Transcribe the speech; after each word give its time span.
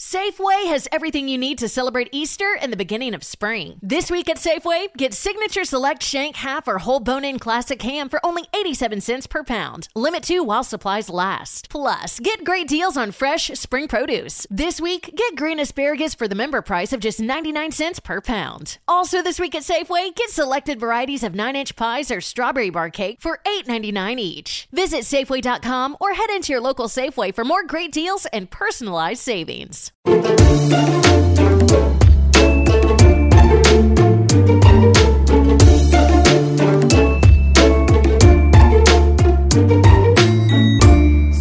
Safeway 0.00 0.68
has 0.68 0.86
everything 0.92 1.26
you 1.26 1.36
need 1.36 1.58
to 1.58 1.68
celebrate 1.68 2.08
Easter 2.12 2.56
and 2.62 2.72
the 2.72 2.76
beginning 2.76 3.14
of 3.14 3.24
spring. 3.24 3.80
This 3.82 4.12
week 4.12 4.28
at 4.28 4.36
Safeway, 4.36 4.96
get 4.96 5.12
Signature 5.12 5.64
Select 5.64 6.04
Shank 6.04 6.36
Half 6.36 6.68
or 6.68 6.78
Whole 6.78 7.00
Bone 7.00 7.24
In 7.24 7.40
Classic 7.40 7.82
Ham 7.82 8.08
for 8.08 8.24
only 8.24 8.44
87 8.54 9.00
cents 9.00 9.26
per 9.26 9.42
pound. 9.42 9.88
Limit 9.96 10.22
2 10.22 10.44
while 10.44 10.62
supplies 10.62 11.10
last. 11.10 11.68
Plus, 11.68 12.20
get 12.20 12.44
great 12.44 12.68
deals 12.68 12.96
on 12.96 13.10
fresh 13.10 13.48
spring 13.54 13.88
produce. 13.88 14.46
This 14.48 14.80
week, 14.80 15.16
get 15.16 15.34
green 15.34 15.58
asparagus 15.58 16.14
for 16.14 16.28
the 16.28 16.36
member 16.36 16.62
price 16.62 16.92
of 16.92 17.00
just 17.00 17.18
99 17.18 17.72
cents 17.72 17.98
per 17.98 18.20
pound. 18.20 18.78
Also 18.86 19.20
this 19.20 19.40
week 19.40 19.56
at 19.56 19.64
Safeway, 19.64 20.14
get 20.14 20.30
selected 20.30 20.78
varieties 20.78 21.24
of 21.24 21.32
9-inch 21.32 21.74
pies 21.74 22.12
or 22.12 22.20
strawberry 22.20 22.70
bar 22.70 22.88
cake 22.88 23.20
for 23.20 23.40
$8.99 23.44 24.20
each. 24.20 24.68
Visit 24.70 25.00
Safeway.com 25.00 25.96
or 25.98 26.14
head 26.14 26.30
into 26.30 26.52
your 26.52 26.62
local 26.62 26.86
Safeway 26.86 27.34
for 27.34 27.44
more 27.44 27.64
great 27.64 27.90
deals 27.90 28.26
and 28.26 28.48
personalized 28.48 29.22
savings. 29.22 29.87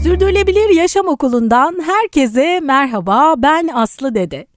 Sürdürülebilir 0.03 0.69
Yaşam 0.69 1.07
Okulu'ndan 1.07 1.79
herkese 1.85 2.59
merhaba. 2.59 3.33
Ben 3.37 3.67
Aslı 3.73 4.15
Dede. 4.15 4.56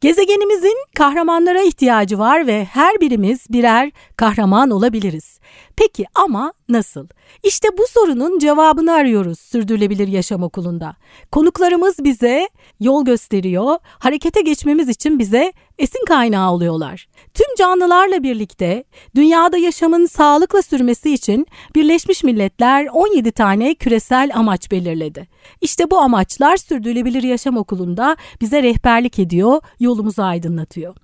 Gezegenimizin 0.00 0.76
kahramanlara 0.96 1.62
ihtiyacı 1.62 2.18
var 2.18 2.46
ve 2.46 2.64
her 2.64 3.00
birimiz 3.00 3.46
birer 3.50 3.92
kahraman 4.16 4.70
olabiliriz. 4.70 5.40
Peki 5.76 6.04
ama 6.14 6.52
nasıl? 6.68 7.08
İşte 7.42 7.68
bu 7.78 7.82
sorunun 7.88 8.38
cevabını 8.38 8.92
arıyoruz 8.92 9.38
Sürdürülebilir 9.40 10.08
Yaşam 10.08 10.42
Okulu'nda. 10.42 10.96
Konuklarımız 11.32 12.04
bize 12.04 12.48
yol 12.80 13.04
gösteriyor, 13.04 13.78
harekete 13.98 14.40
geçmemiz 14.40 14.88
için 14.88 15.18
bize 15.18 15.52
esin 15.80 16.04
kaynağı 16.04 16.52
oluyorlar. 16.52 17.08
Tüm 17.34 17.46
canlılarla 17.58 18.22
birlikte 18.22 18.84
dünyada 19.14 19.56
yaşamın 19.56 20.06
sağlıkla 20.06 20.62
sürmesi 20.62 21.14
için 21.14 21.46
Birleşmiş 21.74 22.24
Milletler 22.24 22.86
17 22.92 23.32
tane 23.32 23.74
küresel 23.74 24.30
amaç 24.34 24.70
belirledi. 24.70 25.28
İşte 25.60 25.90
bu 25.90 25.98
amaçlar 25.98 26.56
Sürdürülebilir 26.56 27.22
Yaşam 27.22 27.56
Okulu'nda 27.56 28.16
bize 28.40 28.62
rehberlik 28.62 29.18
ediyor, 29.18 29.60
yolumuzu 29.80 30.22
aydınlatıyor. 30.22 30.96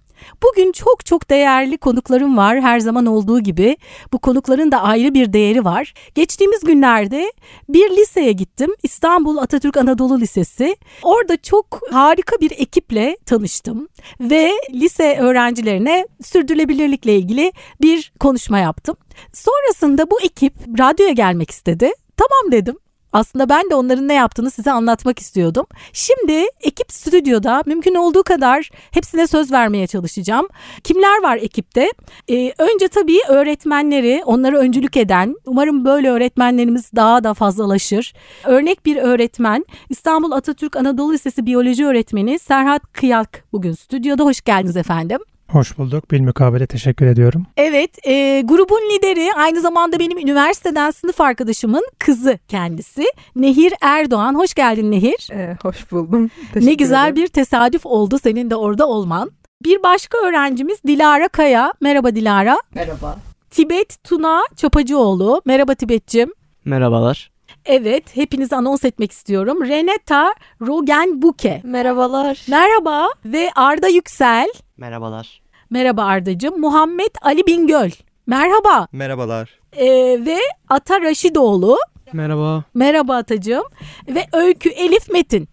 Bugün 0.43 0.73
çok 0.73 1.07
çok 1.07 1.31
değerli 1.31 1.79
konuklarım 1.79 2.37
var 2.37 2.61
her 2.61 2.81
zaman 2.81 3.07
olduğu 3.07 3.41
gibi. 3.41 3.77
Bu 4.13 4.19
konukların 4.19 4.73
da 4.73 4.83
ayrı 4.83 5.15
bir 5.15 5.33
değeri 5.33 5.65
var. 5.65 5.95
Geçtiğimiz 6.15 6.61
günlerde 6.61 7.33
bir 7.69 7.91
liseye 7.91 8.33
gittim. 8.33 8.71
İstanbul 8.83 9.37
Atatürk 9.37 9.77
Anadolu 9.77 10.21
Lisesi. 10.21 10.77
Orada 11.03 11.37
çok 11.37 11.81
harika 11.93 12.41
bir 12.41 12.51
ekiple 12.51 13.17
tanıştım 13.27 13.89
ve 14.21 14.53
lise 14.71 15.19
öğrencilerine 15.21 16.07
sürdürülebilirlikle 16.25 17.17
ilgili 17.17 17.53
bir 17.83 18.13
konuşma 18.21 18.59
yaptım. 18.59 18.97
Sonrasında 19.33 20.11
bu 20.11 20.21
ekip 20.21 20.55
radyoya 20.79 21.13
gelmek 21.13 21.51
istedi. 21.51 21.91
Tamam 22.17 22.53
dedim. 22.53 22.79
Aslında 23.17 23.49
ben 23.49 23.71
de 23.71 23.75
onların 23.75 24.09
ne 24.09 24.15
yaptığını 24.15 24.51
size 24.51 24.73
anlatmak 24.73 25.19
istiyordum. 25.19 25.67
Şimdi 25.93 26.45
ekip 26.61 26.93
stüdyoda 26.93 27.63
mümkün 27.67 27.95
olduğu 27.95 28.23
kadar 28.23 28.71
hepsine 28.91 29.27
söz 29.27 29.53
vermeye 29.53 29.87
çalışacağım. 29.87 30.49
Kimler 30.85 31.23
var 31.23 31.37
ekipte? 31.37 31.93
Ee, 32.31 32.53
önce 32.59 32.89
tabii 32.89 33.19
öğretmenleri, 33.29 34.23
onlara 34.27 34.59
öncülük 34.59 34.97
eden, 34.97 35.37
umarım 35.47 35.85
böyle 35.85 36.11
öğretmenlerimiz 36.11 36.91
daha 36.97 37.25
da 37.25 37.35
fazlalaşır. 37.35 38.15
Örnek 38.45 38.87
bir 38.87 38.97
öğretmen, 38.97 39.65
İstanbul 39.89 40.33
Atatürk 40.33 40.77
Anadolu 40.77 41.13
Lisesi 41.13 41.47
Biyoloji 41.47 41.87
Öğretmeni 41.87 42.39
Serhat 42.39 42.83
Kıyak 42.93 43.45
bugün 43.53 43.73
stüdyoda. 43.73 44.25
Hoş 44.25 44.41
geldiniz 44.41 44.77
efendim. 44.77 45.21
Hoş 45.51 45.79
bulduk. 45.79 46.11
Bilmukabele 46.11 46.67
teşekkür 46.67 47.07
ediyorum. 47.07 47.47
Evet, 47.57 48.07
e, 48.07 48.41
grubun 48.45 48.81
lideri 48.95 49.31
aynı 49.37 49.61
zamanda 49.61 49.99
benim 49.99 50.19
üniversiteden 50.19 50.91
sınıf 50.91 51.21
arkadaşımın 51.21 51.85
kızı 51.99 52.39
kendisi. 52.49 53.05
Nehir 53.37 53.73
Erdoğan. 53.81 54.35
Hoş 54.35 54.55
geldin 54.55 54.91
Nehir. 54.91 55.29
Ee, 55.33 55.57
hoş 55.63 55.93
buldum. 55.93 56.29
Teşekkür 56.53 56.67
ne 56.67 56.75
güzel 56.75 57.03
ederim. 57.09 57.17
bir 57.17 57.27
tesadüf 57.27 57.87
oldu 57.87 58.19
senin 58.23 58.51
de 58.51 58.57
orada 58.57 58.87
olman. 58.89 59.31
Bir 59.65 59.83
başka 59.83 60.19
öğrencimiz 60.19 60.83
Dilara 60.87 61.29
Kaya. 61.29 61.73
Merhaba 61.81 62.15
Dilara. 62.15 62.59
Merhaba. 62.75 63.17
Tibet 63.51 64.05
Tuna 64.05 64.43
Çapacıoğlu. 64.57 65.43
Merhaba 65.45 65.75
Tibet'cim. 65.75 66.33
Merhabalar. 66.65 67.31
Evet, 67.65 68.17
hepinizi 68.17 68.57
anons 68.57 68.85
etmek 68.85 69.13
istiyorum. 69.13 69.65
Renata 69.69 70.35
Rogenbuke. 70.61 71.61
Merhabalar. 71.65 72.43
Merhaba 72.49 73.09
ve 73.25 73.51
Arda 73.57 73.89
Yüksel. 73.89 74.49
Merhabalar. 74.77 75.41
Merhaba 75.71 76.05
Ardacığım. 76.05 76.61
Muhammed 76.61 77.15
Ali 77.23 77.47
Bingöl. 77.47 77.91
Merhaba. 78.27 78.89
Merhabalar. 78.93 79.51
Ee, 79.77 79.87
ve 80.27 80.39
Ata 80.69 81.01
Raşidoğlu. 81.01 81.77
Merhaba. 82.13 82.65
Merhaba 82.75 83.17
Atacığım. 83.17 83.65
Ve 84.09 84.27
Öykü 84.33 84.69
Elif 84.69 85.11
Metin. 85.11 85.49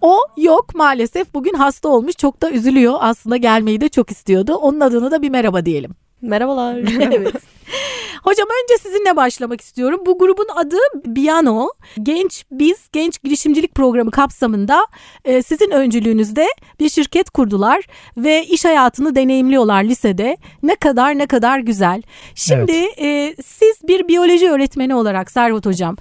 O 0.00 0.18
yok 0.36 0.74
maalesef 0.74 1.34
bugün 1.34 1.54
hasta 1.54 1.88
olmuş 1.88 2.16
çok 2.16 2.42
da 2.42 2.50
üzülüyor 2.50 2.94
aslında 3.00 3.36
gelmeyi 3.36 3.80
de 3.80 3.88
çok 3.88 4.10
istiyordu. 4.10 4.54
Onun 4.54 4.80
adına 4.80 5.10
da 5.10 5.22
bir 5.22 5.30
merhaba 5.30 5.66
diyelim. 5.66 5.90
Merhabalar. 6.22 6.76
evet. 7.00 7.34
Hocam 8.22 8.48
önce 8.62 8.82
sizinle 8.82 9.16
başlamak 9.16 9.60
istiyorum. 9.60 10.00
Bu 10.06 10.18
grubun 10.18 10.46
adı 10.54 10.76
Biano. 11.06 11.68
Genç 12.02 12.44
Biz 12.50 12.88
Genç 12.92 13.22
Girişimcilik 13.22 13.74
Programı 13.74 14.10
kapsamında 14.10 14.86
e, 15.24 15.42
sizin 15.42 15.70
öncülüğünüzde 15.70 16.46
bir 16.80 16.88
şirket 16.88 17.30
kurdular 17.30 17.84
ve 18.16 18.44
iş 18.44 18.64
hayatını 18.64 19.14
deneyimliyorlar 19.14 19.84
lisede. 19.84 20.36
Ne 20.62 20.74
kadar 20.74 21.18
ne 21.18 21.26
kadar 21.26 21.58
güzel. 21.58 22.02
Şimdi 22.34 22.72
evet. 22.72 23.38
e, 23.38 23.42
siz 23.42 23.88
bir 23.88 24.08
biyoloji 24.08 24.50
öğretmeni 24.50 24.94
olarak 24.94 25.30
Servet 25.30 25.66
Hocam 25.66 25.96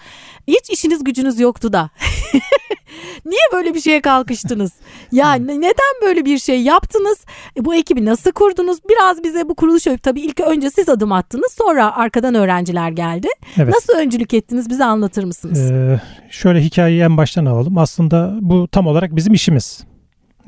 hiç 0.47 0.69
işiniz 0.69 1.03
gücünüz 1.03 1.39
yoktu 1.39 1.73
da. 1.73 1.89
Niye 3.25 3.41
böyle 3.53 3.73
bir 3.73 3.81
şeye 3.81 4.01
kalkıştınız? 4.01 4.72
Ya 5.11 5.33
neden 5.33 6.01
böyle 6.01 6.25
bir 6.25 6.38
şey 6.38 6.61
yaptınız? 6.61 7.25
E, 7.57 7.66
bu 7.66 7.75
ekibi 7.75 8.06
nasıl 8.06 8.31
kurdunuz? 8.31 8.77
Biraz 8.89 9.23
bize 9.23 9.50
bu 9.50 9.56
kuruluş 9.56 9.83
tabii 10.03 10.22
ilk 10.22 10.39
önce 10.39 10.72
siz 10.72 10.89
adım 10.89 11.11
attınız. 11.11 11.51
Sonra 11.51 11.97
arkadan 12.07 12.35
öğrenciler 12.35 12.90
geldi. 12.90 13.28
Evet. 13.57 13.73
Nasıl 13.73 13.94
öncülük 14.00 14.34
ettiniz? 14.34 14.69
Bize 14.69 14.85
anlatır 14.85 15.23
mısınız? 15.23 15.72
Ee, 15.72 16.01
şöyle 16.29 16.62
hikayeyi 16.62 17.01
en 17.01 17.18
baştan 17.18 17.45
alalım. 17.45 17.78
Aslında 17.78 18.38
bu 18.41 18.68
tam 18.68 18.88
olarak 18.88 19.16
bizim 19.16 19.34
işimiz. 19.34 19.84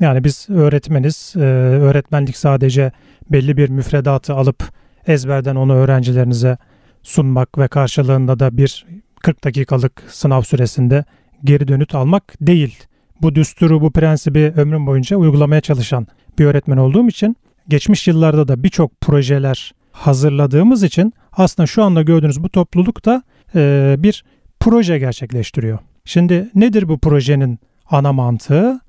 Yani 0.00 0.24
biz 0.24 0.46
öğretmeniz. 0.50 1.34
Ee, 1.36 1.40
öğretmenlik 1.40 2.36
sadece 2.36 2.92
belli 3.30 3.56
bir 3.56 3.68
müfredatı 3.68 4.34
alıp 4.34 4.64
ezberden 5.06 5.56
onu 5.56 5.74
öğrencilerinize 5.74 6.56
sunmak 7.02 7.58
ve 7.58 7.68
karşılığında 7.68 8.38
da 8.38 8.56
bir 8.56 8.86
40 9.22 9.44
dakikalık 9.44 10.02
sınav 10.08 10.42
süresinde 10.42 11.04
geri 11.44 11.68
dönüt 11.68 11.94
almak 11.94 12.34
değil. 12.40 12.78
Bu 13.22 13.34
düsturu, 13.34 13.80
bu 13.80 13.90
prensibi 13.90 14.52
ömrüm 14.56 14.86
boyunca 14.86 15.16
uygulamaya 15.16 15.60
çalışan 15.60 16.06
bir 16.38 16.44
öğretmen 16.44 16.76
olduğum 16.76 17.08
için 17.08 17.36
geçmiş 17.68 18.08
yıllarda 18.08 18.48
da 18.48 18.62
birçok 18.62 19.00
projeler 19.00 19.72
hazırladığımız 19.92 20.82
için 20.82 21.12
aslında 21.32 21.66
şu 21.66 21.84
anda 21.84 22.02
gördüğünüz 22.02 22.42
bu 22.42 22.48
topluluk 22.48 23.04
da 23.04 23.22
e, 23.54 23.94
bir 23.98 24.24
proje 24.60 24.98
gerçekleştiriyor. 24.98 25.78
Şimdi 26.04 26.50
nedir 26.54 26.88
bu 26.88 26.98
projenin 26.98 27.58
ana 27.90 28.12
mantığı? 28.12 28.80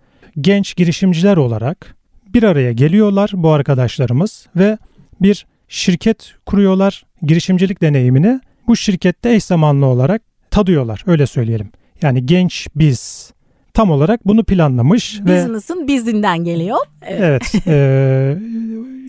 Genç 0.41 0.75
girişimciler 0.75 1.37
olarak 1.37 1.95
bir 2.33 2.43
araya 2.43 2.71
geliyorlar 2.71 3.31
bu 3.33 3.51
arkadaşlarımız 3.51 4.47
ve 4.55 4.77
bir 5.21 5.45
şirket 5.67 6.33
kuruyorlar. 6.45 7.03
Girişimcilik 7.21 7.81
deneyimini 7.81 8.39
bu 8.67 8.75
şirkette 8.75 9.33
eş 9.33 9.43
zamanlı 9.43 9.85
olarak 9.85 10.21
tadıyorlar 10.51 11.03
öyle 11.05 11.27
söyleyelim. 11.27 11.71
Yani 12.01 12.25
genç 12.25 12.67
biz 12.75 13.31
tam 13.73 13.91
olarak 13.91 14.27
bunu 14.27 14.43
planlamış. 14.43 15.21
Business'ın 15.21 15.83
ve, 15.83 15.87
bizinden 15.87 16.43
geliyor. 16.43 16.77
Evet. 17.01 17.21
evet 17.53 17.67
e, 17.67 18.37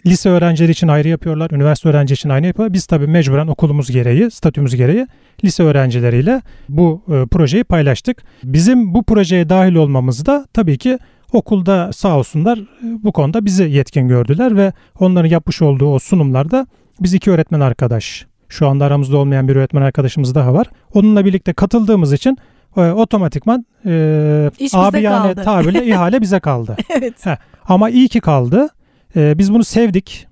lise 0.07 0.29
öğrencileri 0.29 0.73
için 0.73 0.89
ayrı 0.89 1.09
yapıyorlar, 1.09 1.51
üniversite 1.51 1.89
öğrenci 1.89 2.15
için 2.15 2.29
ayrı 2.29 2.47
yapıyorlar. 2.47 2.75
Biz 2.75 2.87
tabii 2.87 3.07
mecburen 3.07 3.47
okulumuz 3.47 3.91
gereği, 3.91 4.31
statümüz 4.31 4.77
gereği 4.77 5.07
lise 5.45 5.63
öğrencileriyle 5.63 6.43
bu 6.69 7.03
e, 7.09 7.27
projeyi 7.27 7.65
paylaştık. 7.65 8.23
Bizim 8.45 8.95
bu 8.95 9.03
projeye 9.03 9.49
dahil 9.49 9.75
olmamız 9.75 10.27
da 10.27 10.47
tabii 10.53 10.79
ki 10.79 10.99
okulda 11.33 11.93
sağ 11.93 12.19
olsunlar 12.19 12.59
e, 12.59 12.65
bu 12.83 13.13
konuda 13.13 13.45
bizi 13.45 13.65
yetkin 13.65 14.09
gördüler 14.09 14.57
ve 14.57 14.73
onların 15.01 15.29
yapmış 15.29 15.63
olduğu 15.63 15.95
o 15.95 15.99
sunumlarda 15.99 16.67
biz 17.01 17.15
iki 17.15 17.31
öğretmen 17.31 17.61
arkadaş 17.61 18.27
şu 18.49 18.69
anda 18.69 18.85
aramızda 18.85 19.17
olmayan 19.17 19.49
bir 19.49 19.57
öğretmen 19.57 19.83
arkadaşımız 19.83 20.35
daha 20.35 20.55
var. 20.55 20.67
Onunla 20.95 21.25
birlikte 21.25 21.53
katıldığımız 21.53 22.13
için 22.13 22.39
e, 22.77 22.81
otomatikman 22.81 23.67
e, 23.87 24.51
abiyane 24.75 25.35
tabirle 25.35 25.87
ihale 25.87 26.21
bize 26.21 26.41
kaldı. 26.41 26.77
evet. 26.91 27.27
Heh, 27.27 27.37
ama 27.65 27.91
iyi 27.91 28.09
ki 28.09 28.21
kaldı. 28.21 28.69
E, 29.17 29.39
biz 29.39 29.55
bunu 29.55 29.65
sevdik. 29.65 30.27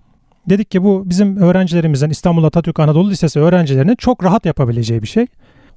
Dedik 0.48 0.70
ki 0.70 0.84
bu 0.84 1.02
bizim 1.06 1.36
öğrencilerimizin 1.36 2.10
İstanbul 2.10 2.44
Atatürk 2.44 2.80
Anadolu 2.80 3.10
Lisesi 3.10 3.40
öğrencilerinin 3.40 3.96
çok 3.96 4.24
rahat 4.24 4.46
yapabileceği 4.46 5.02
bir 5.02 5.06
şey. 5.08 5.26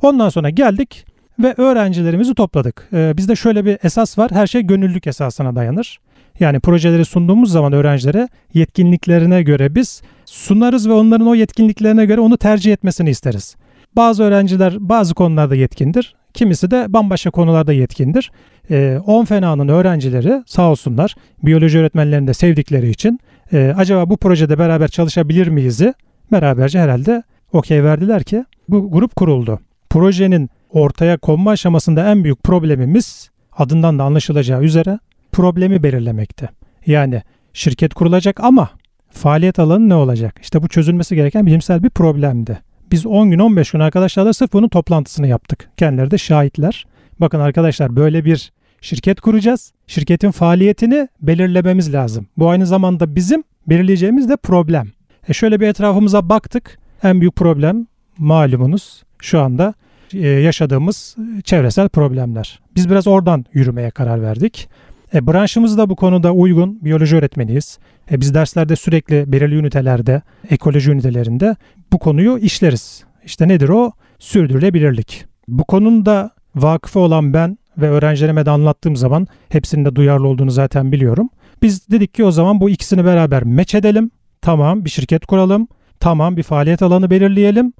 Ondan 0.01 0.29
sonra 0.29 0.49
geldik 0.49 1.05
ve 1.39 1.53
öğrencilerimizi 1.57 2.33
topladık. 2.35 2.89
Ee, 2.93 3.13
bizde 3.17 3.35
şöyle 3.35 3.65
bir 3.65 3.77
esas 3.83 4.17
var. 4.17 4.31
Her 4.31 4.47
şey 4.47 4.61
gönüllülük 4.61 5.07
esasına 5.07 5.55
dayanır. 5.55 5.99
Yani 6.39 6.59
projeleri 6.59 7.05
sunduğumuz 7.05 7.51
zaman 7.51 7.73
öğrencilere 7.73 8.27
yetkinliklerine 8.53 9.43
göre 9.43 9.75
biz 9.75 10.01
sunarız 10.25 10.89
ve 10.89 10.93
onların 10.93 11.27
o 11.27 11.35
yetkinliklerine 11.35 12.05
göre 12.05 12.21
onu 12.21 12.37
tercih 12.37 12.73
etmesini 12.73 13.09
isteriz. 13.09 13.55
Bazı 13.95 14.23
öğrenciler 14.23 14.75
bazı 14.79 15.13
konularda 15.13 15.55
yetkindir. 15.55 16.15
Kimisi 16.33 16.71
de 16.71 16.85
bambaşka 16.89 17.31
konularda 17.31 17.73
yetkindir. 17.73 18.31
E, 18.71 18.99
10 19.05 19.25
fenanın 19.25 19.67
öğrencileri 19.67 20.43
sağ 20.45 20.71
olsunlar 20.71 21.15
biyoloji 21.43 21.79
öğretmenlerini 21.79 22.27
de 22.27 22.33
sevdikleri 22.33 22.89
için 22.89 23.19
e, 23.53 23.73
acaba 23.77 24.09
bu 24.09 24.17
projede 24.17 24.59
beraber 24.59 24.87
çalışabilir 24.87 25.47
miyiz'i 25.47 25.93
beraberce 26.31 26.79
herhalde 26.79 27.23
okey 27.53 27.83
verdiler 27.83 28.23
ki 28.23 28.45
bu 28.69 28.91
grup 28.91 29.15
kuruldu. 29.15 29.59
Projenin 29.89 30.49
ortaya 30.69 31.17
konma 31.17 31.51
aşamasında 31.51 32.11
en 32.11 32.23
büyük 32.23 32.43
problemimiz 32.43 33.29
adından 33.57 33.99
da 33.99 34.03
anlaşılacağı 34.03 34.63
üzere 34.63 34.99
problemi 35.31 35.83
belirlemekti. 35.83 36.49
Yani 36.85 37.21
şirket 37.53 37.93
kurulacak 37.93 38.39
ama 38.39 38.69
faaliyet 39.11 39.59
alanı 39.59 39.89
ne 39.89 39.95
olacak? 39.95 40.39
İşte 40.41 40.63
bu 40.63 40.67
çözülmesi 40.67 41.15
gereken 41.15 41.45
bilimsel 41.45 41.83
bir 41.83 41.89
problemdi. 41.89 42.59
Biz 42.93 43.05
10 43.05 43.31
gün 43.31 43.39
15 43.39 43.71
gün 43.71 43.79
arkadaşlarla 43.79 44.33
sırf 44.33 44.53
bunun 44.53 44.67
toplantısını 44.67 45.27
yaptık. 45.27 45.69
Kendileri 45.77 46.11
de 46.11 46.17
şahitler. 46.17 46.85
Bakın 47.19 47.39
arkadaşlar 47.39 47.95
böyle 47.95 48.25
bir 48.25 48.51
şirket 48.81 49.21
kuracağız. 49.21 49.73
Şirketin 49.87 50.31
faaliyetini 50.31 51.07
belirlememiz 51.21 51.93
lazım. 51.93 52.27
Bu 52.37 52.49
aynı 52.49 52.65
zamanda 52.65 53.15
bizim 53.15 53.43
belirleyeceğimiz 53.67 54.29
de 54.29 54.37
problem. 54.37 54.87
E 55.29 55.33
şöyle 55.33 55.59
bir 55.59 55.67
etrafımıza 55.67 56.29
baktık. 56.29 56.79
En 57.03 57.21
büyük 57.21 57.35
problem 57.35 57.87
malumunuz 58.17 59.03
şu 59.19 59.41
anda 59.41 59.73
e, 60.13 60.27
yaşadığımız 60.27 61.15
çevresel 61.43 61.89
problemler. 61.89 62.59
Biz 62.75 62.89
biraz 62.89 63.07
oradan 63.07 63.45
yürümeye 63.53 63.89
karar 63.89 64.21
verdik. 64.21 64.69
E, 65.13 65.27
branşımız 65.27 65.77
da 65.77 65.89
bu 65.89 65.95
konuda 65.95 66.31
uygun. 66.31 66.85
Biyoloji 66.85 67.15
öğretmeniyiz. 67.15 67.79
E, 68.11 68.21
biz 68.21 68.33
derslerde 68.33 68.75
sürekli 68.75 69.31
belirli 69.31 69.55
ünitelerde, 69.55 70.21
ekoloji 70.49 70.91
ünitelerinde 70.91 71.55
bu 71.93 71.99
konuyu 71.99 72.37
işleriz. 72.37 73.03
İşte 73.25 73.47
nedir 73.47 73.69
o? 73.69 73.91
Sürdürülebilirlik. 74.19 75.25
Bu 75.47 75.63
konunun 75.63 76.05
da 76.05 76.31
vakıfı 76.55 76.99
olan 76.99 77.33
ben 77.33 77.57
ve 77.77 77.89
öğrencilerime 77.89 78.45
de 78.45 78.49
anlattığım 78.49 78.95
zaman 78.95 79.27
hepsinin 79.49 79.85
de 79.85 79.95
duyarlı 79.95 80.27
olduğunu 80.27 80.51
zaten 80.51 80.91
biliyorum. 80.91 81.29
Biz 81.61 81.89
dedik 81.89 82.13
ki 82.13 82.23
o 82.23 82.31
zaman 82.31 82.61
bu 82.61 82.69
ikisini 82.69 83.05
beraber 83.05 83.43
meç 83.43 83.75
edelim. 83.75 84.11
Tamam 84.41 84.85
bir 84.85 84.89
şirket 84.89 85.25
kuralım. 85.25 85.67
Tamam 85.99 86.37
bir 86.37 86.43
faaliyet 86.43 86.81
alanı 86.81 87.09
belirleyelim. 87.09 87.73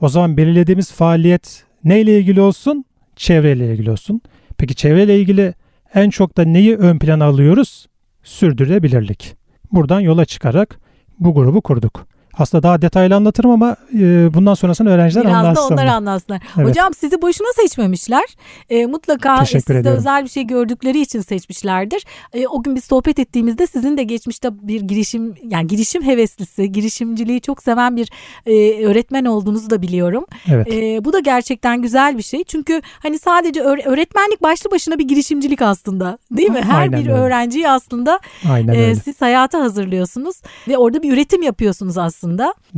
O 0.00 0.08
zaman 0.08 0.36
belirlediğimiz 0.36 0.92
faaliyet 0.92 1.64
neyle 1.84 2.18
ilgili 2.18 2.40
olsun? 2.40 2.84
Çevreyle 3.16 3.72
ilgili 3.72 3.90
olsun. 3.90 4.20
Peki 4.58 4.74
çevreyle 4.74 5.20
ilgili 5.20 5.54
en 5.94 6.10
çok 6.10 6.36
da 6.36 6.44
neyi 6.44 6.76
ön 6.76 6.98
plana 6.98 7.24
alıyoruz? 7.24 7.86
Sürdürülebilirlik. 8.22 9.37
Buradan 9.72 10.00
yola 10.00 10.24
çıkarak 10.24 10.80
bu 11.18 11.34
grubu 11.34 11.60
kurduk. 11.60 12.06
Aslında 12.38 12.62
daha 12.62 12.82
detaylı 12.82 13.14
anlatırım 13.16 13.50
ama 13.50 13.76
e, 13.94 14.34
bundan 14.34 14.54
sonrasını 14.54 14.90
öğrenciler 14.90 15.24
Biraz 15.24 15.36
anlatsın. 15.36 15.70
da 15.70 15.74
onlar 15.74 15.86
anlatsınlar. 15.86 16.42
Evet. 16.58 16.68
Hocam 16.68 16.94
sizi 16.94 17.22
boşuna 17.22 17.48
seçmemişler. 17.56 18.24
E, 18.70 18.86
mutlaka 18.86 19.38
Teşekkür 19.40 19.60
sizde 19.60 19.78
ediyorum. 19.78 19.98
özel 19.98 20.24
bir 20.24 20.28
şey 20.28 20.44
gördükleri 20.46 21.00
için 21.00 21.20
seçmişlerdir. 21.20 22.04
E, 22.32 22.46
o 22.46 22.62
gün 22.62 22.74
biz 22.76 22.84
sohbet 22.84 23.18
ettiğimizde 23.18 23.66
sizin 23.66 23.96
de 23.96 24.02
geçmişte 24.02 24.48
bir 24.68 24.80
girişim 24.80 25.34
yani 25.44 25.66
girişim 25.66 26.02
heveslisi, 26.02 26.72
girişimciliği 26.72 27.40
çok 27.40 27.62
seven 27.62 27.96
bir 27.96 28.10
e, 28.46 28.86
öğretmen 28.86 29.24
olduğunuzu 29.24 29.70
da 29.70 29.82
biliyorum. 29.82 30.24
Evet. 30.52 30.68
E, 30.72 31.04
bu 31.04 31.12
da 31.12 31.18
gerçekten 31.20 31.82
güzel 31.82 32.18
bir 32.18 32.22
şey. 32.22 32.44
Çünkü 32.44 32.80
hani 33.02 33.18
sadece 33.18 33.60
öğ- 33.60 33.84
öğretmenlik 33.88 34.42
başlı 34.42 34.70
başına 34.70 34.98
bir 34.98 35.08
girişimcilik 35.08 35.62
aslında. 35.62 36.18
Değil 36.30 36.50
mi? 36.50 36.60
Her 36.62 36.80
Aynen 36.80 36.92
bir 37.00 37.10
öyle. 37.10 37.12
öğrenciyi 37.20 37.68
aslında 37.70 38.20
Aynen 38.50 38.74
e, 38.74 38.78
öyle. 38.78 38.94
siz 38.94 39.20
hayata 39.22 39.60
hazırlıyorsunuz 39.60 40.36
ve 40.68 40.78
orada 40.78 41.02
bir 41.02 41.12
üretim 41.12 41.42
yapıyorsunuz 41.42 41.98
aslında. 41.98 42.27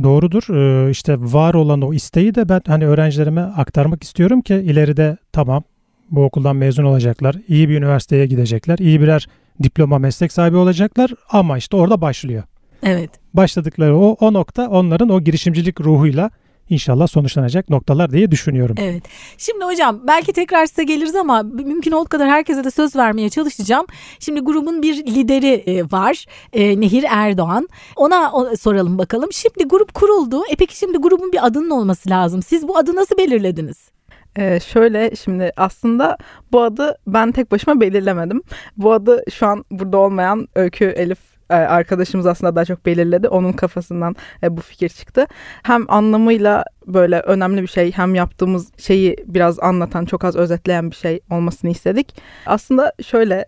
Doğrudur. 0.03 0.43
Ee, 0.55 0.91
işte 0.91 1.15
var 1.19 1.53
olan 1.53 1.81
o 1.81 1.93
isteği 1.93 2.35
de 2.35 2.49
ben 2.49 2.61
hani 2.67 2.87
öğrencilerime 2.87 3.41
aktarmak 3.41 4.03
istiyorum 4.03 4.41
ki 4.41 4.55
ileride 4.55 5.17
tamam 5.31 5.63
bu 6.11 6.23
okuldan 6.23 6.55
mezun 6.55 6.83
olacaklar, 6.83 7.35
iyi 7.47 7.69
bir 7.69 7.77
üniversiteye 7.77 8.25
gidecekler, 8.25 8.77
iyi 8.77 9.01
birer 9.01 9.27
diploma 9.63 9.99
meslek 9.99 10.31
sahibi 10.31 10.57
olacaklar 10.57 11.11
ama 11.29 11.57
işte 11.57 11.77
orada 11.77 12.01
başlıyor. 12.01 12.43
Evet. 12.83 13.09
Başladıkları 13.33 13.97
o, 13.97 14.17
o 14.19 14.33
nokta 14.33 14.69
onların 14.69 15.09
o 15.09 15.21
girişimcilik 15.21 15.81
ruhuyla 15.81 16.29
inşallah 16.71 17.07
sonuçlanacak 17.07 17.69
noktalar 17.69 18.11
diye 18.11 18.31
düşünüyorum. 18.31 18.75
Evet. 18.79 19.03
Şimdi 19.37 19.65
hocam 19.65 20.01
belki 20.07 20.33
tekrar 20.33 20.65
size 20.65 20.83
geliriz 20.83 21.15
ama 21.15 21.43
mümkün 21.43 21.91
olduğu 21.91 22.09
kadar 22.09 22.29
herkese 22.29 22.63
de 22.63 22.71
söz 22.71 22.95
vermeye 22.95 23.29
çalışacağım. 23.29 23.85
Şimdi 24.19 24.39
grubun 24.39 24.81
bir 24.81 25.05
lideri 25.05 25.63
e, 25.65 25.83
var. 25.83 26.25
E, 26.53 26.81
Nehir 26.81 27.05
Erdoğan. 27.09 27.67
Ona 27.95 28.55
soralım 28.55 28.97
bakalım. 28.97 29.29
Şimdi 29.33 29.67
grup 29.67 29.93
kuruldu. 29.93 30.41
E 30.49 30.55
peki 30.55 30.77
şimdi 30.77 30.97
grubun 30.97 31.31
bir 31.31 31.45
adının 31.45 31.69
olması 31.69 32.09
lazım. 32.09 32.41
Siz 32.43 32.67
bu 32.67 32.77
adı 32.77 32.95
nasıl 32.95 33.17
belirlediniz? 33.17 33.91
Ee, 34.35 34.59
şöyle 34.59 35.15
şimdi 35.15 35.51
aslında 35.57 36.17
bu 36.51 36.61
adı 36.61 36.97
ben 37.07 37.31
tek 37.31 37.51
başıma 37.51 37.81
belirlemedim. 37.81 38.41
Bu 38.77 38.93
adı 38.93 39.23
şu 39.33 39.47
an 39.47 39.65
burada 39.71 39.97
olmayan 39.97 40.47
Öykü 40.55 40.85
Elif 40.85 41.30
arkadaşımız 41.55 42.25
aslında 42.25 42.55
daha 42.55 42.65
çok 42.65 42.85
belirledi. 42.85 43.27
Onun 43.27 43.51
kafasından 43.51 44.15
e, 44.43 44.57
bu 44.57 44.61
fikir 44.61 44.89
çıktı. 44.89 45.27
Hem 45.63 45.85
anlamıyla 45.91 46.63
böyle 46.87 47.19
önemli 47.19 47.61
bir 47.61 47.67
şey 47.67 47.91
hem 47.91 48.15
yaptığımız 48.15 48.71
şeyi 48.77 49.15
biraz 49.25 49.59
anlatan 49.59 50.05
çok 50.05 50.23
az 50.23 50.35
özetleyen 50.35 50.91
bir 50.91 50.95
şey 50.95 51.19
olmasını 51.29 51.71
istedik. 51.71 52.15
Aslında 52.45 52.93
şöyle 53.03 53.45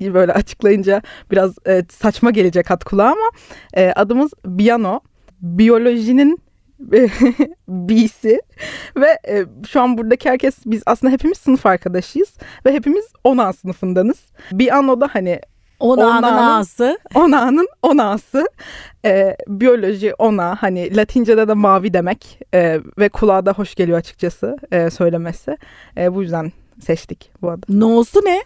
e, 0.00 0.14
böyle 0.14 0.32
açıklayınca 0.32 1.02
biraz 1.30 1.54
e, 1.66 1.84
saçma 1.90 2.30
gelecek 2.30 2.70
hat 2.70 2.84
kulağa 2.84 3.04
ama 3.10 3.30
e, 3.74 3.92
adımız 3.92 4.30
Biyano. 4.44 5.00
Biyolojinin 5.40 6.38
B'si 7.68 8.40
ve 8.96 9.18
e, 9.28 9.44
şu 9.68 9.80
an 9.80 9.98
buradaki 9.98 10.30
herkes 10.30 10.54
biz 10.66 10.82
aslında 10.86 11.12
hepimiz 11.12 11.38
sınıf 11.38 11.66
arkadaşıyız 11.66 12.34
ve 12.66 12.72
hepimiz 12.72 13.04
10A 13.24 13.52
sınıfındanız. 13.52 14.18
Bir 14.52 14.76
an 14.76 14.88
o 14.88 15.00
da 15.00 15.08
hani 15.12 15.40
Ona'nın 15.80 16.22
Ona'nın- 16.22 16.60
A'sı. 16.60 16.98
10A'nın 17.14 17.68
10A'sı 17.82 18.48
e, 19.04 19.36
biyoloji 19.48 20.10
10A 20.18 20.56
hani 20.56 20.96
Latince'de 20.96 21.48
de 21.48 21.54
mavi 21.54 21.92
demek 21.94 22.38
e, 22.54 22.80
ve 22.98 23.08
kulağa 23.08 23.46
da 23.46 23.52
hoş 23.52 23.74
geliyor 23.74 23.98
açıkçası 23.98 24.56
e, 24.72 24.90
söylemesi. 24.90 25.56
E, 25.96 26.14
bu 26.14 26.22
yüzden 26.22 26.52
seçtik 26.80 27.30
bu 27.42 27.50
adı. 27.50 27.66
No'su 27.68 28.20
ne? 28.24 28.42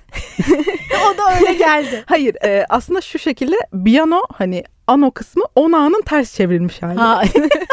o 1.14 1.18
da 1.18 1.22
öyle 1.40 1.54
geldi. 1.54 2.04
Hayır 2.06 2.34
e, 2.44 2.66
aslında 2.68 3.00
şu 3.00 3.18
şekilde 3.18 3.56
biyano 3.72 4.20
hani 4.32 4.64
ano 4.86 5.10
kısmı 5.10 5.44
10A'nın 5.56 6.02
ters 6.02 6.34
çevrilmiş 6.34 6.82
hali. 6.82 6.98
Ha. 6.98 7.22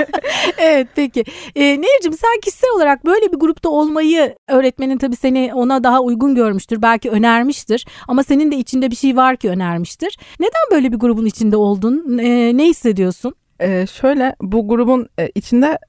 evet 0.57 0.87
peki. 0.95 1.23
E, 1.55 1.81
Nehir'cim 1.81 2.13
sen 2.13 2.39
kişisel 2.41 2.69
olarak 2.75 3.05
böyle 3.05 3.31
bir 3.31 3.37
grupta 3.37 3.69
olmayı 3.69 4.35
öğretmenin 4.47 4.97
tabii 4.97 5.15
seni 5.15 5.51
ona 5.53 5.83
daha 5.83 6.01
uygun 6.01 6.35
görmüştür. 6.35 6.81
Belki 6.81 7.09
önermiştir. 7.09 7.85
Ama 8.07 8.23
senin 8.23 8.51
de 8.51 8.55
içinde 8.55 8.91
bir 8.91 8.95
şey 8.95 9.15
var 9.15 9.35
ki 9.35 9.49
önermiştir. 9.49 10.19
Neden 10.39 10.71
böyle 10.71 10.91
bir 10.91 10.97
grubun 10.97 11.25
içinde 11.25 11.57
oldun? 11.57 12.17
E, 12.17 12.57
ne 12.57 12.65
hissediyorsun? 12.65 13.33
Ee, 13.61 13.85
şöyle 13.87 14.35
bu 14.41 14.67
grubun 14.67 15.07
e, 15.19 15.29
içinde 15.35 15.79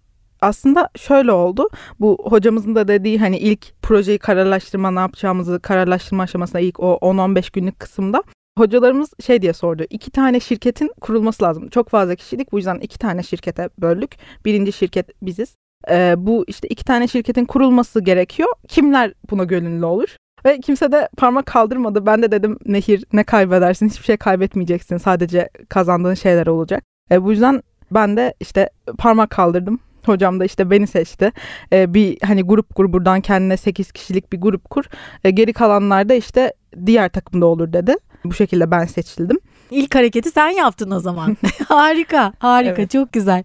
aslında 0.40 0.88
şöyle 0.96 1.32
oldu. 1.32 1.68
Bu 2.00 2.18
hocamızın 2.24 2.74
da 2.74 2.88
dediği 2.88 3.18
hani 3.18 3.38
ilk 3.38 3.82
projeyi 3.82 4.18
kararlaştırma 4.18 4.90
ne 4.90 5.00
yapacağımızı 5.00 5.60
kararlaştırma 5.60 6.22
aşamasında 6.22 6.60
ilk 6.60 6.80
o 6.80 6.98
10-15 7.02 7.52
günlük 7.52 7.80
kısımda 7.80 8.22
hocalarımız 8.58 9.10
şey 9.26 9.42
diye 9.42 9.52
sordu. 9.52 9.84
İki 9.90 10.10
tane 10.10 10.40
şirketin 10.40 10.92
kurulması 11.00 11.44
lazım. 11.44 11.68
Çok 11.68 11.88
fazla 11.88 12.14
kişilik 12.14 12.52
bu 12.52 12.56
yüzden 12.56 12.78
iki 12.78 12.98
tane 12.98 13.22
şirkete 13.22 13.68
böldük. 13.78 14.16
Birinci 14.44 14.72
şirket 14.72 15.22
biziz. 15.22 15.56
Ee, 15.90 16.14
bu 16.18 16.44
işte 16.48 16.68
iki 16.68 16.84
tane 16.84 17.08
şirketin 17.08 17.44
kurulması 17.44 18.00
gerekiyor. 18.00 18.48
Kimler 18.68 19.12
buna 19.30 19.44
gönüllü 19.44 19.84
olur? 19.84 20.16
Ve 20.44 20.60
kimse 20.60 20.92
de 20.92 21.08
parmak 21.16 21.46
kaldırmadı. 21.46 22.06
Ben 22.06 22.22
de 22.22 22.32
dedim 22.32 22.58
Nehir 22.66 23.04
ne 23.12 23.24
kaybedersin? 23.24 23.88
Hiçbir 23.88 24.04
şey 24.04 24.16
kaybetmeyeceksin. 24.16 24.96
Sadece 24.96 25.48
kazandığın 25.68 26.14
şeyler 26.14 26.46
olacak. 26.46 26.82
E, 27.10 27.22
bu 27.22 27.30
yüzden 27.30 27.62
ben 27.90 28.16
de 28.16 28.34
işte 28.40 28.70
parmak 28.98 29.30
kaldırdım. 29.30 29.78
Hocam 30.06 30.40
da 30.40 30.44
işte 30.44 30.70
beni 30.70 30.86
seçti. 30.86 31.32
E, 31.72 31.94
bir 31.94 32.18
hani 32.22 32.42
grup 32.42 32.74
kur 32.74 32.92
buradan 32.92 33.20
kendine 33.20 33.56
8 33.56 33.92
kişilik 33.92 34.32
bir 34.32 34.40
grup 34.40 34.70
kur. 34.70 34.84
E, 35.24 35.30
geri 35.30 35.52
kalanlar 35.52 36.08
da 36.08 36.14
işte 36.14 36.52
diğer 36.86 37.08
takımda 37.08 37.46
olur 37.46 37.72
dedi. 37.72 37.96
Bu 38.24 38.32
şekilde 38.34 38.70
ben 38.70 38.84
seçildim. 38.86 39.38
İlk 39.70 39.94
hareketi 39.94 40.30
sen 40.30 40.48
yaptın 40.48 40.90
o 40.90 41.00
zaman. 41.00 41.36
harika, 41.68 42.32
harika, 42.38 42.74
Evet. 42.78 42.90
çok 42.90 43.12
güzel. 43.12 43.42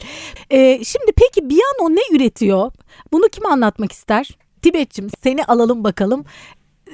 E, 0.50 0.84
şimdi 0.84 1.12
peki 1.18 1.50
Biyano 1.50 1.96
ne 1.96 2.16
üretiyor? 2.18 2.72
Bunu 3.12 3.28
kim 3.32 3.46
anlatmak 3.46 3.92
ister? 3.92 4.38
Tibet'cim 4.62 5.08
seni 5.24 5.44
alalım 5.44 5.84
bakalım. 5.84 6.26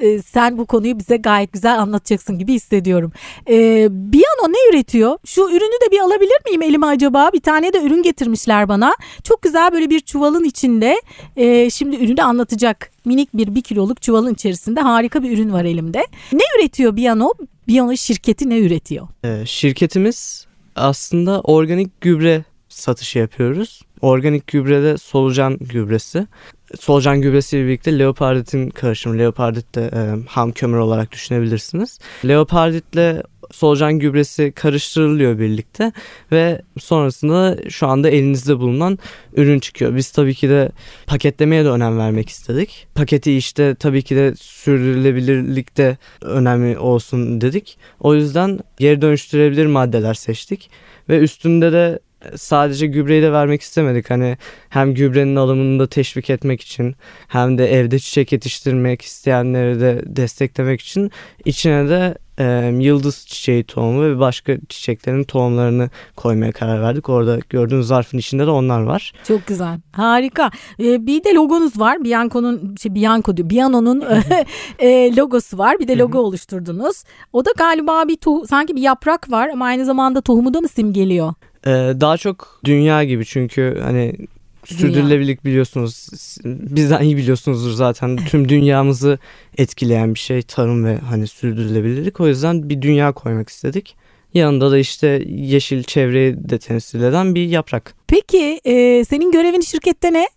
e, 0.02 0.20
sen 0.22 0.58
bu 0.58 0.66
konuyu 0.66 1.00
bize 1.00 1.18
gayet 1.18 1.54
güzel 1.54 1.80
anlatacaksın 1.80 2.40
gibi 2.40 2.54
hissediyorum. 2.54 3.12
E, 3.50 3.88
Biano 3.92 4.50
ne 4.54 4.70
üretiyor? 4.74 5.18
Şu 5.26 5.42
ürünü 5.42 5.82
de 5.88 5.92
bir 5.92 6.00
alabilir 6.00 6.38
miyim 6.46 6.62
elime 6.62 6.86
acaba? 6.86 7.30
Bir 7.34 7.42
tane 7.42 7.74
de 7.74 7.82
ürün 7.84 8.04
getirmişler 8.04 8.70
bana. 8.70 8.94
Çok 9.24 9.42
güzel 9.42 9.72
böyle 9.72 9.90
bir 9.90 10.00
çuvalın 10.00 10.44
içinde. 10.44 11.02
E, 11.36 11.70
şimdi 11.70 11.96
ürünü 11.96 12.22
anlatacak. 12.22 12.92
Minik 13.06 13.30
bir 13.34 13.56
bir 13.56 13.62
kiloluk 13.62 14.02
çuvalın 14.02 14.34
içerisinde 14.34 14.82
harika 14.82 15.24
bir 15.24 15.32
ürün 15.38 15.54
var 15.54 15.66
elimde. 15.66 16.06
Ne 16.34 16.44
üretiyor 16.60 16.96
Biano? 16.96 17.32
Biano 17.68 17.98
şirketi 17.98 18.50
ne 18.50 18.60
üretiyor? 18.60 19.08
Ee, 19.24 19.44
şirketimiz 19.46 20.48
aslında 20.76 21.42
organik 21.42 22.02
gübre 22.02 22.44
satışı 22.70 23.20
yapıyoruz. 23.20 23.82
Organik 24.02 24.48
gübrede 24.48 24.98
solucan 24.98 25.58
gübresi. 25.58 26.28
Solucan 26.80 27.22
gübresiyle 27.22 27.66
birlikte 27.66 28.00
leoparditin 28.00 28.70
karışımı. 28.70 29.18
Leopardit 29.18 29.76
de 29.76 29.92
e, 29.94 30.30
ham 30.30 30.52
kömür 30.52 30.78
olarak 30.78 31.12
düşünebilirsiniz. 31.12 32.00
Leoparditle 32.28 33.24
solucan 33.52 34.00
gübresi 34.00 34.52
karıştırılıyor 34.52 35.40
birlikte 35.40 35.92
ve 36.32 36.62
sonrasında 36.80 37.58
şu 37.70 37.88
anda 37.88 38.10
elinizde 38.10 38.60
bulunan 38.60 39.00
ürün 39.34 39.60
çıkıyor. 39.60 39.96
Biz 39.96 40.12
tabii 40.12 40.34
ki 40.34 40.50
de 40.50 40.72
paketlemeye 41.08 41.66
de 41.66 41.70
önem 41.70 41.98
vermek 41.98 42.30
istedik. 42.30 42.88
Paketi 42.96 43.38
işte 43.38 43.76
tabii 43.76 44.02
ki 44.02 44.16
de 44.16 44.34
sürdürülebilirlikte 44.36 45.98
önemli 46.22 46.78
olsun 46.78 47.42
dedik. 47.42 47.78
O 48.00 48.16
yüzden 48.16 48.60
geri 48.78 49.02
dönüştürebilir 49.02 49.66
maddeler 49.66 50.14
seçtik 50.14 50.70
ve 51.10 51.20
üstünde 51.20 51.72
de 51.72 52.00
sadece 52.36 52.88
gübreyi 52.88 53.22
de 53.22 53.32
vermek 53.32 53.62
istemedik. 53.62 54.10
Hani 54.10 54.38
hem 54.70 54.94
gübrenin 54.94 55.36
alımını 55.36 55.80
da 55.80 55.88
teşvik 55.88 56.30
etmek 56.30 56.62
için 56.62 56.96
hem 57.28 57.58
de 57.58 57.74
evde 57.74 58.00
çiçek 58.00 58.32
yetiştirmek 58.32 59.02
isteyenleri 59.02 59.80
de 59.80 60.02
desteklemek 60.06 60.82
için 60.82 61.12
içine 61.46 61.90
de 61.90 62.16
e, 62.40 62.74
yıldız 62.80 63.26
çiçeği 63.28 63.64
tohumu 63.64 64.04
ve 64.04 64.20
başka 64.20 64.58
çiçeklerin 64.70 65.24
tohumlarını 65.24 65.90
koymaya 66.16 66.52
karar 66.52 66.82
verdik. 66.82 67.10
Orada 67.10 67.40
gördüğünüz 67.50 67.88
zarfın 67.88 68.18
içinde 68.18 68.46
de 68.46 68.50
onlar 68.50 68.82
var. 68.82 69.14
Çok 69.28 69.48
güzel. 69.48 69.80
Harika. 69.92 70.52
Ee, 70.80 71.08
bir 71.08 71.24
de 71.24 71.34
logonuz 71.34 71.80
var. 71.80 72.04
Bianco'nun 72.04 72.76
şey 72.82 72.96
Bianco 72.96 73.38
diyor. 73.38 73.50
Biano'nun 73.50 74.04
e, 74.80 75.16
logosu 75.16 75.58
var. 75.58 75.80
Bir 75.80 75.88
de 75.88 75.98
logo 75.98 76.20
oluşturdunuz. 76.20 77.04
O 77.34 77.46
da 77.46 77.50
galiba 77.58 78.08
bir 78.08 78.16
toh- 78.16 78.48
sanki 78.48 78.76
bir 78.76 78.82
yaprak 78.82 79.32
var 79.32 79.50
ama 79.50 79.66
aynı 79.66 79.86
zamanda 79.86 80.22
tohumu 80.22 80.54
da 80.54 80.62
mı 80.62 80.68
simgeliyor? 80.68 81.34
Ee, 81.68 81.70
daha 81.72 82.18
çok 82.18 82.60
dünya 82.66 83.04
gibi 83.04 83.26
çünkü 83.26 83.80
hani 83.84 84.16
sürdürülebilirlik 84.66 85.46
biliyorsunuz 85.46 86.08
bizden 86.46 87.02
iyi 87.02 87.18
biliyorsunuzdur 87.18 87.72
zaten 87.72 88.18
tüm 88.30 88.50
dünyamızı 88.50 89.20
etkileyen 89.58 90.14
bir 90.14 90.20
şey 90.20 90.42
tarım 90.42 90.86
ve 90.86 90.98
hani 90.98 91.28
sürdürülebilirlik 91.28 92.20
o 92.20 92.28
yüzden 92.28 92.70
bir 92.70 92.82
dünya 92.82 93.12
koymak 93.12 93.50
istedik. 93.50 93.96
Yanında 94.34 94.72
da 94.72 94.78
işte 94.78 95.24
yeşil 95.28 95.84
çevreyi 95.84 96.50
de 96.50 96.60
temsil 96.60 97.04
eden 97.04 97.36
bir 97.36 97.48
yaprak. 97.48 97.96
Peki 98.08 98.62
e, 98.66 99.06
senin 99.06 99.32
görevin 99.32 99.62
şirkette 99.62 100.14
ne? 100.14 100.28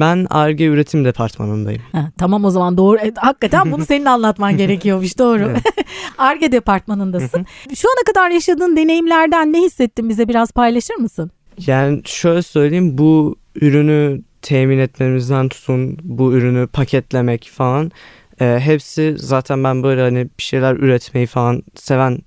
Ben 0.00 0.26
ARGE 0.30 0.64
üretim 0.64 1.04
departmanındayım. 1.04 1.82
Ha, 1.92 2.10
tamam 2.18 2.44
o 2.44 2.50
zaman 2.50 2.76
doğru. 2.76 2.98
E, 2.98 3.12
hakikaten 3.16 3.72
bunu 3.72 3.84
senin 3.88 4.04
anlatman 4.04 4.56
gerekiyormuş 4.56 5.18
doğru. 5.18 5.42
Evet. 5.42 5.62
Arge 6.18 6.52
departmanındasın. 6.52 7.46
Şu 7.74 7.88
ana 7.88 8.04
kadar 8.06 8.30
yaşadığın 8.30 8.76
deneyimlerden 8.76 9.52
ne 9.52 9.62
hissettin 9.62 10.08
bize 10.08 10.28
biraz 10.28 10.52
paylaşır 10.52 10.94
mısın? 10.94 11.30
Yani 11.66 12.02
şöyle 12.04 12.42
söyleyeyim 12.42 12.98
bu 12.98 13.36
ürünü 13.54 14.22
temin 14.42 14.78
etmemizden 14.78 15.48
tutun 15.48 15.98
bu 16.02 16.32
ürünü 16.32 16.66
paketlemek 16.66 17.50
falan 17.54 17.92
e, 18.40 18.58
hepsi 18.60 19.14
zaten 19.18 19.64
ben 19.64 19.82
böyle 19.82 20.00
hani 20.00 20.24
bir 20.38 20.42
şeyler 20.42 20.74
üretmeyi 20.76 21.26
falan 21.26 21.62
seven 21.74 22.18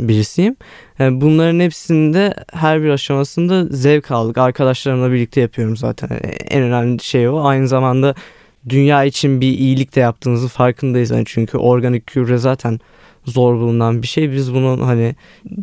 birisiyim. 0.00 0.56
Yani 0.98 1.20
bunların 1.20 1.60
hepsinde 1.60 2.34
her 2.52 2.82
bir 2.82 2.88
aşamasında 2.88 3.64
zevk 3.64 4.10
aldık. 4.10 4.38
Arkadaşlarımla 4.38 5.12
birlikte 5.12 5.40
yapıyorum 5.40 5.76
zaten. 5.76 6.08
Yani 6.10 6.34
en 6.50 6.62
önemli 6.62 7.02
şey 7.02 7.28
o. 7.28 7.44
Aynı 7.44 7.68
zamanda 7.68 8.14
dünya 8.68 9.04
için 9.04 9.40
bir 9.40 9.58
iyilik 9.58 9.96
de 9.96 10.00
yaptığımızın 10.00 10.48
farkındayız. 10.48 11.10
Yani 11.10 11.24
çünkü 11.26 11.58
organik 11.58 12.06
gübre 12.06 12.38
zaten 12.38 12.80
zor 13.24 13.54
bulunan 13.54 14.02
bir 14.02 14.06
şey. 14.06 14.32
Biz 14.32 14.54
bunun 14.54 14.78
hani 14.78 15.14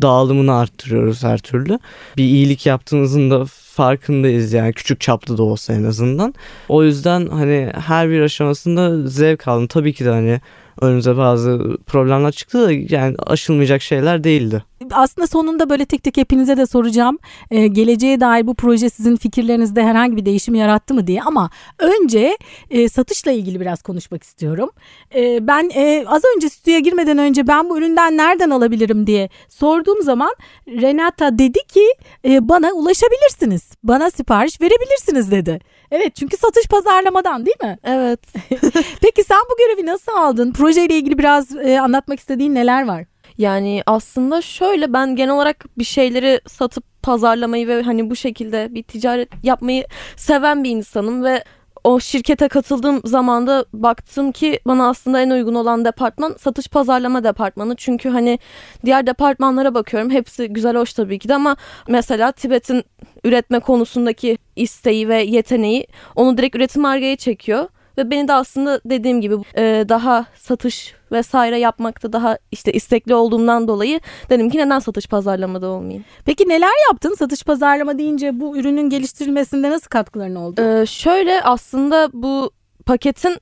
dağılımını 0.02 0.56
arttırıyoruz 0.56 1.24
her 1.24 1.38
türlü. 1.38 1.80
Bir 2.18 2.24
iyilik 2.24 2.66
yaptığımızın 2.66 3.32
da 3.32 3.46
farkındayız 3.76 4.54
yani 4.54 4.74
küçük 4.74 5.02
çaplı 5.02 5.38
da 5.38 5.44
olsa 5.44 5.74
en 5.74 5.84
azından. 5.84 6.34
O 6.70 6.84
yüzden 6.84 7.28
hani 7.28 7.72
her 7.86 8.10
bir 8.10 8.22
aşamasında 8.22 9.08
zevk 9.08 9.48
aldım. 9.48 9.68
Tabii 9.68 9.94
ki 9.94 10.06
de 10.06 10.10
hani 10.10 10.42
önümüze 10.82 11.18
bazı 11.18 11.78
problemler 11.88 12.32
çıktı 12.32 12.68
da 12.68 12.96
yani 12.96 13.16
aşılmayacak 13.28 13.82
şeyler 13.82 14.24
değildi. 14.24 14.64
Aslında 14.92 15.28
sonunda 15.28 15.70
böyle 15.70 15.86
tek 15.86 16.04
tek 16.04 16.18
hepinize 16.18 16.58
de 16.58 16.66
soracağım. 16.66 17.18
Ee, 17.52 17.68
geleceğe 17.68 18.20
dair 18.20 18.48
bu 18.48 18.56
proje 18.56 18.90
sizin 18.90 19.16
fikirlerinizde 19.16 19.84
herhangi 19.84 20.18
bir 20.18 20.26
değişim 20.26 20.56
yarattı 20.56 20.94
mı 20.94 21.08
diye. 21.08 21.22
Ama 21.22 21.50
önce 21.80 22.38
e, 22.70 22.90
satışla 22.90 23.32
ilgili 23.32 23.60
biraz 23.60 23.82
konuşmak 23.82 24.24
istiyorum. 24.24 24.70
E, 25.16 25.48
ben 25.48 25.72
e, 25.76 26.06
az 26.08 26.22
önce 26.36 26.50
stüdyoya 26.50 26.80
girmeden 26.80 27.18
önce 27.18 27.48
ben 27.48 27.70
bu 27.70 27.78
üründen 27.78 28.18
nereden 28.18 28.50
alabilirim 28.50 29.08
diye 29.08 29.30
sorduğum 29.50 30.02
zaman 30.02 30.36
Renata 30.68 31.40
dedi 31.40 31.60
ki 31.68 31.86
e, 32.26 32.50
bana 32.50 32.72
ulaşabilirsiniz. 32.72 33.72
Bana 33.84 34.12
sipariş 34.12 34.62
verebilirsiniz 34.62 35.32
dedi. 35.32 35.60
Evet 35.94 36.16
çünkü 36.16 36.38
satış 36.38 36.68
pazarlamadan 36.68 37.46
değil 37.46 37.58
mi? 37.64 37.78
Evet. 37.84 38.20
Peki 39.02 39.24
sen 39.24 39.40
bu 39.52 39.58
görevi 39.58 39.86
nasıl 39.86 40.12
aldın? 40.12 40.54
Projeyle 40.54 40.96
ilgili 40.96 41.18
biraz 41.18 41.56
e, 41.56 41.80
anlatmak 41.80 42.20
istediğin 42.20 42.56
neler 42.56 42.88
var? 42.88 43.06
Yani 43.38 43.84
aslında 43.86 44.42
şöyle 44.42 44.94
ben 44.94 45.16
genel 45.16 45.34
olarak 45.34 45.66
bir 45.78 45.84
şeyleri 45.84 46.42
satıp 46.48 46.84
pazarlamayı 47.04 47.68
ve 47.68 47.82
hani 47.82 48.10
bu 48.10 48.16
şekilde 48.16 48.68
bir 48.74 48.84
ticaret 48.84 49.30
yapmayı 49.44 49.86
seven 50.16 50.64
bir 50.64 50.70
insanım 50.70 51.24
ve 51.24 51.44
o 51.84 52.00
şirkete 52.00 52.48
katıldığım 52.48 53.02
zaman 53.06 53.48
da 53.48 53.66
baktım 53.74 54.32
ki 54.32 54.60
bana 54.68 54.90
aslında 54.90 55.22
en 55.22 55.30
uygun 55.30 55.56
olan 55.56 55.86
departman 55.86 56.36
satış 56.40 56.68
pazarlama 56.68 57.24
departmanı. 57.24 57.76
Çünkü 57.76 58.10
hani 58.10 58.40
diğer 58.86 59.08
departmanlara 59.08 59.74
bakıyorum. 59.74 60.10
Hepsi 60.10 60.48
güzel 60.48 60.76
hoş 60.76 60.94
tabii 60.94 61.20
ki 61.20 61.30
de 61.30 61.36
ama 61.36 61.56
mesela 61.88 62.32
Tibet'in 62.32 62.84
üretme 63.24 63.60
konusundaki 63.60 64.38
isteği 64.56 65.10
ve 65.10 65.22
yeteneği 65.24 65.88
onu 66.16 66.38
direkt 66.38 66.56
üretim 66.56 66.86
argaya 66.86 67.16
çekiyor. 67.16 67.68
Ve 67.98 68.12
beni 68.12 68.28
de 68.28 68.34
aslında 68.34 68.82
dediğim 68.86 69.22
gibi 69.22 69.36
e, 69.58 69.86
daha 69.90 70.26
satış 70.36 70.94
vesaire 71.12 71.60
yapmakta 71.60 72.14
daha 72.14 72.38
işte 72.52 72.74
istekli 72.74 73.16
olduğumdan 73.16 73.68
dolayı 73.68 74.00
dedim 74.30 74.50
ki 74.50 74.58
neden 74.58 74.80
satış 74.80 75.08
pazarlamada 75.08 75.68
olmayayım. 75.68 76.06
Peki 76.26 76.50
neler 76.50 76.92
yaptın? 76.92 77.16
Satış 77.16 77.44
pazarlama 77.44 77.98
deyince 77.98 78.40
bu 78.40 78.58
ürünün 78.58 78.90
geliştirilmesinde 78.90 79.70
nasıl 79.70 79.88
katkıların 79.88 80.36
oldu? 80.36 80.62
E, 80.62 80.86
şöyle 80.86 81.42
aslında 81.42 82.10
bu 82.14 82.52
paketin 82.86 83.38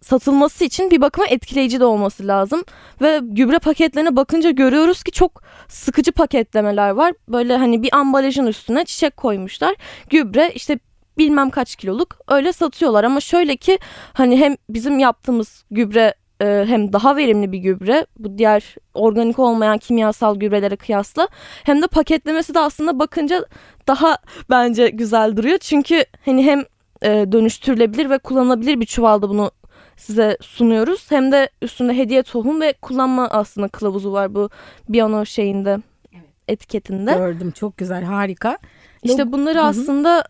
satılması 0.00 0.64
için 0.64 0.90
bir 0.90 1.00
bakıma 1.00 1.26
etkileyici 1.26 1.80
de 1.80 1.84
olması 1.84 2.26
lazım. 2.26 2.64
Ve 3.02 3.20
gübre 3.22 3.58
paketlerine 3.58 4.16
bakınca 4.16 4.50
görüyoruz 4.50 5.02
ki 5.02 5.12
çok 5.12 5.42
sıkıcı 5.68 6.12
paketlemeler 6.12 6.90
var. 6.90 7.12
Böyle 7.28 7.56
hani 7.56 7.82
bir 7.82 7.96
ambalajın 7.96 8.46
üstüne 8.46 8.84
çiçek 8.84 9.16
koymuşlar. 9.16 9.74
Gübre 10.10 10.52
işte 10.54 10.78
bilmem 11.18 11.50
kaç 11.50 11.76
kiloluk 11.76 12.16
öyle 12.28 12.52
satıyorlar 12.52 13.04
ama 13.04 13.20
şöyle 13.20 13.56
ki 13.56 13.78
hani 14.12 14.36
hem 14.40 14.56
bizim 14.70 14.98
yaptığımız 14.98 15.64
gübre 15.70 16.14
e, 16.40 16.64
hem 16.66 16.92
daha 16.92 17.16
verimli 17.16 17.52
bir 17.52 17.58
gübre 17.58 18.06
bu 18.18 18.38
diğer 18.38 18.74
organik 18.94 19.38
olmayan 19.38 19.78
kimyasal 19.78 20.36
gübrelere 20.36 20.76
kıyasla 20.76 21.28
hem 21.64 21.82
de 21.82 21.86
paketlemesi 21.86 22.54
de 22.54 22.60
aslında 22.60 22.98
bakınca 22.98 23.46
daha 23.88 24.18
bence 24.50 24.88
güzel 24.88 25.36
duruyor 25.36 25.58
çünkü 25.58 26.04
hani 26.24 26.44
hem 26.44 26.64
e, 27.02 27.32
dönüştürülebilir 27.32 28.10
ve 28.10 28.18
kullanılabilir 28.18 28.80
bir 28.80 28.86
çuvalda 28.86 29.28
bunu 29.28 29.50
size 29.96 30.38
sunuyoruz 30.40 31.10
hem 31.10 31.32
de 31.32 31.48
üstünde 31.62 31.96
hediye 31.96 32.22
tohum 32.22 32.60
ve 32.60 32.72
kullanma 32.72 33.28
aslında 33.28 33.68
kılavuzu 33.68 34.12
var 34.12 34.34
bu 34.34 34.50
Biano 34.88 35.26
şeyinde 35.26 35.78
etiketinde. 36.48 37.12
Gördüm 37.12 37.50
çok 37.50 37.76
güzel 37.76 38.04
harika. 38.04 38.58
İşte 39.02 39.32
bunları 39.32 39.58
Hı 39.58 39.62
hı. 39.62 39.66
aslında 39.66 40.24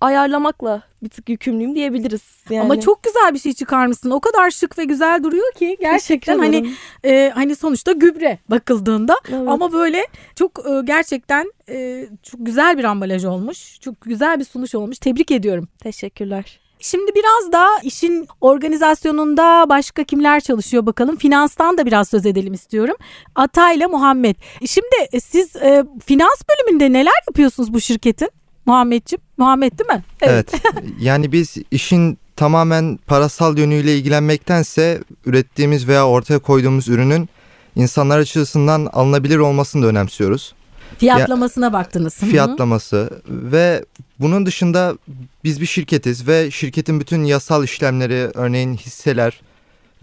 ayarlamakla 0.00 0.82
bir 1.02 1.08
tık 1.08 1.28
yükümlüyüm 1.28 1.74
diyebiliriz. 1.74 2.22
Yani. 2.50 2.64
Ama 2.64 2.80
çok 2.80 3.02
güzel 3.02 3.34
bir 3.34 3.38
şey 3.38 3.52
çıkarmışsın. 3.52 4.10
O 4.10 4.20
kadar 4.20 4.50
şık 4.50 4.78
ve 4.78 4.84
güzel 4.84 5.22
duruyor 5.22 5.52
ki 5.52 5.76
gerçekten 5.80 6.38
hani 6.38 6.70
e, 7.04 7.32
hani 7.34 7.56
sonuçta 7.56 7.92
gübre 7.92 8.38
bakıldığında 8.50 9.16
Evet. 9.28 9.48
ama 9.48 9.72
böyle 9.72 10.06
çok 10.36 10.58
e, 10.58 10.80
gerçekten 10.84 11.52
e, 11.68 12.06
çok 12.22 12.46
güzel 12.46 12.78
bir 12.78 12.84
ambalaj 12.84 13.24
olmuş. 13.24 13.80
Çok 13.80 14.00
güzel 14.00 14.40
bir 14.40 14.44
sunuş 14.44 14.74
olmuş. 14.74 14.98
Tebrik 14.98 15.30
ediyorum. 15.30 15.68
Teşekkürler. 15.82 16.60
Şimdi 16.80 17.14
biraz 17.14 17.52
da 17.52 17.68
işin 17.82 18.28
organizasyonunda 18.40 19.66
başka 19.68 20.04
kimler 20.04 20.40
çalışıyor 20.40 20.86
bakalım. 20.86 21.16
Finanstan 21.16 21.78
da 21.78 21.86
biraz 21.86 22.08
söz 22.08 22.26
edelim 22.26 22.54
istiyorum. 22.54 22.96
Ata 23.34 23.72
ile 23.72 23.86
Muhammed. 23.86 24.36
Şimdi 24.66 24.96
e, 25.12 25.20
siz 25.20 25.56
e, 25.56 25.84
finans 26.04 26.42
bölümünde 26.50 26.92
neler 26.92 27.12
yapıyorsunuz 27.28 27.74
bu 27.74 27.80
şirketin? 27.80 28.30
Muhammedciğim. 28.68 29.20
Muhammed 29.36 29.72
değil 29.78 29.98
mi? 29.98 30.04
Evet. 30.20 30.52
yani 31.00 31.32
biz 31.32 31.56
işin 31.70 32.18
tamamen 32.36 32.98
parasal 33.06 33.58
yönüyle 33.58 33.96
ilgilenmektense 33.98 35.00
ürettiğimiz 35.26 35.88
veya 35.88 36.06
ortaya 36.06 36.38
koyduğumuz 36.38 36.88
ürünün 36.88 37.28
insanlar 37.76 38.18
açısından 38.18 38.88
alınabilir 38.92 39.38
olmasını 39.38 39.82
da 39.82 39.86
önemsiyoruz. 39.86 40.54
Fiyatlamasına 40.98 41.72
baktınız. 41.72 42.22
Hı 42.22 42.26
hı. 42.26 42.30
Fiyatlaması 42.30 43.22
ve 43.28 43.84
bunun 44.20 44.46
dışında 44.46 44.98
biz 45.44 45.60
bir 45.60 45.66
şirketiz 45.66 46.28
ve 46.28 46.50
şirketin 46.50 47.00
bütün 47.00 47.24
yasal 47.24 47.64
işlemleri 47.64 48.30
örneğin 48.34 48.76
hisseler 48.76 49.40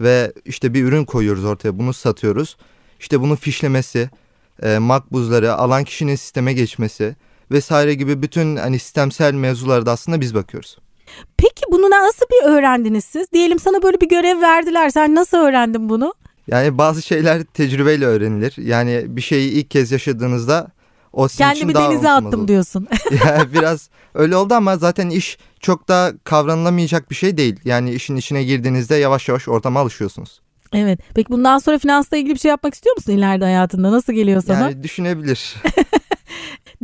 ve 0.00 0.32
işte 0.44 0.74
bir 0.74 0.84
ürün 0.84 1.04
koyuyoruz 1.04 1.44
ortaya 1.44 1.78
bunu 1.78 1.92
satıyoruz. 1.92 2.56
İşte 3.00 3.20
bunun 3.20 3.36
fişlemesi, 3.36 4.10
e, 4.62 4.78
makbuzları, 4.78 5.54
alan 5.54 5.84
kişinin 5.84 6.16
sisteme 6.16 6.52
geçmesi 6.52 7.16
vesaire 7.50 7.94
gibi 7.94 8.22
bütün 8.22 8.56
hani 8.56 8.78
sistemsel 8.78 9.34
mevzulara 9.34 9.86
da 9.86 9.92
aslında 9.92 10.20
biz 10.20 10.34
bakıyoruz. 10.34 10.78
Peki 11.36 11.62
bunu 11.72 11.90
nasıl 11.90 12.26
bir 12.32 12.48
öğrendiniz 12.48 13.04
siz? 13.04 13.32
Diyelim 13.32 13.58
sana 13.58 13.82
böyle 13.82 14.00
bir 14.00 14.08
görev 14.08 14.40
verdiler. 14.40 14.90
Sen 14.90 15.14
nasıl 15.14 15.36
öğrendin 15.36 15.88
bunu? 15.88 16.14
Yani 16.46 16.78
bazı 16.78 17.02
şeyler 17.02 17.44
tecrübeyle 17.44 18.06
öğrenilir. 18.06 18.54
Yani 18.58 19.04
bir 19.08 19.20
şeyi 19.20 19.50
ilk 19.50 19.70
kez 19.70 19.92
yaşadığınızda 19.92 20.68
o 21.12 21.28
sizin 21.28 21.44
için 21.44 21.54
Kendimi 21.54 21.74
daha 21.74 21.90
denize 21.90 22.10
attım 22.10 22.40
olur. 22.40 22.48
diyorsun. 22.48 22.88
yani 23.26 23.52
biraz 23.52 23.90
öyle 24.14 24.36
oldu 24.36 24.54
ama 24.54 24.76
zaten 24.76 25.10
iş 25.10 25.38
çok 25.60 25.88
da 25.88 26.12
kavranılamayacak 26.24 27.10
bir 27.10 27.14
şey 27.14 27.36
değil. 27.36 27.60
Yani 27.64 27.92
işin 27.92 28.16
içine 28.16 28.44
girdiğinizde 28.44 28.96
yavaş 28.96 29.28
yavaş 29.28 29.48
ortama 29.48 29.80
alışıyorsunuz. 29.80 30.40
evet. 30.72 31.00
Peki 31.14 31.28
bundan 31.32 31.58
sonra 31.58 31.78
finansla 31.78 32.16
ilgili 32.16 32.34
bir 32.34 32.38
şey 32.40 32.48
yapmak 32.48 32.74
istiyor 32.74 32.96
musun 32.96 33.12
ileride 33.12 33.44
hayatında? 33.44 33.92
Nasıl 33.92 34.12
geliyor 34.12 34.42
sana? 34.46 34.60
Yani 34.60 34.82
düşünebilir. 34.82 35.54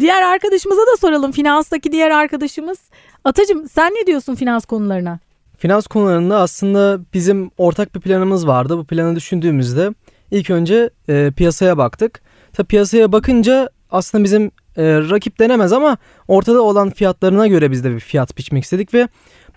Diğer 0.00 0.22
arkadaşımıza 0.22 0.80
da 0.80 0.96
soralım. 1.00 1.32
Finanstaki 1.32 1.92
diğer 1.92 2.10
arkadaşımız. 2.10 2.78
Atacığım 3.24 3.68
sen 3.68 3.92
ne 3.92 4.06
diyorsun 4.06 4.34
finans 4.34 4.64
konularına? 4.64 5.18
Finans 5.58 5.86
konularında 5.86 6.38
aslında 6.40 7.00
bizim 7.14 7.50
ortak 7.58 7.94
bir 7.94 8.00
planımız 8.00 8.46
vardı. 8.46 8.78
Bu 8.78 8.84
planı 8.84 9.16
düşündüğümüzde 9.16 9.94
ilk 10.30 10.50
önce 10.50 10.90
e, 11.08 11.30
piyasaya 11.36 11.78
baktık. 11.78 12.20
Tabii 12.52 12.66
piyasaya 12.66 13.12
bakınca 13.12 13.70
aslında 13.90 14.24
bizim 14.24 14.50
e, 14.76 14.84
rakip 15.10 15.38
denemez 15.38 15.72
ama 15.72 15.96
ortada 16.28 16.62
olan 16.62 16.90
fiyatlarına 16.90 17.46
göre 17.46 17.70
biz 17.70 17.84
de 17.84 17.90
bir 17.94 18.00
fiyat 18.00 18.38
biçmek 18.38 18.64
istedik 18.64 18.94
ve 18.94 19.08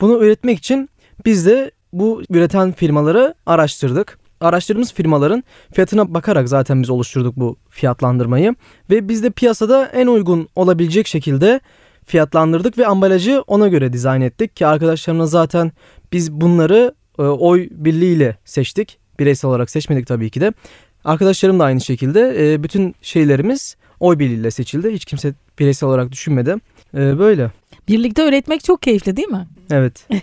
bunu 0.01 0.23
üretmek 0.23 0.57
için 0.57 0.89
biz 1.25 1.45
de 1.45 1.71
bu 1.93 2.21
üreten 2.29 2.71
firmaları 2.71 3.35
araştırdık. 3.45 4.19
Araştırdığımız 4.41 4.93
firmaların 4.93 5.43
fiyatına 5.73 6.13
bakarak 6.13 6.49
zaten 6.49 6.81
biz 6.81 6.89
oluşturduk 6.89 7.35
bu 7.35 7.55
fiyatlandırmayı 7.69 8.55
ve 8.89 9.09
biz 9.09 9.23
de 9.23 9.29
piyasada 9.29 9.85
en 9.85 10.07
uygun 10.07 10.47
olabilecek 10.55 11.07
şekilde 11.07 11.59
fiyatlandırdık 12.05 12.77
ve 12.77 12.87
ambalajı 12.87 13.43
ona 13.47 13.67
göre 13.67 13.93
dizayn 13.93 14.21
ettik 14.21 14.55
ki 14.55 14.67
arkadaşlarımla 14.67 15.25
zaten 15.25 15.71
biz 16.11 16.31
bunları 16.31 16.95
e, 17.19 17.21
oy 17.21 17.69
birliğiyle 17.71 18.37
seçtik. 18.45 18.97
Bireysel 19.19 19.49
olarak 19.49 19.69
seçmedik 19.69 20.07
tabii 20.07 20.29
ki 20.29 20.41
de. 20.41 20.53
Arkadaşlarım 21.03 21.59
da 21.59 21.63
aynı 21.63 21.81
şekilde 21.81 22.53
e, 22.53 22.63
bütün 22.63 22.95
şeylerimiz 23.01 23.75
oy 23.99 24.19
birliğiyle 24.19 24.51
seçildi. 24.51 24.89
Hiç 24.89 25.05
kimse 25.05 25.33
bireysel 25.59 25.89
olarak 25.89 26.11
düşünmedi. 26.11 26.55
E, 26.93 27.19
böyle. 27.19 27.51
Birlikte 27.87 28.21
öğretmek 28.21 28.63
çok 28.63 28.81
keyifli 28.81 29.17
değil 29.17 29.27
mi? 29.27 29.47
Evet. 29.71 30.07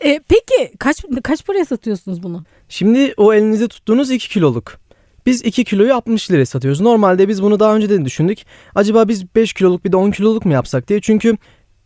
E, 0.00 0.20
peki 0.28 0.72
kaç 0.78 1.04
kaç 1.22 1.46
paraya 1.46 1.64
satıyorsunuz 1.64 2.22
bunu? 2.22 2.44
Şimdi 2.68 3.14
o 3.16 3.34
elinizde 3.34 3.68
tuttuğunuz 3.68 4.10
2 4.10 4.28
kiloluk. 4.28 4.78
Biz 5.26 5.44
2 5.44 5.64
kiloyu 5.64 5.94
60 5.94 6.30
liraya 6.30 6.46
satıyoruz. 6.46 6.80
Normalde 6.80 7.28
biz 7.28 7.42
bunu 7.42 7.60
daha 7.60 7.76
önceden 7.76 8.04
düşündük. 8.04 8.38
Acaba 8.74 9.08
biz 9.08 9.34
5 9.34 9.52
kiloluk 9.52 9.84
bir 9.84 9.92
de 9.92 9.96
10 9.96 10.10
kiloluk 10.10 10.44
mu 10.44 10.52
yapsak 10.52 10.88
diye. 10.88 11.00
Çünkü 11.00 11.36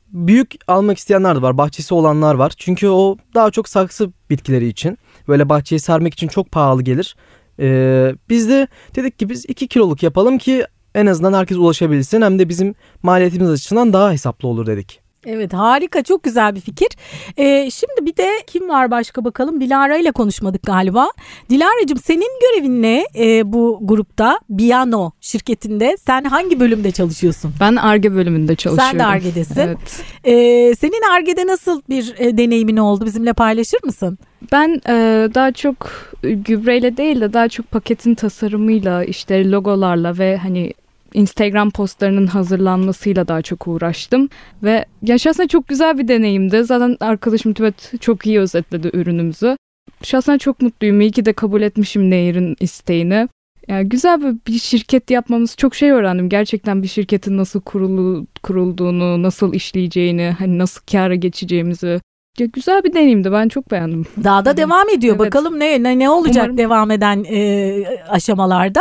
büyük 0.08 0.54
almak 0.66 0.99
isteyenler 0.99 1.37
de 1.37 1.42
var. 1.42 1.58
Bahçesi 1.58 1.94
olanlar 1.94 2.35
var. 2.35 2.52
Çünkü 2.56 2.88
o 2.88 3.16
daha 3.35 3.50
çok 3.50 3.68
saksı 3.68 4.12
bitkileri 4.30 4.68
için. 4.68 4.99
Böyle 5.28 5.49
bahçeyi 5.49 5.80
sermek 5.80 6.12
için 6.14 6.28
çok 6.28 6.50
pahalı 6.50 6.82
gelir. 6.82 7.16
Ee, 7.61 8.14
biz 8.28 8.49
de 8.49 8.68
dedik 8.97 9.18
ki 9.18 9.28
biz 9.28 9.44
2 9.49 9.68
kiloluk 9.68 10.02
yapalım 10.02 10.38
ki 10.38 10.64
en 10.94 11.06
azından 11.06 11.32
herkes 11.32 11.56
ulaşabilsin. 11.56 12.23
Hem 12.23 12.38
de 12.38 12.49
bizim 12.49 12.75
maliyetimiz 13.02 13.50
açısından 13.50 13.92
daha 13.92 14.12
hesaplı 14.12 14.49
olur 14.49 14.66
dedik. 14.66 15.08
Evet 15.26 15.52
harika 15.52 16.02
çok 16.02 16.22
güzel 16.22 16.54
bir 16.54 16.60
fikir. 16.60 16.88
E, 17.37 17.70
şimdi 17.70 17.92
bir 18.00 18.16
de 18.16 18.28
kim 18.46 18.68
var 18.68 18.90
başka 18.90 19.25
bakalım 19.25 19.60
Dilara 19.60 19.96
ile 19.96 20.12
konuşmadık 20.12 20.62
galiba. 20.62 21.08
Dilara'cığım 21.50 21.98
senin 21.98 22.40
görevin 22.40 22.82
ne 22.82 23.04
e, 23.18 23.52
bu 23.52 23.78
grupta 23.82 24.40
Biano 24.50 25.10
şirketinde 25.20 25.96
sen 26.06 26.25
hangi 26.25 26.60
bölümde 26.60 26.90
çalışıyorsun? 26.90 27.54
Ben 27.60 27.76
ARGE 27.76 28.14
bölümünde 28.14 28.56
çalışıyorum. 28.56 28.90
Sen 28.90 28.98
de 28.98 29.04
ARGE'desin. 29.04 29.61
Evet. 29.61 30.02
E, 30.24 30.35
senin 30.74 31.11
ARGE'de 31.12 31.46
nasıl 31.46 31.83
bir 31.88 32.14
e, 32.18 32.38
deneyimin 32.38 32.76
oldu 32.76 33.07
bizimle 33.07 33.33
paylaşır 33.33 33.85
mısın? 33.85 34.18
Ben 34.52 34.81
e, 34.88 35.28
daha 35.35 35.52
çok 35.52 35.90
gübreyle 36.22 36.96
değil 36.96 37.20
de 37.20 37.33
daha 37.33 37.48
çok 37.48 37.70
paketin 37.70 38.14
tasarımıyla 38.14 39.04
işte 39.04 39.50
logolarla 39.50 40.18
ve 40.18 40.37
hani 40.37 40.72
Instagram 41.14 41.71
postlarının 41.71 42.27
hazırlanmasıyla 42.27 43.29
daha 43.29 43.42
çok 43.42 43.68
uğraştım 43.68 44.29
ve 44.62 44.85
şahsen 45.18 45.47
çok 45.47 45.68
güzel 45.68 45.99
bir 45.99 46.09
deneyimdi. 46.09 46.64
Zaten 46.64 46.97
arkadaşım 47.01 47.53
Tibet 47.53 47.92
çok 48.01 48.27
iyi 48.27 48.40
özetledi 48.40 48.90
ürünümüzü. 48.92 49.57
Şahsen 50.03 50.38
çok 50.38 50.62
mutluyum. 50.62 51.01
İyi 51.01 51.12
ki 51.12 51.25
de 51.25 51.33
kabul 51.33 51.62
etmişim 51.62 52.11
Nehir'in 52.11 52.57
isteğini. 52.61 53.29
Yani 53.68 53.88
güzel 53.88 54.21
bir, 54.21 54.53
bir 54.53 54.59
şirket 54.59 55.11
yapmamız 55.11 55.57
çok 55.57 55.75
şey 55.75 55.90
öğrendim. 55.90 56.29
Gerçekten 56.29 56.83
bir 56.83 56.88
şirketin 56.88 57.37
nasıl 57.37 57.61
kurulu, 57.61 58.27
kurulduğunu, 58.42 59.23
nasıl 59.23 59.55
işleyeceğini, 59.55 60.35
hani 60.38 60.59
nasıl 60.59 60.81
kâra 60.92 61.14
geçeceğimizi. 61.14 62.01
Ya 62.38 62.46
güzel 62.46 62.85
bir 62.85 62.92
deneyimdi. 62.92 63.33
Ben 63.33 63.48
çok 63.48 63.70
beğendim. 63.70 64.07
Daha 64.24 64.44
da 64.44 64.57
devam 64.57 64.88
ediyor. 64.88 65.16
Evet. 65.16 65.27
Bakalım 65.27 65.61
ne 65.61 65.83
ne, 65.83 65.98
ne 65.98 66.11
olacak 66.11 66.37
Umarım. 66.44 66.57
devam 66.59 66.90
eden 66.90 67.24
e, 67.31 67.85
aşamalarda. 68.09 68.81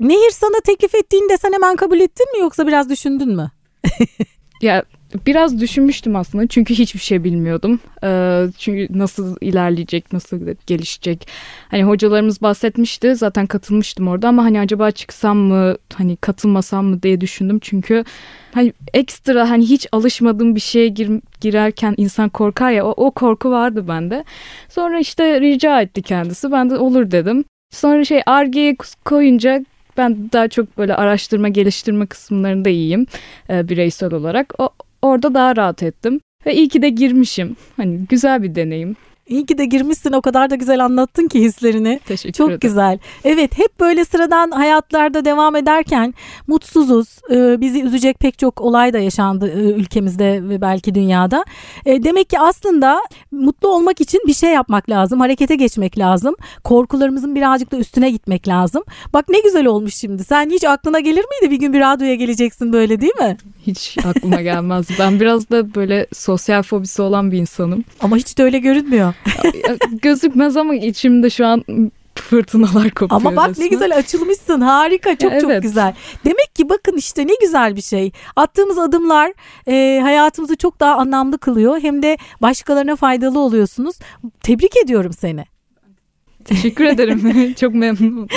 Nehir 0.00 0.30
sana 0.30 0.60
teklif 0.64 0.94
ettiğinde 0.94 1.36
sen 1.36 1.52
hemen 1.52 1.76
kabul 1.76 2.00
ettin 2.00 2.26
mi 2.32 2.40
yoksa 2.40 2.66
biraz 2.66 2.90
düşündün 2.90 3.36
mü? 3.36 3.50
Ya 4.62 4.82
biraz 5.26 5.60
düşünmüştüm 5.60 6.16
aslında 6.16 6.46
çünkü 6.46 6.74
hiçbir 6.74 7.00
şey 7.00 7.24
bilmiyordum. 7.24 7.80
Ee, 8.04 8.46
çünkü 8.58 8.98
nasıl 8.98 9.36
ilerleyecek, 9.40 10.12
nasıl 10.12 10.40
gelişecek. 10.66 11.28
Hani 11.68 11.84
hocalarımız 11.84 12.42
bahsetmişti. 12.42 13.14
Zaten 13.16 13.46
katılmıştım 13.46 14.08
orada 14.08 14.28
ama 14.28 14.44
hani 14.44 14.60
acaba 14.60 14.90
çıksam 14.90 15.36
mı, 15.36 15.76
hani 15.94 16.16
katılmasam 16.16 16.84
mı 16.86 17.02
diye 17.02 17.20
düşündüm. 17.20 17.58
Çünkü 17.62 18.04
hani 18.52 18.72
ekstra 18.94 19.50
hani 19.50 19.64
hiç 19.66 19.86
alışmadığım 19.92 20.54
bir 20.54 20.60
şeye 20.60 20.88
gir- 20.88 21.20
girerken 21.40 21.94
insan 21.96 22.28
korkar 22.28 22.70
ya 22.70 22.86
o, 22.86 23.06
o 23.06 23.10
korku 23.10 23.50
vardı 23.50 23.88
bende. 23.88 24.24
Sonra 24.68 24.98
işte 24.98 25.40
rica 25.40 25.80
etti 25.80 26.02
kendisi. 26.02 26.52
Ben 26.52 26.70
de 26.70 26.76
olur 26.76 27.10
dedim. 27.10 27.44
Sonra 27.72 28.04
şey 28.04 28.22
Arge'ye 28.26 28.76
koyunca 29.04 29.64
ben 29.96 30.30
daha 30.32 30.48
çok 30.48 30.78
böyle 30.78 30.94
araştırma 30.94 31.48
geliştirme 31.48 32.06
kısımlarında 32.06 32.68
iyiyim 32.68 33.06
e, 33.50 33.68
bireysel 33.68 34.14
olarak. 34.14 34.54
O, 34.58 34.68
orada 35.02 35.34
daha 35.34 35.56
rahat 35.56 35.82
ettim. 35.82 36.20
Ve 36.46 36.54
iyi 36.54 36.68
ki 36.68 36.82
de 36.82 36.88
girmişim. 36.88 37.56
Hani 37.76 37.98
güzel 38.08 38.42
bir 38.42 38.54
deneyim. 38.54 38.96
İyi 39.30 39.46
ki 39.46 39.58
de 39.58 39.64
girmişsin 39.64 40.12
o 40.12 40.20
kadar 40.22 40.50
da 40.50 40.54
güzel 40.54 40.84
anlattın 40.84 41.28
ki 41.28 41.40
hislerini. 41.40 42.00
Teşekkür 42.06 42.32
Çok 42.32 42.46
ederim. 42.48 42.60
güzel. 42.60 42.98
Evet 43.24 43.58
hep 43.58 43.80
böyle 43.80 44.04
sıradan 44.04 44.50
hayatlarda 44.50 45.24
devam 45.24 45.56
ederken 45.56 46.14
mutsuzuz. 46.46 47.08
Ee, 47.30 47.60
bizi 47.60 47.82
üzecek 47.82 48.18
pek 48.20 48.38
çok 48.38 48.60
olay 48.60 48.92
da 48.92 48.98
yaşandı 48.98 49.48
e, 49.48 49.60
ülkemizde 49.60 50.48
ve 50.48 50.60
belki 50.60 50.94
dünyada. 50.94 51.44
E, 51.86 52.02
demek 52.04 52.30
ki 52.30 52.38
aslında 52.40 53.00
mutlu 53.32 53.68
olmak 53.68 54.00
için 54.00 54.20
bir 54.26 54.34
şey 54.34 54.50
yapmak 54.50 54.90
lazım. 54.90 55.20
Harekete 55.20 55.56
geçmek 55.56 55.98
lazım. 55.98 56.34
Korkularımızın 56.64 57.34
birazcık 57.34 57.72
da 57.72 57.76
üstüne 57.76 58.10
gitmek 58.10 58.48
lazım. 58.48 58.84
Bak 59.12 59.28
ne 59.28 59.40
güzel 59.40 59.66
olmuş 59.66 59.94
şimdi. 59.94 60.24
Sen 60.24 60.50
hiç 60.50 60.64
aklına 60.64 61.00
gelir 61.00 61.24
miydi 61.24 61.50
bir 61.50 61.60
gün 61.60 61.72
bir 61.72 61.80
radyoya 61.80 62.14
geleceksin 62.14 62.72
böyle 62.72 63.00
değil 63.00 63.16
mi? 63.20 63.36
Hiç 63.66 63.96
aklıma 64.04 64.42
gelmez. 64.42 64.86
Ben 64.98 65.20
biraz 65.20 65.50
da 65.50 65.74
böyle 65.74 66.06
sosyal 66.12 66.62
fobisi 66.62 67.02
olan 67.02 67.32
bir 67.32 67.38
insanım. 67.38 67.84
Ama 68.00 68.16
hiç 68.16 68.38
de 68.38 68.42
öyle 68.42 68.58
görünmüyor. 68.58 69.14
Gözükmez 70.02 70.56
ama 70.56 70.74
içimde 70.74 71.30
şu 71.30 71.46
an 71.46 71.64
fırtınalar 72.14 72.90
kopuyor. 72.90 73.20
Ama 73.20 73.36
bak 73.36 73.46
ne 73.46 73.50
resmen. 73.50 73.68
güzel 73.70 73.96
açılmışsın. 73.96 74.60
Harika. 74.60 75.16
Çok 75.16 75.40
çok 75.40 75.50
Evet. 75.50 75.62
güzel. 75.62 75.94
Demek 76.24 76.54
ki 76.54 76.68
bakın 76.68 76.96
işte 76.96 77.26
ne 77.26 77.32
güzel 77.40 77.76
bir 77.76 77.82
şey. 77.82 78.12
Attığımız 78.36 78.78
adımlar 78.78 79.32
e, 79.68 80.00
hayatımızı 80.02 80.56
çok 80.56 80.80
daha 80.80 80.94
anlamlı 80.96 81.38
kılıyor. 81.38 81.80
Hem 81.80 82.02
de 82.02 82.16
başkalarına 82.42 82.96
faydalı 82.96 83.38
oluyorsunuz. 83.38 83.96
Tebrik 84.42 84.76
ediyorum 84.84 85.12
seni. 85.12 85.44
Teşekkür 86.44 86.84
ederim. 86.84 87.54
Çok 87.60 87.74
memnunum. 87.74 88.28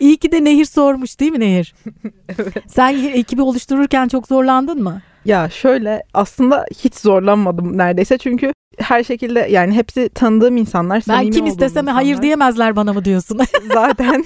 İyi 0.00 0.16
ki 0.16 0.32
de 0.32 0.44
Nehir 0.44 0.64
sormuş 0.64 1.20
değil 1.20 1.32
mi 1.32 1.40
Nehir? 1.40 1.74
Sen 2.66 2.96
ekibi 3.12 3.42
oluştururken 3.42 4.08
çok 4.08 4.26
zorlandın 4.28 4.82
mı? 4.82 5.02
Ya 5.24 5.50
şöyle 5.50 6.02
aslında 6.14 6.66
hiç 6.84 6.94
zorlanmadım 6.94 7.78
neredeyse 7.78 8.18
çünkü 8.18 8.52
her 8.78 9.04
şekilde 9.04 9.40
yani 9.40 9.74
hepsi 9.74 10.08
tanıdığım 10.08 10.56
insanlar. 10.56 11.02
Ben 11.08 11.30
kim 11.30 11.46
istesem 11.46 11.86
hayır 11.86 12.08
insanlar. 12.08 12.22
diyemezler 12.22 12.76
bana 12.76 12.92
mı 12.92 13.04
diyorsun? 13.04 13.40
Zaten 13.72 14.24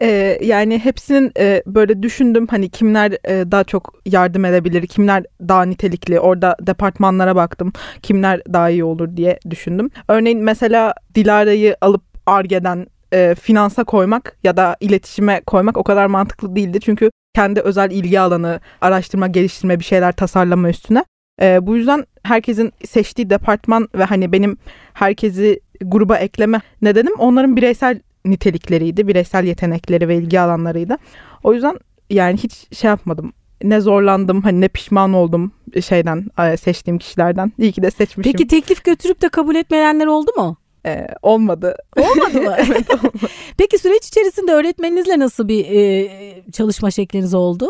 Ee, 0.00 0.38
yani 0.42 0.78
hepsinin 0.78 1.32
e, 1.38 1.62
böyle 1.66 2.02
düşündüm 2.02 2.46
hani 2.50 2.68
kimler 2.68 3.12
e, 3.12 3.50
daha 3.50 3.64
çok 3.64 4.00
yardım 4.06 4.44
edebilir, 4.44 4.86
kimler 4.86 5.24
daha 5.40 5.62
nitelikli. 5.62 6.20
Orada 6.20 6.56
departmanlara 6.60 7.36
baktım. 7.36 7.72
Kimler 8.02 8.42
daha 8.52 8.70
iyi 8.70 8.84
olur 8.84 9.16
diye 9.16 9.38
düşündüm. 9.50 9.90
Örneğin 10.08 10.42
mesela 10.42 10.94
Dilara'yı 11.14 11.76
alıp 11.80 12.02
Arge'den 12.26 12.86
e, 13.12 13.34
finansa 13.34 13.84
koymak 13.84 14.36
ya 14.44 14.56
da 14.56 14.76
iletişime 14.80 15.40
koymak 15.40 15.76
o 15.76 15.84
kadar 15.84 16.06
mantıklı 16.06 16.56
değildi. 16.56 16.80
Çünkü 16.80 17.10
kendi 17.34 17.60
özel 17.60 17.90
ilgi 17.90 18.20
alanı, 18.20 18.60
araştırma, 18.80 19.26
geliştirme, 19.26 19.78
bir 19.78 19.84
şeyler 19.84 20.12
tasarlama 20.12 20.68
üstüne. 20.68 21.04
E, 21.42 21.66
bu 21.66 21.76
yüzden 21.76 22.04
herkesin 22.22 22.72
seçtiği 22.86 23.30
departman 23.30 23.88
ve 23.94 24.04
hani 24.04 24.32
benim 24.32 24.56
herkesi 24.94 25.60
gruba 25.80 26.16
ekleme 26.16 26.60
nedenim 26.82 27.14
onların 27.18 27.56
bireysel 27.56 28.00
nitelikleriydi, 28.24 29.08
bireysel 29.08 29.44
yetenekleri 29.44 30.08
ve 30.08 30.16
ilgi 30.16 30.40
alanlarıydı. 30.40 30.96
O 31.44 31.54
yüzden 31.54 31.78
yani 32.10 32.36
hiç 32.36 32.78
şey 32.78 32.88
yapmadım. 32.88 33.32
Ne 33.62 33.80
zorlandım, 33.80 34.42
hani 34.42 34.60
ne 34.60 34.68
pişman 34.68 35.12
oldum 35.12 35.52
şeyden, 35.80 36.26
e, 36.38 36.56
seçtiğim 36.56 36.98
kişilerden. 36.98 37.52
İyi 37.58 37.72
ki 37.72 37.82
de 37.82 37.90
seçmişim. 37.90 38.32
Peki 38.32 38.46
teklif 38.46 38.84
götürüp 38.84 39.22
de 39.22 39.28
kabul 39.28 39.54
etmeyenler 39.54 40.06
oldu 40.06 40.30
mu? 40.36 40.56
Ee, 40.86 41.06
olmadı. 41.22 41.76
Olmadı 41.96 42.42
mı? 42.42 42.54
evet 42.58 42.90
olmadı. 42.90 43.32
Peki 43.56 43.78
süreç 43.78 44.06
içerisinde 44.06 44.52
öğretmeninizle 44.52 45.18
nasıl 45.18 45.48
bir 45.48 45.66
e, 45.70 46.10
çalışma 46.52 46.90
şekliniz 46.90 47.34
oldu? 47.34 47.68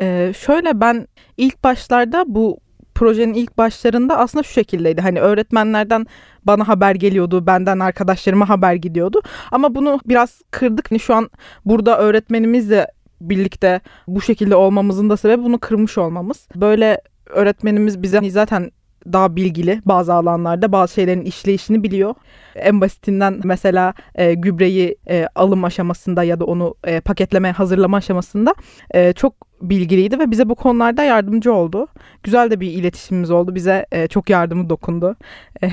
Ee, 0.00 0.32
şöyle 0.38 0.80
ben 0.80 1.08
ilk 1.36 1.64
başlarda 1.64 2.24
bu 2.26 2.58
projenin 2.96 3.34
ilk 3.34 3.58
başlarında 3.58 4.18
aslında 4.18 4.42
şu 4.42 4.52
şekildeydi. 4.52 5.00
Hani 5.00 5.20
öğretmenlerden 5.20 6.06
bana 6.44 6.68
haber 6.68 6.94
geliyordu, 6.94 7.46
benden 7.46 7.78
arkadaşlarıma 7.78 8.48
haber 8.48 8.74
gidiyordu. 8.74 9.22
Ama 9.52 9.74
bunu 9.74 10.00
biraz 10.06 10.42
kırdık. 10.50 10.90
Hani 10.90 11.00
şu 11.00 11.14
an 11.14 11.30
burada 11.64 11.98
öğretmenimizle 11.98 12.86
birlikte 13.20 13.80
bu 14.08 14.20
şekilde 14.20 14.56
olmamızın 14.56 15.10
da 15.10 15.16
sebebi 15.16 15.42
bunu 15.42 15.58
kırmış 15.58 15.98
olmamız. 15.98 16.48
Böyle 16.54 17.00
öğretmenimiz 17.26 18.02
bize 18.02 18.16
hani 18.16 18.30
zaten 18.30 18.70
daha 19.12 19.36
bilgili 19.36 19.80
bazı 19.84 20.14
alanlarda 20.14 20.72
bazı 20.72 20.94
şeylerin 20.94 21.24
işleyişini 21.24 21.82
biliyor. 21.82 22.14
En 22.54 22.80
basitinden 22.80 23.40
mesela 23.44 23.94
e, 24.14 24.34
gübreyi 24.34 24.96
e, 25.08 25.28
alım 25.34 25.64
aşamasında 25.64 26.24
ya 26.24 26.40
da 26.40 26.44
onu 26.44 26.74
e, 26.84 27.00
paketleme 27.00 27.52
hazırlama 27.52 27.96
aşamasında 27.96 28.54
e, 28.94 29.12
çok 29.12 29.45
bilgiliydi 29.60 30.18
ve 30.18 30.30
bize 30.30 30.48
bu 30.48 30.54
konularda 30.54 31.02
yardımcı 31.02 31.52
oldu. 31.52 31.86
Güzel 32.22 32.50
de 32.50 32.60
bir 32.60 32.70
iletişimimiz 32.72 33.30
oldu. 33.30 33.54
Bize 33.54 33.86
e, 33.92 34.06
çok 34.08 34.30
yardımı 34.30 34.70
dokundu. 34.70 35.16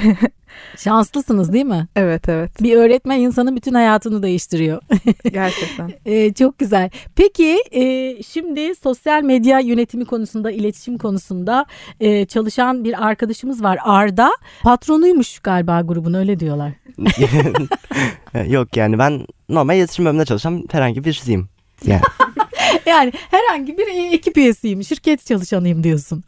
Şanslısınız 0.78 1.54
değil 1.54 1.66
mi? 1.66 1.88
evet 1.96 2.30
evet. 2.30 2.62
Bir 2.62 2.78
öğretmen 2.78 3.20
insanın 3.20 3.56
bütün 3.56 3.74
hayatını 3.74 4.24
değiştiriyor. 4.24 4.82
Gerçekten. 5.32 5.92
Ee, 6.06 6.34
çok 6.34 6.60
güzel. 6.60 6.90
Peki 7.16 7.58
e, 7.72 8.16
şimdi 8.24 8.76
sosyal 8.76 9.24
medya 9.24 9.60
yönetimi 9.60 10.06
konusunda, 10.06 10.52
iletişim 10.52 10.98
konusunda 10.98 11.66
e, 12.00 12.26
çalışan 12.26 12.84
bir 12.84 13.08
arkadaşımız 13.08 13.64
var 13.64 13.78
Arda. 13.84 14.32
Patronuymuş 14.64 15.40
galiba 15.40 15.82
grubun 15.82 16.14
öyle 16.14 16.40
diyorlar. 16.40 16.72
Yok 18.48 18.78
yani 18.78 19.00
ben 19.00 19.28
normal 19.50 19.78
iletişim 19.78 20.06
bölümünde 20.06 20.26
çalışan 20.26 20.64
herhangi 20.72 21.04
birisiyim. 21.04 21.50
Yani 21.86 22.02
Yani 22.86 23.12
herhangi 23.32 23.78
bir 23.78 23.88
e, 23.88 24.14
ekip 24.14 24.38
üyesiyim, 24.38 24.84
şirket 24.84 25.26
çalışanıyım 25.26 25.84
diyorsun. 25.84 26.24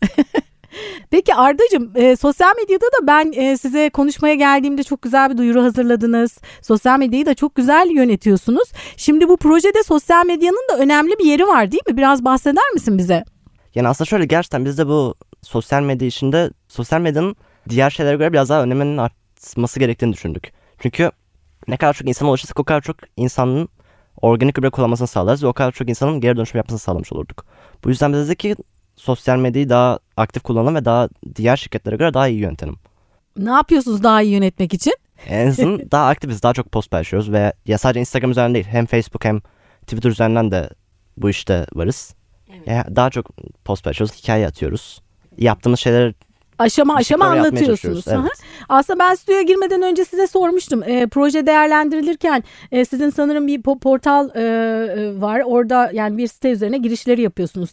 Peki 1.12 1.36
Arda'cığım 1.36 1.92
e, 1.96 2.16
sosyal 2.16 2.56
medyada 2.56 2.86
da 2.86 3.08
ben 3.08 3.34
e, 3.36 3.58
size 3.58 3.90
konuşmaya 3.90 4.36
geldiğimde 4.36 4.84
çok 4.84 5.02
güzel 5.02 5.30
bir 5.32 5.38
duyuru 5.38 5.64
hazırladınız. 5.64 6.38
Sosyal 6.62 7.00
medyayı 7.00 7.26
da 7.26 7.34
çok 7.34 7.56
güzel 7.56 7.90
yönetiyorsunuz. 7.92 8.72
Şimdi 8.98 9.30
bu 9.30 9.38
projede 9.38 9.84
sosyal 9.84 10.26
medyanın 10.26 10.68
da 10.72 10.78
önemli 10.78 11.20
bir 11.20 11.26
yeri 11.26 11.48
var 11.48 11.72
değil 11.72 11.84
mi? 11.90 11.98
Biraz 11.98 12.26
bahseder 12.26 12.72
misin 12.74 12.98
bize? 12.98 13.24
yani 13.76 13.88
aslında 13.88 14.08
şöyle 14.08 14.26
gerçekten 14.26 14.66
biz 14.66 14.78
de 14.78 14.88
bu 14.88 15.16
sosyal 15.42 15.82
medya 15.82 16.08
işinde 16.08 16.50
sosyal 16.68 17.02
medyanın 17.02 17.36
diğer 17.70 17.90
şeylere 17.90 18.16
göre 18.16 18.34
biraz 18.34 18.50
daha 18.50 18.64
öneminin 18.64 18.98
artması 18.98 19.80
gerektiğini 19.80 20.14
düşündük. 20.14 20.52
Çünkü 20.80 21.12
ne 21.68 21.78
kadar 21.78 21.94
çok 21.94 22.08
insan 22.08 22.28
ulaşırsak 22.28 22.60
o 22.60 22.64
kadar 22.64 22.82
çok 22.82 22.98
insanın 23.18 23.70
organik 24.26 24.56
gübre 24.56 24.70
kullanmasını 24.70 25.08
sağlarız 25.08 25.44
ve 25.44 25.48
o 25.48 25.54
kadar 25.54 25.72
çok 25.72 25.90
insanın 25.90 26.22
geri 26.22 26.38
dönüşüm 26.38 26.58
yapmasını 26.58 26.80
sağlamış 26.80 27.14
olurduk. 27.14 27.46
Bu 27.84 27.90
yüzden 27.90 28.14
biz 28.14 28.28
dedik 28.28 28.40
ki 28.40 28.56
sosyal 28.96 29.38
medyayı 29.38 29.70
daha 29.70 30.00
aktif 30.18 30.44
kullanalım 30.44 30.76
ve 30.76 30.86
daha 30.86 31.10
diğer 31.36 31.58
şirketlere 31.58 31.96
göre 31.96 32.14
daha 32.14 32.28
iyi 32.28 32.40
yönetelim. 32.40 32.76
Ne 33.38 33.52
yapıyorsunuz 33.52 34.04
daha 34.04 34.22
iyi 34.22 34.34
yönetmek 34.34 34.74
için? 34.74 34.94
En 35.28 35.48
azından 35.48 35.82
daha 35.92 36.08
aktifiz, 36.08 36.44
daha 36.44 36.54
çok 36.54 36.72
post 36.72 36.92
paylaşıyoruz 36.92 37.32
ve 37.32 37.54
ya 37.66 37.78
sadece 37.78 38.00
Instagram 38.00 38.32
üzerinden 38.32 38.54
değil 38.54 38.66
hem 38.66 38.86
Facebook 38.86 39.26
hem 39.26 39.42
Twitter 39.82 40.10
üzerinden 40.10 40.52
de 40.52 40.70
bu 41.18 41.30
işte 41.30 41.66
varız. 41.74 42.16
Ya 42.66 42.86
daha 42.96 43.10
çok 43.10 43.30
post 43.66 43.84
paylaşıyoruz, 43.84 44.16
hikaye 44.16 44.48
atıyoruz. 44.48 45.02
Yaptığımız 45.38 45.80
şeyleri 45.80 46.14
Aşama 46.60 46.96
aşama 46.96 47.26
anlatıyorsunuz. 47.26 48.08
Aha. 48.08 48.22
evet. 48.22 48.40
Aslında 48.70 49.00
ben 49.00 49.16
stüdyoya 49.16 49.42
girmeden 49.42 49.82
önce 49.82 50.06
size 50.06 50.28
sormuştum. 50.28 50.84
E, 50.84 51.08
proje 51.08 51.48
değerlendirilirken 51.48 52.44
e, 52.72 52.86
sizin 52.86 53.10
sanırım 53.10 53.48
bir 53.48 53.62
po- 53.62 53.80
portal 53.80 54.30
e, 54.36 54.42
e, 54.42 55.22
var. 55.22 55.42
Orada 55.46 55.90
yani 55.94 56.18
bir 56.18 56.28
site 56.28 56.52
üzerine 56.52 56.78
girişleri 56.78 57.22
yapıyorsunuz. 57.22 57.70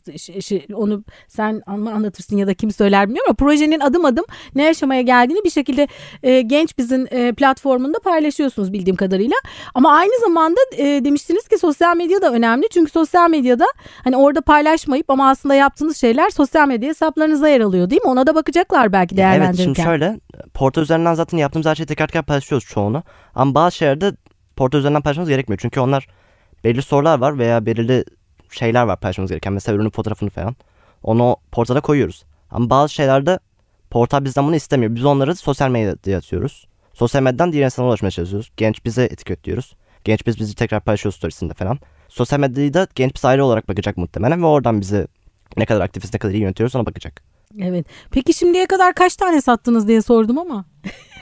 Onu 0.74 1.04
sen 1.28 1.62
an- 1.66 1.86
anlatırsın 1.86 2.36
ya 2.36 2.46
da 2.46 2.54
kim 2.54 2.70
söyler 2.70 3.06
bilmiyorum 3.08 3.28
ama 3.30 3.36
projenin 3.48 3.80
adım 3.80 4.04
adım 4.04 4.24
ne 4.54 4.68
aşamaya 4.68 5.02
geldiğini 5.02 5.44
bir 5.44 5.50
şekilde 5.50 5.88
e, 6.22 6.40
genç 6.40 6.78
bizim 6.78 7.06
e, 7.10 7.32
platformunda 7.32 7.98
paylaşıyorsunuz 7.98 8.72
bildiğim 8.72 8.96
kadarıyla. 8.96 9.36
Ama 9.74 9.92
aynı 9.96 10.20
zamanda 10.20 10.60
e, 10.76 10.84
demiştiniz 11.04 11.48
ki 11.48 11.58
sosyal 11.58 11.96
medya 11.96 12.22
da 12.22 12.32
önemli. 12.32 12.68
Çünkü 12.68 12.90
sosyal 12.90 13.30
medyada 13.30 13.64
hani 14.04 14.16
orada 14.16 14.40
paylaşmayıp 14.40 15.10
ama 15.10 15.30
aslında 15.30 15.54
yaptığınız 15.54 15.96
şeyler 15.96 16.30
sosyal 16.30 16.68
medya 16.68 16.88
hesaplarınızda 16.88 17.48
yer 17.48 17.60
alıyor 17.60 17.90
değil 17.90 18.02
mi? 18.02 18.08
Ona 18.08 18.26
da 18.26 18.34
bakacaklar 18.72 18.92
belki 18.92 19.14
Evet 19.14 19.18
değerlendirirken. 19.18 19.64
şimdi 19.64 19.82
şöyle 19.82 20.20
portal 20.54 20.82
üzerinden 20.82 21.14
zaten 21.14 21.38
yaptığımız 21.38 21.66
her 21.66 21.74
şeyi 21.74 21.86
tekrar 21.86 22.06
tekrar 22.06 22.22
paylaşıyoruz 22.22 22.68
çoğunu. 22.68 23.02
Ama 23.34 23.54
bazı 23.54 23.76
şeylerde 23.76 24.12
portal 24.56 24.78
üzerinden 24.78 25.02
paylaşmamız 25.02 25.28
gerekmiyor. 25.28 25.58
Çünkü 25.62 25.80
onlar 25.80 26.06
belirli 26.64 26.82
sorular 26.82 27.18
var 27.18 27.38
veya 27.38 27.66
belirli 27.66 28.04
şeyler 28.50 28.82
var 28.82 29.00
paylaşmamız 29.00 29.30
gereken. 29.30 29.52
Mesela 29.52 29.76
ürünün 29.76 29.90
fotoğrafını 29.90 30.30
falan. 30.30 30.56
Onu 31.02 31.36
portala 31.52 31.80
koyuyoruz. 31.80 32.24
Ama 32.50 32.70
bazı 32.70 32.94
şeylerde 32.94 33.38
portal 33.90 34.24
bizden 34.24 34.46
bunu 34.46 34.56
istemiyor. 34.56 34.94
Biz 34.94 35.04
onları 35.04 35.36
sosyal 35.36 35.70
medyada 35.70 36.16
atıyoruz. 36.16 36.66
Sosyal 36.94 37.22
medyadan 37.22 37.52
diğer 37.52 37.64
insanlara 37.64 37.90
ulaşmaya 37.90 38.10
çalışıyoruz. 38.10 38.50
Genç 38.56 38.84
bize 38.84 39.04
etiketliyoruz. 39.04 39.76
Genç 40.04 40.26
biz 40.26 40.38
bizi 40.40 40.54
tekrar 40.54 40.80
paylaşıyoruz 40.80 41.16
storiesinde 41.16 41.54
falan. 41.54 41.78
Sosyal 42.08 42.40
medyayı 42.40 42.74
da 42.74 42.86
genç 42.94 43.14
biz 43.14 43.24
ayrı 43.24 43.44
olarak 43.44 43.68
bakacak 43.68 43.96
muhtemelen 43.96 44.42
ve 44.42 44.46
oradan 44.46 44.80
bizi 44.80 45.06
ne 45.56 45.66
kadar 45.66 45.80
aktifiz 45.80 46.14
ne 46.14 46.18
kadar 46.18 46.34
iyi 46.34 46.42
yönetiyoruz 46.42 46.76
ona 46.76 46.86
bakacak. 46.86 47.31
Evet. 47.60 47.86
Peki 48.10 48.34
şimdiye 48.34 48.66
kadar 48.66 48.94
kaç 48.94 49.16
tane 49.16 49.40
sattınız 49.40 49.88
diye 49.88 50.02
sordum 50.02 50.38
ama. 50.38 50.64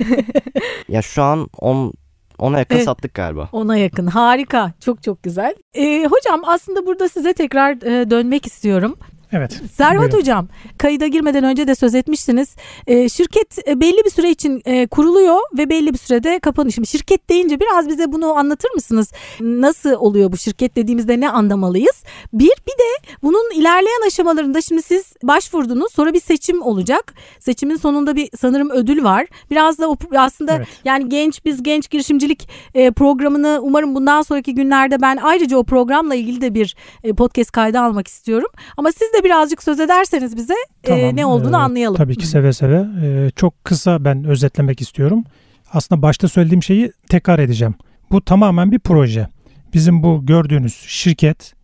Ya 0.89 1.03
şu 1.03 1.23
an 1.23 1.49
10 1.59 1.93
ona 2.39 2.59
yakın 2.59 2.75
Evet. 2.75 2.85
sattık 2.85 3.15
galiba. 3.15 3.49
Ona 3.53 3.77
yakın. 3.77 4.07
Harika. 4.07 4.73
Çok 4.81 5.03
çok 5.03 5.23
güzel. 5.23 5.55
Ee, 5.75 6.07
hocam 6.11 6.43
aslında 6.47 6.87
burada 6.87 7.09
size 7.09 7.33
tekrar 7.33 7.73
e, 7.73 8.11
dönmek 8.11 8.47
istiyorum. 8.47 8.99
Evet. 9.33 9.61
Serhat 9.75 9.99
Buyurun. 10.03 10.19
hocam 10.19 10.49
kayıda 10.79 11.07
girmeden 11.07 11.45
önce 11.45 11.67
de 11.67 11.75
söz 11.75 11.95
etmişsiniz. 11.95 12.57
Ee, 12.87 13.09
şirket 13.09 13.69
e, 13.69 13.81
belli 13.81 14.05
bir 14.05 14.11
süre 14.11 14.31
için 14.31 14.63
e, 14.65 14.87
kuruluyor 14.87 15.39
ve 15.59 15.71
belli 15.71 15.93
bir 15.93 15.99
sürede 15.99 16.39
kapanıyor. 16.39 16.73
Şimdi 16.73 16.89
şirket 16.89 17.31
deyince 17.31 17.61
biraz 17.61 17.89
bize 17.89 18.13
bunu 18.13 18.33
anlatır 18.39 18.71
mısınız? 18.71 19.13
Nasıl 19.41 19.93
oluyor 19.93 20.33
bu 20.33 20.37
şirket 20.37 20.77
dediğimizde 20.77 21.21
ne 21.21 21.31
anlamalıyız? 21.31 22.03
Bir 22.33 22.51
bir 22.67 22.73
de 22.73 23.15
bunun 23.23 23.51
ilerleyen 23.55 24.07
aşamalarında 24.07 24.61
şimdi 24.61 24.83
siz 24.83 25.13
başvurdunuz 25.23 25.93
sonra 25.93 26.13
bir 26.13 26.21
seçim 26.21 26.63
olacak. 26.63 27.15
Seçimin 27.39 27.77
sonunda 27.77 28.17
bir 28.17 28.29
sanırım 28.41 28.71
ödül 28.71 29.05
var. 29.05 29.27
Biraz 29.51 29.79
da 29.79 29.91
o, 29.91 29.97
aslında 30.17 30.57
Evet. 30.57 30.69
yani 30.85 31.09
genç 31.09 31.45
biz 31.45 31.63
genç 31.63 31.91
girişimcilik 31.91 32.49
e, 32.75 32.91
programını 32.91 33.59
umarım 33.63 33.95
bundan 33.95 34.23
sonraki 34.23 34.55
günlerde 34.55 35.03
ben 35.03 35.17
ayrıca 35.23 35.57
o 35.57 35.65
programla 35.65 36.15
ilgili 36.15 36.41
de 36.41 36.55
bir 36.55 36.77
e, 37.05 37.13
podcast 37.13 37.51
kaydı 37.51 37.81
almak 37.81 38.09
istiyorum. 38.09 38.49
Ama 38.77 38.93
siz 38.93 39.13
de 39.13 39.20
birazcık 39.25 39.63
söz 39.63 39.81
ederseniz 39.81 40.37
bize 40.37 40.55
e, 40.85 40.89
Tamam, 40.89 41.17
ne 41.17 41.27
olduğunu 41.27 41.57
e, 41.57 41.59
anlayalım. 41.59 41.97
Tabii 41.97 42.17
ki 42.17 42.27
seve 42.27 42.53
seve. 42.53 42.87
E, 43.05 43.31
çok 43.37 43.65
kısa 43.65 44.05
ben 44.05 44.25
özetlemek 44.25 44.81
istiyorum. 44.81 45.25
Aslında 45.73 46.03
başta 46.03 46.29
söylediğim 46.29 46.63
şeyi 46.63 46.93
tekrar 47.09 47.39
edeceğim. 47.39 47.75
Bu 48.11 48.25
tamamen 48.25 48.73
bir 48.73 48.79
proje. 48.79 49.29
Bizim 49.75 50.03
bu 50.03 50.27
gördüğünüz 50.27 50.75
şirket 50.87 51.55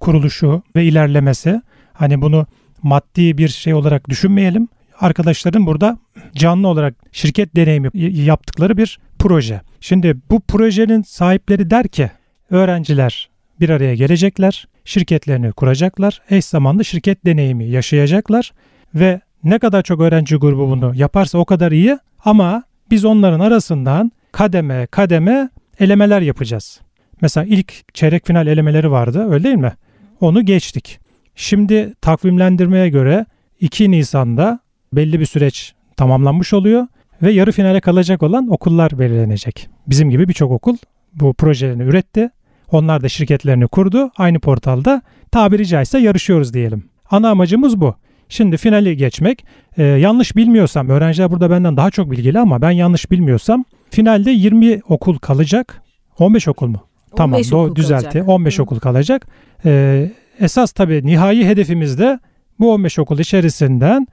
kuruluşu 0.00 0.62
ve 0.76 0.84
ilerlemesi 0.84 1.62
hani 1.92 2.22
bunu 2.22 2.46
maddi 2.82 3.38
bir 3.38 3.48
şey 3.48 3.74
olarak 3.74 4.08
düşünmeyelim. 4.08 4.68
Arkadaşların 5.00 5.66
burada 5.66 5.98
canlı 6.34 6.68
olarak 6.68 6.94
şirket 7.12 7.56
deneyimi 7.56 7.88
yaptıkları 8.24 8.76
bir 8.76 8.98
proje. 9.18 9.60
Şimdi 9.80 10.16
bu 10.30 10.40
projenin 10.40 11.02
sahipleri 11.02 11.70
der 11.70 11.88
ki 11.88 12.10
öğrenciler 12.50 13.31
bir 13.62 13.68
araya 13.68 13.94
gelecekler, 13.94 14.68
şirketlerini 14.84 15.52
kuracaklar, 15.52 16.22
eş 16.30 16.44
zamanlı 16.44 16.84
şirket 16.84 17.26
deneyimi 17.26 17.64
yaşayacaklar 17.64 18.52
ve 18.94 19.20
ne 19.44 19.58
kadar 19.58 19.82
çok 19.82 20.00
öğrenci 20.00 20.36
grubu 20.36 20.70
bunu 20.70 20.92
yaparsa 20.94 21.38
o 21.38 21.44
kadar 21.44 21.72
iyi 21.72 21.98
ama 22.24 22.62
biz 22.90 23.04
onların 23.04 23.40
arasından 23.40 24.12
kademe 24.32 24.86
kademe 24.86 25.50
elemeler 25.78 26.20
yapacağız. 26.20 26.80
Mesela 27.20 27.46
ilk 27.46 27.94
çeyrek 27.94 28.26
final 28.26 28.46
elemeleri 28.46 28.90
vardı 28.90 29.26
öyle 29.30 29.44
değil 29.44 29.56
mi? 29.56 29.72
Onu 30.20 30.44
geçtik. 30.44 31.00
Şimdi 31.36 31.94
takvimlendirmeye 32.00 32.88
göre 32.88 33.26
2 33.60 33.90
Nisan'da 33.90 34.60
belli 34.92 35.20
bir 35.20 35.26
süreç 35.26 35.74
tamamlanmış 35.96 36.52
oluyor 36.52 36.86
ve 37.22 37.32
yarı 37.32 37.52
finale 37.52 37.80
kalacak 37.80 38.22
olan 38.22 38.48
okullar 38.48 38.98
belirlenecek. 38.98 39.68
Bizim 39.86 40.10
gibi 40.10 40.28
birçok 40.28 40.50
okul 40.50 40.76
bu 41.14 41.34
projelerini 41.34 41.82
üretti. 41.82 42.30
Onlar 42.72 43.02
da 43.02 43.08
şirketlerini 43.08 43.66
kurdu. 43.66 44.10
Aynı 44.16 44.40
portalda 44.40 45.02
tabiri 45.30 45.66
caizse 45.66 45.98
yarışıyoruz 45.98 46.54
diyelim. 46.54 46.84
Ana 47.10 47.30
amacımız 47.30 47.80
bu. 47.80 47.94
Şimdi 48.28 48.56
finali 48.56 48.96
geçmek. 48.96 49.44
Ee, 49.78 49.82
yanlış 49.82 50.36
bilmiyorsam, 50.36 50.88
öğrenciler 50.88 51.30
burada 51.30 51.50
benden 51.50 51.76
daha 51.76 51.90
çok 51.90 52.10
bilgili 52.10 52.38
ama 52.38 52.62
ben 52.62 52.70
yanlış 52.70 53.10
bilmiyorsam 53.10 53.64
finalde 53.90 54.30
20 54.30 54.80
okul 54.88 55.18
kalacak. 55.18 55.82
15 56.18 56.48
okul 56.48 56.66
mu? 56.66 56.80
Tamam, 57.16 57.34
15 57.34 57.50
doğru 57.50 57.66
okul 57.66 57.76
düzeltti. 57.76 58.02
kalacak. 58.02 58.28
15 58.28 58.58
Hı. 58.58 58.62
okul 58.62 58.78
kalacak. 58.78 59.26
Ee, 59.64 60.10
esas 60.40 60.72
tabii 60.72 61.06
nihai 61.06 61.46
hedefimiz 61.46 61.98
de 61.98 62.18
bu 62.60 62.72
15 62.72 62.98
okul 62.98 63.18
içerisinden 63.18 64.06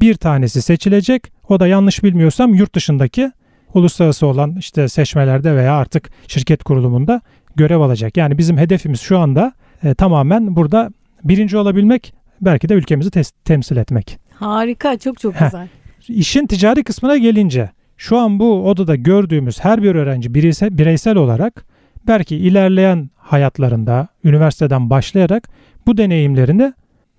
bir 0.00 0.14
tanesi 0.14 0.62
seçilecek. 0.62 1.32
O 1.48 1.60
da 1.60 1.66
yanlış 1.66 2.04
bilmiyorsam 2.04 2.54
yurt 2.54 2.74
dışındaki 2.74 3.32
uluslararası 3.74 4.26
olan 4.26 4.56
işte 4.58 4.88
seçmelerde 4.88 5.56
veya 5.56 5.74
artık 5.74 6.10
şirket 6.28 6.64
kurulumunda 6.64 7.20
görev 7.56 7.80
alacak. 7.80 8.16
Yani 8.16 8.38
bizim 8.38 8.58
hedefimiz 8.58 9.00
şu 9.00 9.18
anda 9.18 9.52
e, 9.84 9.94
tamamen 9.94 10.56
burada 10.56 10.90
birinci 11.24 11.56
olabilmek, 11.56 12.14
belki 12.40 12.68
de 12.68 12.74
ülkemizi 12.74 13.10
tes- 13.10 13.32
temsil 13.44 13.76
etmek. 13.76 14.18
Harika 14.34 14.98
çok 14.98 15.20
çok 15.20 15.34
Heh. 15.34 15.44
güzel. 15.44 15.68
İşin 16.08 16.46
ticari 16.46 16.84
kısmına 16.84 17.16
gelince 17.16 17.70
şu 17.96 18.18
an 18.18 18.38
bu 18.38 18.68
odada 18.68 18.96
gördüğümüz 18.96 19.60
her 19.64 19.82
bir 19.82 19.94
öğrenci 19.94 20.34
bireysel, 20.34 20.78
bireysel 20.78 21.16
olarak 21.16 21.64
belki 22.06 22.36
ilerleyen 22.36 23.10
hayatlarında 23.16 24.08
üniversiteden 24.24 24.90
başlayarak 24.90 25.48
bu 25.86 25.96
deneyimlerini 25.96 26.72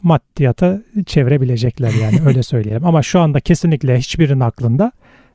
maddiyata 0.03 0.81
çevirebilecekler 1.05 1.91
yani 2.01 2.19
öyle 2.25 2.43
söyleyelim. 2.43 2.85
Ama 2.85 3.03
şu 3.03 3.19
anda 3.19 3.39
kesinlikle 3.39 3.97
hiçbirinin 3.97 4.39
aklında 4.39 4.91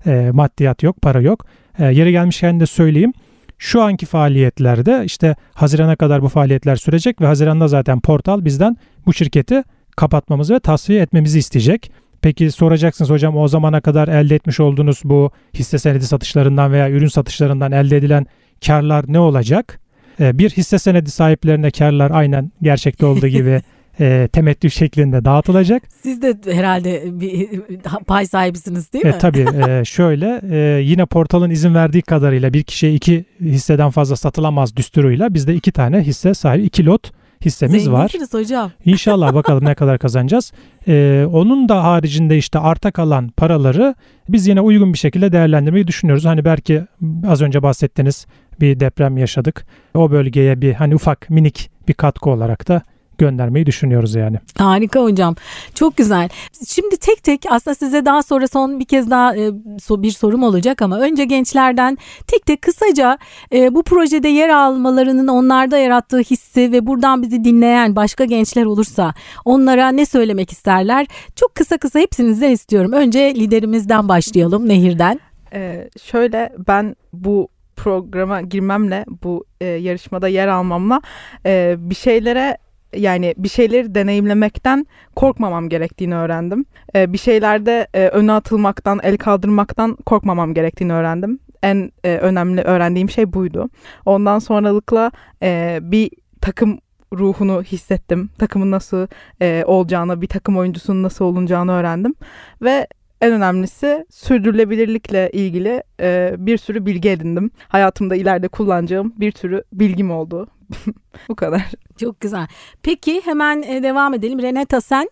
e, 0.07 0.31
maddiyat 0.33 0.83
yok, 0.83 1.03
para 1.03 1.21
yok. 1.21 1.47
E, 1.79 1.85
yeri 1.85 2.13
gelmişken 2.13 2.61
de 2.61 2.67
söyleyeyim. 2.67 3.13
Şu 3.59 3.83
anki 3.83 4.07
faaliyetlerde 4.07 5.03
işte 5.05 5.37
Haziran'a 5.55 5.97
kadar 5.97 6.23
bu 6.23 6.29
faaliyetler 6.29 6.77
sürecek 6.77 7.21
ve 7.21 7.27
Haziran'da 7.27 7.69
zaten 7.69 8.01
portal 8.01 8.45
bizden 8.45 8.77
bu 9.07 9.13
şirketi 9.13 9.63
kapatmamızı 9.97 10.55
ve 10.55 10.61
tasfiye 10.61 11.03
etmemizi 11.03 11.39
isteyecek. 11.39 11.91
Peki 12.23 12.51
soracaksınız 12.51 13.11
hocam 13.11 13.37
o 13.37 13.49
zamana 13.49 13.81
kadar 13.81 14.09
elde 14.09 14.35
etmiş 14.35 14.61
olduğunuz 14.61 15.01
bu 15.05 15.31
hisse 15.55 15.79
senedi 15.79 16.07
satışlarından 16.07 16.73
veya 16.73 16.91
ürün 16.91 17.07
satışlarından 17.07 17.73
elde 17.73 17.97
edilen 17.97 18.27
karlar 18.67 19.05
ne 19.09 19.19
olacak? 19.19 19.81
Ee, 20.21 20.39
Bir 20.39 20.51
hisse 20.51 20.79
senedi 20.79 21.11
sahiplerine 21.11 21.71
karlar 21.71 22.11
aynen 22.11 22.53
gerçekte 22.63 23.07
olduğu 23.07 23.27
gibi 23.39 23.63
e, 24.01 24.29
temettü 24.33 24.71
şeklinde 24.71 25.25
dağıtılacak. 25.25 25.83
Siz 26.03 26.23
de 26.23 26.37
herhalde 26.53 27.21
bir 27.21 27.49
pay 28.07 28.27
sahibisiniz 28.27 28.93
değil 28.93 29.05
mi? 29.05 29.13
E, 29.17 29.19
tabii 29.19 29.47
e, 29.69 29.85
şöyle 29.85 30.41
e, 30.51 30.83
yine 30.83 31.07
portalın 31.07 31.51
izin 31.51 31.75
verdiği 31.75 32.03
kadarıyla 32.03 32.53
bir 32.53 32.63
kişiye 32.63 32.95
iki 32.95 33.25
hisseden 33.41 33.91
fazla 33.91 34.17
satılamaz 34.17 34.77
düsturuyla 34.77 35.35
bizde 35.35 35.55
iki 35.55 35.73
tane 35.73 36.01
hisse 36.01 36.35
sahibi 36.35 36.65
iki 36.65 36.87
lot 36.87 37.11
hissemiz 37.45 37.91
var. 37.91 38.09
Zenginsiniz 38.09 38.35
hocam. 38.35 38.71
İnşallah 38.85 39.35
bakalım 39.35 39.65
ne 39.65 39.75
kadar 39.75 39.99
kazanacağız. 39.99 40.53
Ee, 40.89 41.27
onun 41.33 41.69
da 41.69 41.85
haricinde 41.85 42.39
işte 42.39 42.59
arta 42.59 42.91
kalan 42.91 43.29
paraları 43.29 43.95
biz 44.29 44.47
yine 44.47 44.61
uygun 44.61 44.93
bir 44.93 44.99
şekilde 44.99 45.33
değerlendirmeyi 45.33 45.87
düşünüyoruz. 45.87 46.25
Hani 46.25 46.45
belki 46.45 46.83
az 47.29 47.43
önce 47.43 47.63
bahsettiniz 47.63 48.27
bir 48.61 48.81
deprem 48.81 49.17
yaşadık. 49.17 49.67
O 49.95 50.11
bölgeye 50.11 50.61
bir 50.61 50.73
hani 50.73 50.95
ufak 50.95 51.31
minik 51.31 51.71
bir 51.89 51.95
katkı 51.95 52.31
olarak 52.31 52.69
da 52.69 52.83
göndermeyi 53.19 53.67
düşünüyoruz 53.67 54.15
yani. 54.15 54.37
Harika 54.59 55.03
hocam. 55.03 55.35
Çok 55.75 55.97
güzel. 55.97 56.29
Şimdi 56.69 56.97
tek 56.97 57.23
tek 57.23 57.45
aslında 57.51 57.75
size 57.75 58.05
daha 58.05 58.23
sonra 58.23 58.49
son 58.49 58.81
bir 58.81 58.85
kez 58.85 59.11
daha 59.11 59.37
e, 59.37 59.49
so- 59.79 60.03
bir 60.03 60.11
sorum 60.11 60.43
olacak 60.43 60.83
ama 60.83 60.99
önce 60.99 61.25
gençlerden 61.25 61.99
tek 62.27 62.47
tek 62.47 62.63
kısaca 62.63 63.19
e, 63.53 63.75
bu 63.75 63.83
projede 63.83 64.29
yer 64.29 64.49
almalarının 64.49 65.29
onlarda 65.29 65.79
yarattığı 65.79 66.21
hissi 66.21 66.73
ve 66.73 66.87
buradan 66.87 67.23
bizi 67.23 67.45
dinleyen 67.45 67.97
başka 67.97 68.25
gençler 68.25 68.65
olursa 68.65 69.15
onlara 69.45 69.89
ne 69.89 70.07
söylemek 70.07 70.53
isterler? 70.53 71.07
Çok 71.37 71.55
kısa 71.55 71.79
kısa 71.79 71.99
hepsinizden 71.99 72.51
istiyorum. 72.51 72.93
Önce 72.93 73.35
liderimizden 73.35 74.09
başlayalım 74.09 74.69
Nehir'den. 74.69 75.21
Ee, 75.53 75.89
şöyle 76.03 76.53
ben 76.69 76.97
bu 77.13 77.49
programa 77.77 78.41
girmemle 78.41 79.05
bu 79.23 79.45
e, 79.61 79.65
yarışmada 79.65 80.29
yer 80.29 80.49
almamla 80.49 81.01
e, 81.47 81.75
bir 81.79 81.95
şeylere 81.95 82.59
yani 82.97 83.35
bir 83.37 83.49
şeyleri 83.49 83.95
deneyimlemekten 83.95 84.87
korkmamam 85.17 85.69
gerektiğini 85.69 86.15
öğrendim. 86.15 86.65
E, 86.95 87.13
bir 87.13 87.19
şeylerde 87.19 87.87
e, 87.95 88.09
öne 88.09 88.33
atılmaktan, 88.33 89.01
el 89.03 89.17
kaldırmaktan 89.17 89.97
korkmamam 90.07 90.55
gerektiğini 90.55 90.93
öğrendim. 90.93 91.39
En 91.63 91.93
e, 92.05 92.17
önemli 92.17 92.61
öğrendiğim 92.61 93.11
şey 93.11 93.33
buydu. 93.33 93.71
Ondan 94.07 94.39
sonralıkla 94.39 95.11
e, 95.43 95.79
bir 95.83 96.11
takım 96.41 96.79
ruhunu 97.13 97.63
hissettim. 97.63 98.31
Takımın 98.39 98.71
nasıl 98.71 99.07
e, 99.43 99.65
olacağını, 99.67 100.23
bir 100.23 100.27
takım 100.27 100.59
oyuncusunun 100.59 101.03
nasıl 101.03 101.25
olunacağını 101.25 101.73
öğrendim. 101.73 102.15
Ve 102.63 102.87
en 103.21 103.33
önemlisi 103.33 104.07
sürdürülebilirlikle 104.11 105.31
ilgili 105.31 105.83
e, 106.01 106.35
bir 106.39 106.59
sürü 106.59 106.87
bilgi 106.87 107.09
edindim. 107.09 107.51
Hayatımda 107.69 108.17
ileride 108.17 108.49
kullanacağım 108.49 109.15
bir 109.17 109.33
sürü 109.33 109.65
bilgim 109.73 110.11
oldu. 110.11 110.49
Bu 111.29 111.37
kadar. 111.37 111.63
Çok 112.01 112.21
güzel. 112.21 112.47
Peki 112.83 113.21
hemen 113.25 113.63
e, 113.63 113.83
devam 113.83 114.15
edelim. 114.15 114.43
Renata 114.43 114.81
sen? 114.81 115.11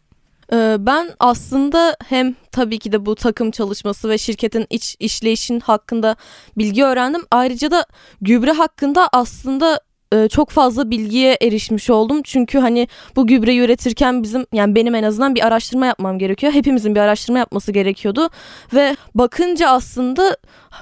Ee, 0.53 0.77
Ben 0.79 1.11
aslında 1.19 1.97
hem 2.09 2.35
tabii 2.53 2.79
ki 2.79 2.93
de 2.93 3.07
bu 3.07 3.14
takım 3.14 3.51
çalışması 3.51 4.09
ve 4.09 4.19
şirketin 4.19 4.67
iç 4.71 4.97
işleyişin 4.99 5.61
hakkında 5.61 6.17
bilgi 6.59 6.85
öğrendim. 6.85 7.23
Ayrıca 7.31 7.71
da 7.71 7.87
gübre 8.21 8.53
hakkında 8.53 9.09
aslında 9.12 9.81
e, 10.12 10.29
çok 10.29 10.51
fazla 10.51 10.90
bilgiye 10.90 11.38
erişmiş 11.43 11.90
oldum. 11.90 12.23
Çünkü 12.23 12.59
hani 12.59 12.88
bu 13.17 13.27
gübreyi 13.27 13.61
üretirken 13.61 14.23
bizim 14.23 14.47
yani 14.53 14.75
benim 14.75 14.95
en 14.95 15.03
azından 15.03 15.35
bir 15.35 15.47
araştırma 15.47 15.87
yapmam 15.87 16.19
gerekiyor. 16.19 16.53
Hepimizin 16.53 16.95
bir 16.95 17.01
araştırma 17.01 17.38
yapması 17.38 17.73
gerekiyordu. 17.73 18.29
Ve 18.75 18.97
bakınca 19.14 19.69
aslında 19.69 20.37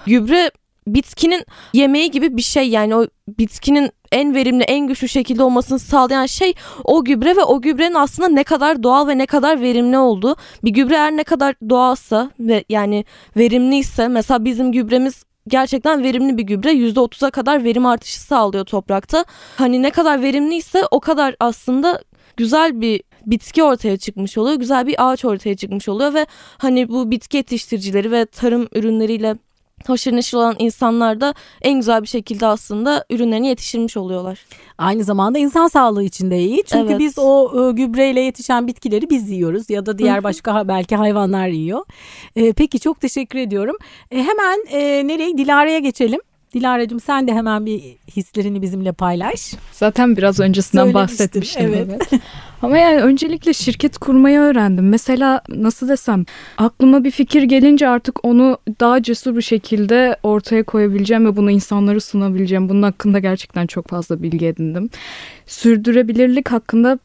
gübre 0.07 0.51
bitkinin 0.87 1.45
yemeği 1.73 2.11
gibi 2.11 2.37
bir 2.37 2.43
şey 2.43 2.69
yani 2.69 2.97
o 2.97 3.07
bitkinin 3.29 3.91
en 4.13 4.35
verimli 4.35 4.65
en 4.65 4.87
güçlü 4.87 5.09
şekilde 5.09 5.43
olmasını 5.43 5.79
sağlayan 5.79 6.27
şey 6.27 6.55
o 6.85 7.05
gübre 7.05 7.37
ve 7.37 7.45
o 7.45 7.61
gübrenin 7.61 7.95
aslında 7.95 8.29
ne 8.29 8.45
kadar 8.45 8.83
doğal 8.83 9.09
ve 9.09 9.19
ne 9.19 9.27
kadar 9.27 9.61
verimli 9.61 9.99
olduğu. 9.99 10.37
Bir 10.65 10.71
gübre 10.71 10.95
eğer 10.95 11.17
ne 11.17 11.25
kadar 11.25 11.55
doğalsa 11.69 12.31
ve 12.41 12.65
yani 12.69 13.05
verimliyse 13.37 14.09
mesela 14.09 14.45
bizim 14.45 14.73
gübremiz 14.73 15.25
gerçekten 15.49 16.03
verimli 16.03 16.39
bir 16.39 16.43
gübre 16.43 16.73
%30'a 16.73 17.31
kadar 17.31 17.65
verim 17.65 17.87
artışı 17.87 18.21
sağlıyor 18.21 18.65
toprakta. 18.65 19.25
Hani 19.57 19.83
ne 19.83 19.91
kadar 19.91 20.23
verimliyse 20.23 20.83
o 20.91 21.01
kadar 21.01 21.37
aslında 21.41 22.03
güzel 22.37 22.81
bir 22.81 23.03
bitki 23.27 23.63
ortaya 23.63 23.97
çıkmış 23.97 24.39
oluyor. 24.39 24.57
Güzel 24.57 24.87
bir 24.87 24.95
ağaç 24.99 25.25
ortaya 25.25 25.57
çıkmış 25.57 25.89
oluyor 25.89 26.15
ve 26.15 26.27
hani 26.59 26.89
bu 26.89 27.11
bitki 27.11 27.37
yetiştiricileri 27.37 28.11
ve 28.11 28.27
tarım 28.27 28.69
ürünleriyle 28.75 29.37
haşır 29.89 30.13
neşir 30.13 30.37
olan 30.37 30.57
insanlar 30.59 31.21
da 31.21 31.35
en 31.63 31.75
güzel 31.75 32.03
bir 32.03 32.09
şekilde 32.09 32.47
aslında 32.47 33.05
ürünlerini 33.11 33.49
yetiştirmiş 33.49 33.97
oluyorlar. 33.97 34.47
Aynı 34.79 35.05
zamanda 35.05 35.39
insan 35.39 35.69
sağlığı 35.69 36.05
için 36.05 36.31
de 36.31 36.39
iyi. 36.39 36.63
Çünkü 36.67 36.91
Evet. 36.91 36.99
biz 36.99 37.15
o 37.19 37.53
e, 37.69 37.73
gübreyle 37.73 38.21
yetişen 38.21 38.67
bitkileri 38.67 39.11
biz 39.11 39.31
yiyoruz 39.31 39.71
ya 39.71 39.87
da 39.87 39.99
diğer 39.99 40.25
başka 40.25 40.69
belki 40.69 40.97
hayvanlar 40.97 41.49
yiyor. 41.49 41.85
E, 42.37 42.53
peki 42.53 42.81
çok 42.81 43.01
teşekkür 43.01 43.39
ediyorum. 43.39 43.77
E, 44.11 44.23
hemen 44.23 44.59
e, 44.71 45.07
nereye? 45.07 45.39
Dilara'ya 45.39 45.79
geçelim. 45.79 46.21
Dilara'cığım 46.55 47.01
sen 47.01 47.29
de 47.29 47.33
hemen 47.33 47.67
bir 47.67 47.83
hislerini 48.17 48.63
bizimle 48.63 48.93
paylaş. 48.93 49.53
Zaten 49.73 50.17
biraz 50.17 50.41
öncesinden 50.41 50.95
bahsetmiştim. 50.95 51.75
evet. 51.75 51.89
Evet. 51.91 52.23
Ama 52.63 52.79
yani 52.79 53.01
öncelikle 53.01 53.53
şirket 53.53 53.99
kurmayı 53.99 54.39
öğrendim. 54.39 54.89
Mesela 54.89 55.43
nasıl 55.49 55.89
desem 55.89 56.25
aklıma 56.59 57.05
bir 57.05 57.11
fikir 57.11 57.43
gelince 57.43 57.89
artık 57.89 58.25
onu 58.25 58.59
daha 58.81 59.03
cesur 59.03 59.37
bir 59.37 59.43
şekilde 59.43 60.17
ortaya 60.23 60.63
koyabileceğim 60.63 61.27
ve 61.27 61.37
bunu 61.37 61.51
insanlara 61.51 62.01
sunabileceğim. 62.01 62.69
Bunun 62.69 62.83
hakkında 62.83 63.19
gerçekten 63.19 63.67
çok 63.67 63.89
fazla 63.89 64.23
bilgi 64.23 64.47
edindim. 64.47 64.91
Sürdürülebilirlik 65.47 66.53
hakkında 66.53 66.99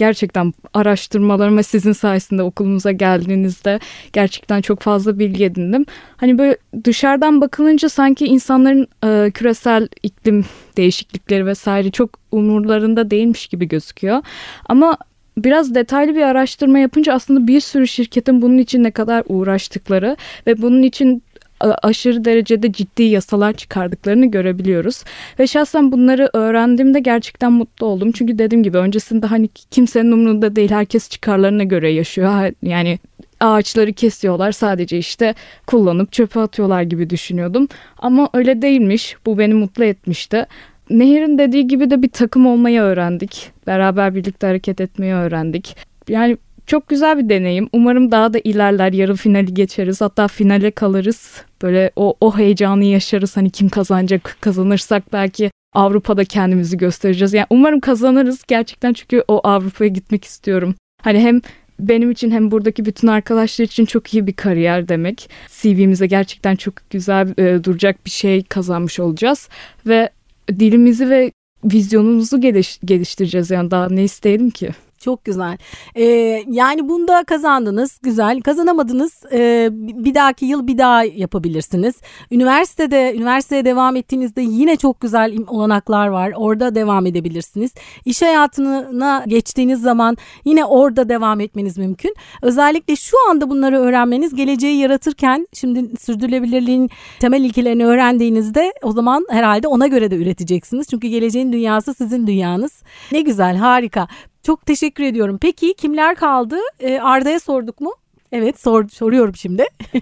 gerçekten 0.00 0.52
araştırmalarım 0.74 1.56
ve 1.56 1.62
sizin 1.62 1.92
sayesinde 1.92 2.42
okulumuza 2.42 2.92
geldiğinizde 2.92 3.78
gerçekten 4.12 4.60
çok 4.60 4.80
fazla 4.80 5.18
bilgi 5.18 5.44
edindim. 5.44 5.84
Hani 6.16 6.38
böyle 6.38 6.56
dışarıdan 6.84 7.40
bakılınca 7.40 7.88
sanki 7.88 8.26
insanların 8.26 8.88
e, 9.04 9.30
küresel 9.30 9.88
iklim 10.02 10.44
değişiklikleri 10.76 11.46
vesaire 11.46 11.90
çok 11.90 12.10
umurlarında 12.32 13.10
değilmiş 13.10 13.46
gibi 13.46 13.68
gözüküyor. 13.68 14.22
Ama 14.66 14.96
biraz 15.38 15.74
detaylı 15.74 16.14
bir 16.14 16.22
araştırma 16.22 16.78
yapınca 16.78 17.14
aslında 17.14 17.46
bir 17.46 17.60
sürü 17.60 17.88
şirketin 17.88 18.42
bunun 18.42 18.58
için 18.58 18.84
ne 18.84 18.90
kadar 18.90 19.24
uğraştıkları 19.28 20.16
ve 20.46 20.62
bunun 20.62 20.82
için 20.82 21.22
aşırı 21.60 22.24
derecede 22.24 22.72
ciddi 22.72 23.02
yasalar 23.02 23.52
çıkardıklarını 23.52 24.26
görebiliyoruz. 24.26 25.04
Ve 25.38 25.46
şahsen 25.46 25.92
bunları 25.92 26.30
öğrendiğimde 26.32 27.00
gerçekten 27.00 27.52
mutlu 27.52 27.86
oldum. 27.86 28.12
Çünkü 28.12 28.38
dediğim 28.38 28.62
gibi 28.62 28.78
öncesinde 28.78 29.26
hani 29.26 29.48
kimsenin 29.48 30.12
umurunda 30.12 30.56
değil 30.56 30.70
herkes 30.70 31.08
çıkarlarına 31.08 31.64
göre 31.64 31.92
yaşıyor. 31.92 32.52
Yani 32.62 32.98
ağaçları 33.40 33.92
kesiyorlar 33.92 34.52
sadece 34.52 34.98
işte 34.98 35.34
kullanıp 35.66 36.12
çöpe 36.12 36.40
atıyorlar 36.40 36.82
gibi 36.82 37.10
düşünüyordum. 37.10 37.68
Ama 37.98 38.28
öyle 38.32 38.62
değilmiş. 38.62 39.16
Bu 39.26 39.38
beni 39.38 39.54
mutlu 39.54 39.84
etmişti. 39.84 40.46
Nehir'in 40.90 41.38
dediği 41.38 41.66
gibi 41.66 41.90
de 41.90 42.02
bir 42.02 42.08
takım 42.08 42.46
olmayı 42.46 42.80
öğrendik. 42.80 43.50
Beraber 43.66 44.14
birlikte 44.14 44.46
hareket 44.46 44.80
etmeyi 44.80 45.14
öğrendik. 45.14 45.76
Yani 46.08 46.36
çok 46.70 46.88
güzel 46.88 47.18
bir 47.18 47.28
deneyim. 47.28 47.68
Umarım 47.72 48.10
daha 48.10 48.32
da 48.32 48.38
ilerler. 48.38 48.92
Yarı 48.92 49.14
finali 49.14 49.54
geçeriz. 49.54 50.00
Hatta 50.00 50.28
finale 50.28 50.70
kalırız. 50.70 51.42
Böyle 51.62 51.90
o, 51.96 52.14
o 52.20 52.38
heyecanı 52.38 52.84
yaşarız. 52.84 53.36
Hani 53.36 53.50
kim 53.50 53.68
kazanacak 53.68 54.36
kazanırsak 54.40 55.12
belki 55.12 55.50
Avrupa'da 55.74 56.24
kendimizi 56.24 56.76
göstereceğiz. 56.76 57.34
Yani 57.34 57.46
umarım 57.50 57.80
kazanırız 57.80 58.42
gerçekten 58.48 58.92
çünkü 58.92 59.24
o 59.28 59.40
Avrupa'ya 59.44 59.88
gitmek 59.88 60.24
istiyorum. 60.24 60.74
Hani 61.02 61.20
hem 61.20 61.40
benim 61.80 62.10
için 62.10 62.30
hem 62.30 62.50
buradaki 62.50 62.84
bütün 62.84 63.08
arkadaşlar 63.08 63.64
için 63.64 63.84
çok 63.84 64.14
iyi 64.14 64.26
bir 64.26 64.32
kariyer 64.32 64.88
demek. 64.88 65.30
CV'mize 65.48 66.06
gerçekten 66.06 66.56
çok 66.56 66.74
güzel 66.90 67.34
e, 67.38 67.64
duracak 67.64 68.06
bir 68.06 68.10
şey 68.10 68.44
kazanmış 68.44 69.00
olacağız 69.00 69.48
ve 69.86 70.10
dilimizi 70.48 71.10
ve 71.10 71.32
vizyonumuzu 71.64 72.40
geliş, 72.40 72.78
geliştireceğiz 72.84 73.50
yani 73.50 73.70
daha 73.70 73.88
ne 73.88 74.04
isteyelim 74.04 74.50
ki? 74.50 74.70
Çok 75.00 75.24
güzel. 75.24 75.58
Ee, 75.94 76.04
yani 76.48 76.88
bunda 76.88 77.24
kazandınız. 77.24 77.98
Güzel. 78.02 78.40
Kazanamadınız. 78.40 79.22
Ee, 79.32 79.68
bir 79.72 80.14
dahaki 80.14 80.46
yıl 80.46 80.66
bir 80.66 80.78
daha 80.78 81.04
yapabilirsiniz. 81.04 81.94
Üniversitede, 82.30 83.14
üniversiteye 83.16 83.64
devam 83.64 83.96
ettiğinizde 83.96 84.40
yine 84.40 84.76
çok 84.76 85.00
güzel 85.00 85.36
olanaklar 85.46 86.08
var. 86.08 86.32
Orada 86.36 86.74
devam 86.74 87.06
edebilirsiniz. 87.06 87.74
İş 88.04 88.22
hayatına 88.22 89.24
geçtiğiniz 89.26 89.82
zaman 89.82 90.16
yine 90.44 90.64
orada 90.64 91.08
devam 91.08 91.40
etmeniz 91.40 91.78
mümkün. 91.78 92.14
Özellikle 92.42 92.96
şu 92.96 93.16
anda 93.30 93.50
bunları 93.50 93.78
öğrenmeniz 93.78 94.34
geleceği 94.34 94.78
yaratırken 94.78 95.48
şimdi 95.52 95.96
sürdürülebilirliğin 96.00 96.90
temel 97.20 97.44
ilkelerini 97.44 97.86
öğrendiğinizde 97.86 98.72
o 98.82 98.92
zaman 98.92 99.26
herhalde 99.30 99.68
ona 99.68 99.86
göre 99.86 100.10
de 100.10 100.16
üreteceksiniz. 100.16 100.86
Çünkü 100.90 101.08
geleceğin 101.08 101.52
dünyası 101.52 101.94
sizin 101.94 102.26
dünyanız. 102.26 102.82
Ne 103.12 103.20
güzel, 103.20 103.56
harika. 103.56 104.08
Çok 104.42 104.66
teşekkür 104.66 105.04
ediyorum. 105.04 105.38
Peki 105.42 105.74
kimler 105.74 106.14
kaldı? 106.16 106.56
Ee, 106.80 106.98
Arda'ya 106.98 107.40
sorduk 107.40 107.80
mu? 107.80 107.92
Evet 108.32 108.60
sor, 108.60 108.88
soruyorum 108.88 109.36
şimdi. 109.36 109.66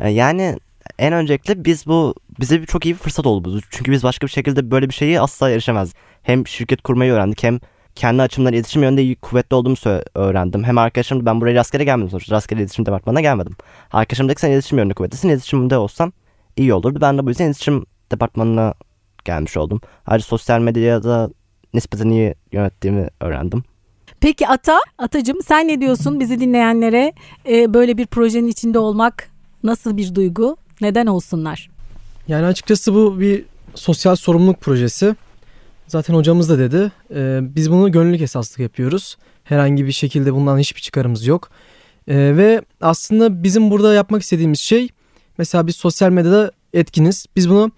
E, 0.00 0.08
yani 0.08 0.58
en 0.98 1.12
öncelikle 1.12 1.64
biz 1.64 1.86
bu 1.86 2.14
bize 2.40 2.60
bir 2.60 2.66
çok 2.66 2.84
iyi 2.84 2.94
bir 2.94 2.98
fırsat 2.98 3.26
oldu 3.26 3.54
bu. 3.54 3.60
Çünkü 3.70 3.92
biz 3.92 4.02
başka 4.02 4.26
bir 4.26 4.32
şekilde 4.32 4.70
böyle 4.70 4.88
bir 4.88 4.94
şeyi 4.94 5.20
asla 5.20 5.50
erişemez. 5.50 5.94
Hem 6.22 6.46
şirket 6.46 6.82
kurmayı 6.82 7.12
öğrendik 7.12 7.42
hem 7.42 7.58
kendi 7.94 8.22
açımdan 8.22 8.52
iletişim 8.52 8.82
yönünde 8.82 9.14
kuvvetli 9.14 9.54
olduğumu 9.54 9.76
öğrendim. 10.14 10.64
Hem 10.64 10.78
arkadaşım 10.78 11.26
ben 11.26 11.40
buraya 11.40 11.54
rastgele 11.54 11.84
gelmedim 11.84 12.10
sonuçta. 12.10 12.36
Rastgele 12.36 12.60
iletişim 12.60 12.86
departmanına 12.86 13.20
gelmedim. 13.20 13.56
Arkadaşım 13.92 14.28
dedi 14.28 14.40
sen 14.40 14.50
iletişim 14.50 14.78
yönünde 14.78 14.94
kuvvetlisin. 14.94 15.28
İletişimde 15.28 15.78
olsan 15.78 16.12
iyi 16.56 16.74
olurdu. 16.74 16.98
Ben 17.00 17.18
de 17.18 17.24
bu 17.24 17.28
yüzden 17.28 17.46
iletişim 17.46 17.86
departmanına 18.12 18.74
gelmiş 19.24 19.56
oldum. 19.56 19.80
Ayrıca 20.06 20.26
sosyal 20.26 20.60
medyada 20.60 21.30
nispeten 21.76 22.08
iyi 22.08 22.34
yönettiğimi 22.52 23.08
öğrendim. 23.20 23.64
Peki 24.20 24.48
Ata, 24.48 24.78
Atacım 24.98 25.38
sen 25.46 25.68
ne 25.68 25.80
diyorsun 25.80 26.20
bizi 26.20 26.40
dinleyenlere 26.40 27.12
e, 27.48 27.74
böyle 27.74 27.98
bir 27.98 28.06
projenin 28.06 28.48
içinde 28.48 28.78
olmak 28.78 29.30
nasıl 29.62 29.96
bir 29.96 30.14
duygu? 30.14 30.56
Neden 30.80 31.06
olsunlar? 31.06 31.70
Yani 32.28 32.46
açıkçası 32.46 32.94
bu 32.94 33.20
bir 33.20 33.44
sosyal 33.74 34.16
sorumluluk 34.16 34.60
projesi. 34.60 35.14
Zaten 35.86 36.14
hocamız 36.14 36.48
da 36.48 36.58
dedi. 36.58 36.92
E, 37.14 37.38
biz 37.42 37.70
bunu 37.70 37.92
gönüllülük 37.92 38.20
esaslı 38.20 38.62
yapıyoruz. 38.62 39.16
Herhangi 39.44 39.86
bir 39.86 39.92
şekilde 39.92 40.34
bundan 40.34 40.58
hiçbir 40.58 40.80
çıkarımız 40.80 41.26
yok. 41.26 41.50
E, 42.08 42.16
ve 42.16 42.62
aslında 42.80 43.42
bizim 43.42 43.70
burada 43.70 43.94
yapmak 43.94 44.22
istediğimiz 44.22 44.60
şey 44.60 44.88
mesela 45.38 45.66
biz 45.66 45.76
sosyal 45.76 46.10
medyada 46.10 46.52
etkiniz. 46.72 47.26
Biz 47.36 47.50
bunu 47.50 47.70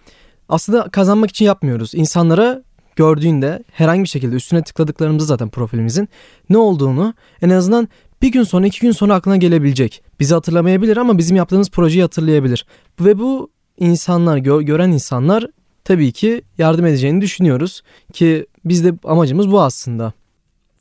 aslında 0.48 0.82
kazanmak 0.82 1.30
için 1.30 1.44
yapmıyoruz. 1.44 1.94
İnsanlara 1.94 2.62
gördüğünde 2.98 3.62
herhangi 3.72 4.02
bir 4.02 4.08
şekilde 4.08 4.36
üstüne 4.36 4.62
tıkladıklarımızda 4.62 5.26
zaten 5.26 5.48
profilimizin 5.48 6.08
ne 6.50 6.58
olduğunu 6.58 7.14
en 7.42 7.50
azından 7.50 7.88
bir 8.22 8.28
gün 8.28 8.42
sonra 8.42 8.66
iki 8.66 8.80
gün 8.80 8.92
sonra 8.92 9.14
aklına 9.14 9.36
gelebilecek. 9.36 10.02
Bizi 10.20 10.34
hatırlamayabilir 10.34 10.96
ama 10.96 11.18
bizim 11.18 11.36
yaptığımız 11.36 11.70
projeyi 11.70 12.02
hatırlayabilir. 12.02 12.66
Ve 13.00 13.18
bu 13.18 13.50
insanlar 13.78 14.38
gö- 14.38 14.62
gören 14.62 14.92
insanlar 14.92 15.46
tabii 15.84 16.12
ki 16.12 16.42
yardım 16.58 16.86
edeceğini 16.86 17.20
düşünüyoruz 17.20 17.82
ki 18.12 18.46
biz 18.64 18.84
de 18.84 18.94
amacımız 19.04 19.50
bu 19.52 19.60
aslında. 19.60 20.12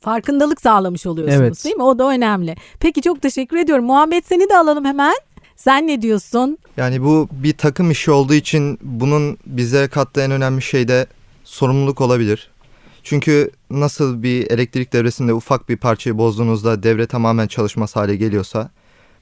Farkındalık 0.00 0.60
sağlamış 0.60 1.06
oluyorsunuz 1.06 1.40
evet. 1.40 1.64
değil 1.64 1.76
mi? 1.76 1.82
O 1.82 1.98
da 1.98 2.08
önemli. 2.08 2.56
Peki 2.80 3.02
çok 3.02 3.22
teşekkür 3.22 3.56
ediyorum. 3.56 3.84
Muhammed 3.84 4.24
seni 4.24 4.48
de 4.48 4.56
alalım 4.56 4.84
hemen. 4.84 5.14
Sen 5.56 5.86
ne 5.86 6.02
diyorsun? 6.02 6.58
Yani 6.76 7.02
bu 7.02 7.28
bir 7.32 7.52
takım 7.52 7.90
işi 7.90 8.10
olduğu 8.10 8.34
için 8.34 8.78
bunun 8.82 9.38
bize 9.46 9.88
kattığı 9.88 10.20
en 10.20 10.30
önemli 10.30 10.62
şey 10.62 10.88
de 10.88 11.06
sorumluluk 11.48 12.00
olabilir. 12.00 12.50
Çünkü 13.02 13.50
nasıl 13.70 14.22
bir 14.22 14.50
elektrik 14.50 14.92
devresinde 14.92 15.34
ufak 15.34 15.68
bir 15.68 15.76
parçayı 15.76 16.18
bozduğunuzda 16.18 16.82
devre 16.82 17.06
tamamen 17.06 17.46
çalışmaz 17.46 17.96
hale 17.96 18.16
geliyorsa 18.16 18.70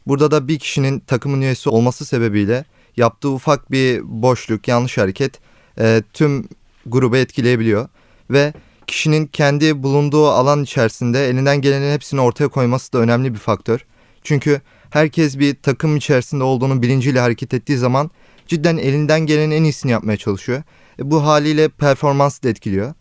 burada 0.06 0.30
da 0.30 0.48
bir 0.48 0.58
kişinin 0.58 1.00
takımın 1.00 1.40
üyesi 1.40 1.68
olması 1.68 2.04
sebebiyle 2.04 2.64
yaptığı 2.96 3.30
ufak 3.30 3.70
bir 3.70 4.00
boşluk, 4.04 4.68
yanlış 4.68 4.98
hareket 4.98 5.40
e, 5.78 6.02
tüm 6.12 6.48
grubu 6.86 7.16
etkileyebiliyor 7.16 7.88
ve 8.30 8.52
kişinin 8.86 9.26
kendi 9.26 9.82
bulunduğu 9.82 10.28
alan 10.28 10.62
içerisinde 10.62 11.28
elinden 11.28 11.60
gelenin 11.60 11.92
hepsini 11.92 12.20
ortaya 12.20 12.48
koyması 12.48 12.92
da 12.92 12.98
önemli 12.98 13.34
bir 13.34 13.38
faktör. 13.38 13.86
Çünkü 14.22 14.60
herkes 14.90 15.38
bir 15.38 15.54
takım 15.54 15.96
içerisinde 15.96 16.44
olduğunu 16.44 16.82
bilinciyle 16.82 17.20
hareket 17.20 17.54
ettiği 17.54 17.76
zaman 17.78 18.10
cidden 18.46 18.76
elinden 18.76 19.20
gelenin 19.20 19.50
en 19.50 19.64
iyisini 19.64 19.92
yapmaya 19.92 20.16
çalışıyor. 20.16 20.62
E, 20.98 21.10
bu 21.10 21.24
haliyle 21.24 21.68
performansı 21.68 22.42
da 22.42 22.48
etkiliyor. 22.48 22.94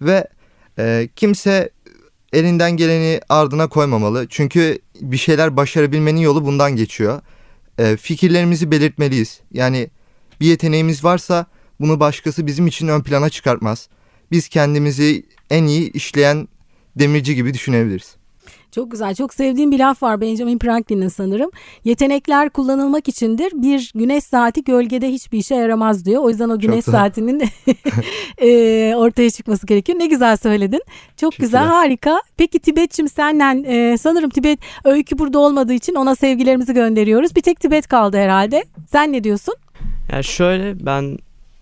Ve 0.00 0.28
e, 0.78 1.08
kimse 1.16 1.70
elinden 2.32 2.70
geleni 2.76 3.20
ardına 3.28 3.68
koymamalı. 3.68 4.26
Çünkü 4.28 4.78
bir 5.00 5.16
şeyler 5.16 5.56
başarabilmenin 5.56 6.20
yolu 6.20 6.44
bundan 6.44 6.76
geçiyor. 6.76 7.20
E, 7.78 7.96
fikirlerimizi 7.96 8.70
belirtmeliyiz. 8.70 9.40
Yani 9.52 9.90
bir 10.40 10.46
yeteneğimiz 10.46 11.04
varsa 11.04 11.46
bunu 11.80 12.00
başkası 12.00 12.46
bizim 12.46 12.66
için 12.66 12.88
ön 12.88 13.02
plana 13.02 13.30
çıkartmaz. 13.30 13.88
Biz 14.30 14.48
kendimizi 14.48 15.26
en 15.50 15.64
iyi 15.64 15.92
işleyen 15.92 16.48
demirci 16.96 17.34
gibi 17.34 17.54
düşünebiliriz. 17.54 18.16
Çok 18.70 18.90
güzel. 18.90 19.14
Çok 19.14 19.34
sevdiğim 19.34 19.70
bir 19.70 19.78
laf 19.78 20.02
var 20.02 20.20
Benjamin 20.20 20.58
Franklin'in 20.58 21.08
sanırım. 21.08 21.50
Yetenekler 21.84 22.50
kullanılmak 22.50 23.08
içindir. 23.08 23.52
Bir 23.54 23.92
güneş 23.94 24.24
saati 24.24 24.64
gölgede 24.64 25.08
hiçbir 25.08 25.38
işe 25.38 25.54
yaramaz 25.54 26.04
diyor. 26.04 26.22
O 26.22 26.30
yüzden 26.30 26.48
o 26.48 26.58
güneş 26.58 26.84
saatinin 26.84 27.42
e, 28.42 28.94
ortaya 28.96 29.30
çıkması 29.30 29.66
gerekiyor. 29.66 29.98
Ne 29.98 30.06
güzel 30.06 30.36
söyledin. 30.36 30.82
Çok 31.16 31.36
güzel, 31.36 31.66
harika. 31.66 32.22
Peki 32.36 32.58
Tibet'çim 32.58 33.08
senden 33.08 33.64
e, 33.64 33.98
sanırım 33.98 34.30
Tibet 34.30 34.58
öykü 34.84 35.18
burada 35.18 35.38
olmadığı 35.38 35.72
için 35.72 35.94
ona 35.94 36.14
sevgilerimizi 36.14 36.74
gönderiyoruz. 36.74 37.36
Bir 37.36 37.42
tek 37.42 37.60
Tibet 37.60 37.88
kaldı 37.88 38.16
herhalde. 38.16 38.64
Sen 38.92 39.12
ne 39.12 39.24
diyorsun? 39.24 39.54
Yani 40.12 40.24
şöyle 40.24 40.86
ben 40.86 41.18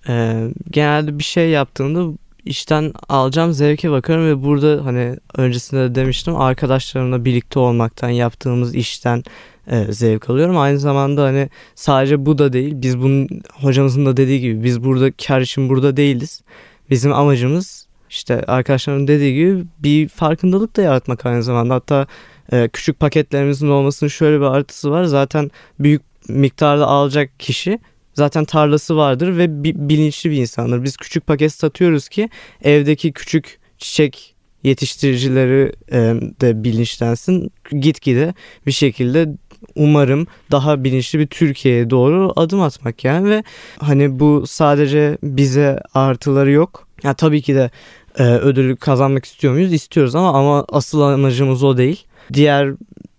e, 0.09 0.45
genelde 0.71 1.19
bir 1.19 1.25
şey 1.25 1.51
yaptığımda 1.51 2.19
işten 2.49 2.93
alacağım 3.09 3.53
zevke 3.53 3.91
bakıyorum 3.91 4.27
ve 4.27 4.43
burada 4.45 4.85
hani 4.85 5.17
öncesinde 5.37 5.81
de 5.81 5.95
demiştim 5.95 6.37
arkadaşlarımla 6.37 7.25
birlikte 7.25 7.59
olmaktan 7.59 8.09
yaptığımız 8.09 8.75
işten 8.75 9.23
e, 9.71 9.93
zevk 9.93 10.31
alıyorum. 10.31 10.59
Aynı 10.59 10.79
zamanda 10.79 11.25
hani 11.25 11.51
sadece 11.75 12.27
bu 12.27 12.39
da 12.39 12.53
değil 12.53 12.73
biz 12.77 12.99
bunun 12.99 13.29
hocamızın 13.53 14.07
da 14.07 14.17
dediği 14.17 14.41
gibi 14.41 14.65
biz 14.65 14.85
burada 14.85 15.13
kar 15.13 15.41
için 15.41 15.69
burada 15.69 15.97
değiliz. 15.97 16.43
Bizim 16.91 17.13
amacımız 17.13 17.87
işte 18.11 18.45
arkadaşlarımın 18.45 19.09
dediği 19.09 19.35
gibi 19.35 19.65
bir 19.79 20.09
farkındalık 20.09 20.77
da 20.77 20.83
yaratmak 20.83 21.27
aynı 21.27 21.43
zamanda. 21.43 21.75
Hatta 21.75 22.07
e, 22.53 22.69
küçük 22.69 23.01
paketlerimizin 23.01 23.69
olmasının 23.69 24.09
şöyle 24.09 24.41
bir 24.41 24.45
artısı 24.45 24.91
var. 24.91 25.05
Zaten 25.05 25.51
büyük 25.79 26.03
miktarda 26.29 26.87
alacak 26.87 27.41
kişi 27.41 27.79
zaten 28.19 28.45
tarlası 28.45 28.97
vardır 28.97 29.37
ve 29.37 29.65
bilinçli 29.65 30.31
bir 30.31 30.37
insandır. 30.37 30.85
Biz 30.85 30.97
küçük 30.97 31.27
paket 31.27 31.53
satıyoruz 31.53 32.09
ki 32.09 32.29
evdeki 32.63 33.13
küçük 33.13 33.59
çiçek 33.79 34.35
yetiştiricileri 34.65 35.73
e, 35.93 35.99
de 36.41 36.65
bilinçlensin. 36.65 37.53
Gitgide 37.71 38.35
bir 38.67 38.73
şekilde 38.73 39.29
umarım 39.75 40.27
daha 40.51 40.85
bilinçli 40.85 41.19
bir 41.19 41.27
Türkiye'ye 41.27 41.91
doğru 41.91 42.33
adım 42.37 42.61
atmak 42.61 43.05
yani 43.05 43.31
ve 43.31 43.45
hani 43.79 44.21
bu 44.21 44.45
sadece 44.47 45.19
bize 45.23 45.81
artıları 45.95 46.51
yok. 46.51 46.89
Ya 47.03 47.15
tabii 47.15 47.43
ki 47.43 47.55
de 47.55 47.71
e, 48.19 48.23
ödülü 48.25 48.77
kazanmak 48.77 49.25
istiyor 49.25 49.53
muyuz? 49.53 49.73
İstiyoruz 49.73 50.15
ama 50.15 50.39
ama 50.39 50.65
asıl 50.69 51.01
amacımız 51.01 51.65
o 51.65 51.77
değil. 51.77 52.05
Diğer 52.33 52.75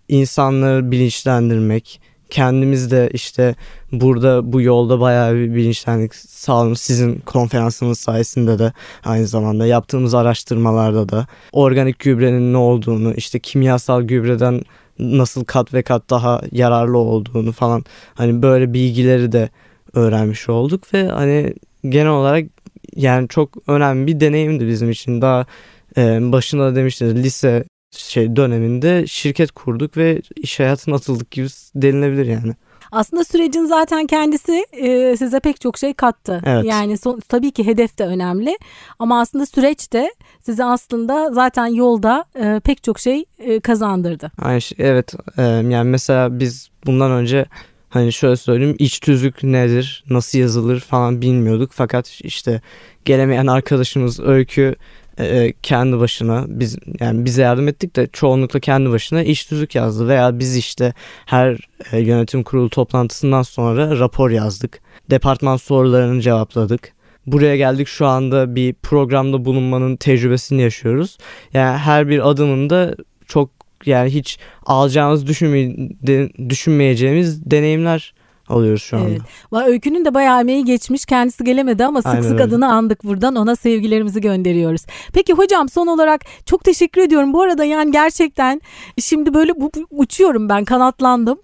insanları 0.08 0.90
bilinçlendirmek, 0.90 2.00
kendimiz 2.30 2.90
de 2.90 3.10
işte 3.12 3.54
burada 3.92 4.52
bu 4.52 4.60
yolda 4.60 5.00
bayağı 5.00 5.34
bir 5.34 5.54
bilinçlendik 5.54 6.14
sağlamış 6.14 6.80
sizin 6.80 7.18
konferansınız 7.18 7.98
sayesinde 7.98 8.58
de 8.58 8.72
aynı 9.04 9.26
zamanda 9.26 9.66
yaptığımız 9.66 10.14
araştırmalarda 10.14 11.08
da 11.08 11.26
organik 11.52 11.98
gübrenin 11.98 12.52
ne 12.52 12.56
olduğunu 12.56 13.14
işte 13.14 13.38
kimyasal 13.38 14.02
gübreden 14.02 14.62
nasıl 14.98 15.44
kat 15.44 15.74
ve 15.74 15.82
kat 15.82 16.10
daha 16.10 16.40
yararlı 16.52 16.98
olduğunu 16.98 17.52
falan 17.52 17.84
hani 18.14 18.42
böyle 18.42 18.72
bilgileri 18.72 19.32
de 19.32 19.48
öğrenmiş 19.94 20.48
olduk 20.48 20.94
ve 20.94 21.08
hani 21.08 21.54
genel 21.88 22.12
olarak 22.12 22.46
yani 22.96 23.28
çok 23.28 23.56
önemli 23.66 24.06
bir 24.06 24.20
deneyimdi 24.20 24.68
bizim 24.68 24.90
için. 24.90 25.22
Daha 25.22 25.46
e, 25.96 26.32
başında 26.32 26.76
demiştiniz 26.76 27.14
lise 27.14 27.64
şey 27.90 28.36
döneminde 28.36 29.06
şirket 29.06 29.52
kurduk 29.52 29.96
ve 29.96 30.22
iş 30.36 30.60
hayatına 30.60 30.94
atıldık 30.94 31.30
gibi 31.30 31.48
denilebilir 31.74 32.26
yani. 32.26 32.54
Aslında 32.92 33.24
sürecin 33.24 33.64
zaten 33.64 34.06
kendisi 34.06 34.66
e, 34.72 35.16
size 35.16 35.40
pek 35.40 35.60
çok 35.60 35.78
şey 35.78 35.94
kattı. 35.94 36.42
Evet. 36.46 36.64
Yani 36.64 36.98
son, 36.98 37.20
tabii 37.28 37.50
ki 37.50 37.66
hedef 37.66 37.98
de 37.98 38.04
önemli 38.04 38.58
ama 38.98 39.20
aslında 39.20 39.46
süreç 39.46 39.92
de 39.92 40.14
size 40.42 40.64
aslında 40.64 41.32
zaten 41.32 41.66
yolda 41.66 42.24
e, 42.40 42.60
pek 42.64 42.82
çok 42.82 42.98
şey 42.98 43.24
e, 43.38 43.60
kazandırdı. 43.60 44.30
Aynı 44.38 44.60
şey, 44.60 44.78
evet 44.80 45.14
e, 45.38 45.42
yani 45.42 45.90
mesela 45.90 46.40
biz 46.40 46.68
bundan 46.86 47.10
önce 47.10 47.46
hani 47.88 48.12
şöyle 48.12 48.36
söyleyeyim 48.36 48.76
iç 48.78 49.00
tüzük 49.00 49.42
nedir 49.42 50.04
nasıl 50.10 50.38
yazılır 50.38 50.80
falan 50.80 51.22
bilmiyorduk 51.22 51.70
fakat 51.74 52.20
işte 52.20 52.60
gelemeyen 53.04 53.46
arkadaşımız 53.46 54.20
Öykü 54.20 54.74
e, 55.24 55.52
kendi 55.62 55.98
başına 56.00 56.44
biz 56.48 56.76
yani 57.00 57.24
bize 57.24 57.42
yardım 57.42 57.68
ettik 57.68 57.96
de 57.96 58.08
çoğunlukla 58.12 58.60
kendi 58.60 58.90
başına 58.90 59.22
iş 59.22 59.44
tüzük 59.44 59.74
yazdı 59.74 60.08
veya 60.08 60.38
biz 60.38 60.56
işte 60.56 60.94
her 61.26 61.68
e, 61.92 61.98
yönetim 62.00 62.42
kurulu 62.42 62.70
toplantısından 62.70 63.42
sonra 63.42 63.98
rapor 63.98 64.30
yazdık. 64.30 64.80
Departman 65.10 65.56
sorularını 65.56 66.20
cevapladık. 66.20 66.92
Buraya 67.26 67.56
geldik 67.56 67.88
şu 67.88 68.06
anda 68.06 68.54
bir 68.54 68.74
programda 68.74 69.44
bulunmanın 69.44 69.96
tecrübesini 69.96 70.62
yaşıyoruz. 70.62 71.18
Yani 71.52 71.76
her 71.78 72.08
bir 72.08 72.30
adımında 72.30 72.94
çok 73.26 73.50
yani 73.86 74.10
hiç 74.10 74.38
alacağımız 74.66 75.26
düşünme, 75.26 75.76
de, 76.02 76.30
düşünmeyeceğimiz 76.48 77.50
deneyimler 77.50 78.14
alıyoruz 78.50 78.82
şu 78.82 78.96
anda. 78.96 79.08
Evet. 79.10 79.68
Öykünün 79.68 80.04
de 80.04 80.14
bayağı 80.14 80.40
emeği 80.40 80.64
geçmiş. 80.64 81.04
Kendisi 81.06 81.44
gelemedi 81.44 81.84
ama 81.84 82.02
sık 82.02 82.10
Aynen 82.10 82.22
sık 82.22 82.32
öyle. 82.32 82.42
adını 82.42 82.72
andık 82.72 83.04
buradan. 83.04 83.36
Ona 83.36 83.56
sevgilerimizi 83.56 84.20
gönderiyoruz. 84.20 84.82
Peki 85.12 85.32
hocam 85.32 85.68
son 85.68 85.86
olarak 85.86 86.20
çok 86.46 86.64
teşekkür 86.64 87.00
ediyorum. 87.00 87.32
Bu 87.32 87.42
arada 87.42 87.64
yani 87.64 87.92
gerçekten 87.92 88.60
şimdi 88.98 89.34
böyle 89.34 89.54
bu, 89.60 89.70
bu- 89.74 89.86
uçuyorum 89.90 90.48
ben 90.48 90.64
kanatlandım. 90.64 91.38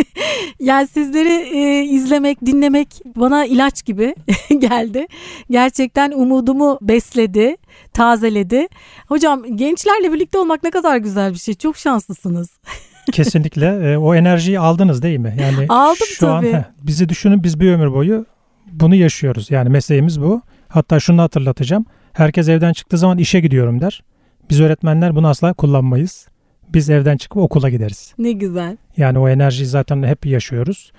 yani 0.60 0.86
sizleri 0.88 1.56
e, 1.56 1.84
izlemek, 1.84 2.46
dinlemek 2.46 2.88
bana 3.16 3.44
ilaç 3.44 3.84
gibi 3.84 4.14
geldi. 4.58 5.06
Gerçekten 5.50 6.10
umudumu 6.12 6.78
besledi, 6.82 7.56
tazeledi. 7.92 8.68
Hocam 9.08 9.56
gençlerle 9.56 10.12
birlikte 10.12 10.38
olmak 10.38 10.62
ne 10.62 10.70
kadar 10.70 10.96
güzel 10.96 11.32
bir 11.32 11.38
şey. 11.38 11.54
Çok 11.54 11.76
şanslısınız. 11.76 12.48
Kesinlikle 13.12 13.92
e, 13.92 13.96
o 13.96 14.14
enerjiyi 14.14 14.58
aldınız 14.60 15.02
değil 15.02 15.18
mi? 15.18 15.36
Yani 15.40 15.66
Aldım 15.68 16.06
şu 16.18 16.28
an 16.32 16.40
tabii. 16.42 16.52
heh, 16.52 16.62
bizi 16.82 17.08
düşünün 17.08 17.42
biz 17.44 17.60
bir 17.60 17.72
ömür 17.72 17.92
boyu 17.92 18.26
bunu 18.72 18.94
yaşıyoruz. 18.94 19.50
Yani 19.50 19.68
mesleğimiz 19.68 20.20
bu. 20.20 20.42
Hatta 20.68 21.00
şunu 21.00 21.22
hatırlatacağım. 21.22 21.86
Herkes 22.12 22.48
evden 22.48 22.72
çıktığı 22.72 22.98
zaman 22.98 23.18
işe 23.18 23.40
gidiyorum 23.40 23.80
der. 23.80 24.02
Biz 24.50 24.60
öğretmenler 24.60 25.14
bunu 25.16 25.28
asla 25.28 25.52
kullanmayız. 25.52 26.28
Biz 26.68 26.90
evden 26.90 27.16
çıkıp 27.16 27.36
okula 27.38 27.70
gideriz. 27.70 28.14
Ne 28.18 28.32
güzel. 28.32 28.76
Yani 28.96 29.18
o 29.18 29.28
enerjiyi 29.28 29.66
zaten 29.66 30.02
hep 30.02 30.26
yaşıyoruz. 30.26 30.92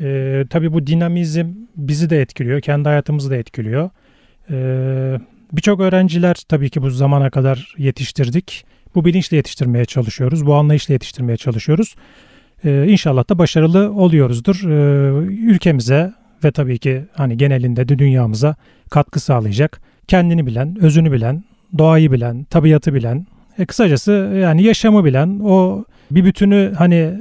Ee, 0.00 0.44
tabii 0.50 0.72
bu 0.72 0.86
dinamizm 0.86 1.46
bizi 1.76 2.10
de 2.10 2.20
etkiliyor. 2.20 2.60
Kendi 2.60 2.88
hayatımızı 2.88 3.30
da 3.30 3.36
etkiliyor. 3.36 3.90
Ee, 4.50 5.18
Birçok 5.52 5.80
öğrenciler 5.80 6.34
tabii 6.48 6.70
ki 6.70 6.82
bu 6.82 6.90
zamana 6.90 7.30
kadar 7.30 7.74
yetiştirdik. 7.78 8.64
Bu 8.96 9.04
bilinçle 9.04 9.36
yetiştirmeye 9.36 9.84
çalışıyoruz. 9.84 10.46
Bu 10.46 10.54
anlayışla 10.54 10.92
yetiştirmeye 10.92 11.36
çalışıyoruz. 11.36 11.94
Ee, 12.64 12.86
inşallah 12.88 13.28
da 13.28 13.38
başarılı 13.38 13.92
oluyoruzdur. 13.92 14.70
Ee, 14.70 15.26
ülkemize 15.26 16.12
ve 16.44 16.52
tabii 16.52 16.78
ki 16.78 17.04
hani 17.12 17.36
genelinde 17.36 17.88
de 17.88 17.98
dünyamıza 17.98 18.56
katkı 18.90 19.20
sağlayacak. 19.20 19.80
Kendini 20.08 20.46
bilen, 20.46 20.76
özünü 20.80 21.12
bilen, 21.12 21.44
doğayı 21.78 22.12
bilen, 22.12 22.44
tabiatı 22.44 22.94
bilen, 22.94 23.26
e, 23.58 23.66
kısacası 23.66 24.12
yani 24.42 24.62
yaşamı 24.62 25.04
bilen, 25.04 25.40
o 25.44 25.84
bir 26.10 26.24
bütünü 26.24 26.72
hani 26.78 27.12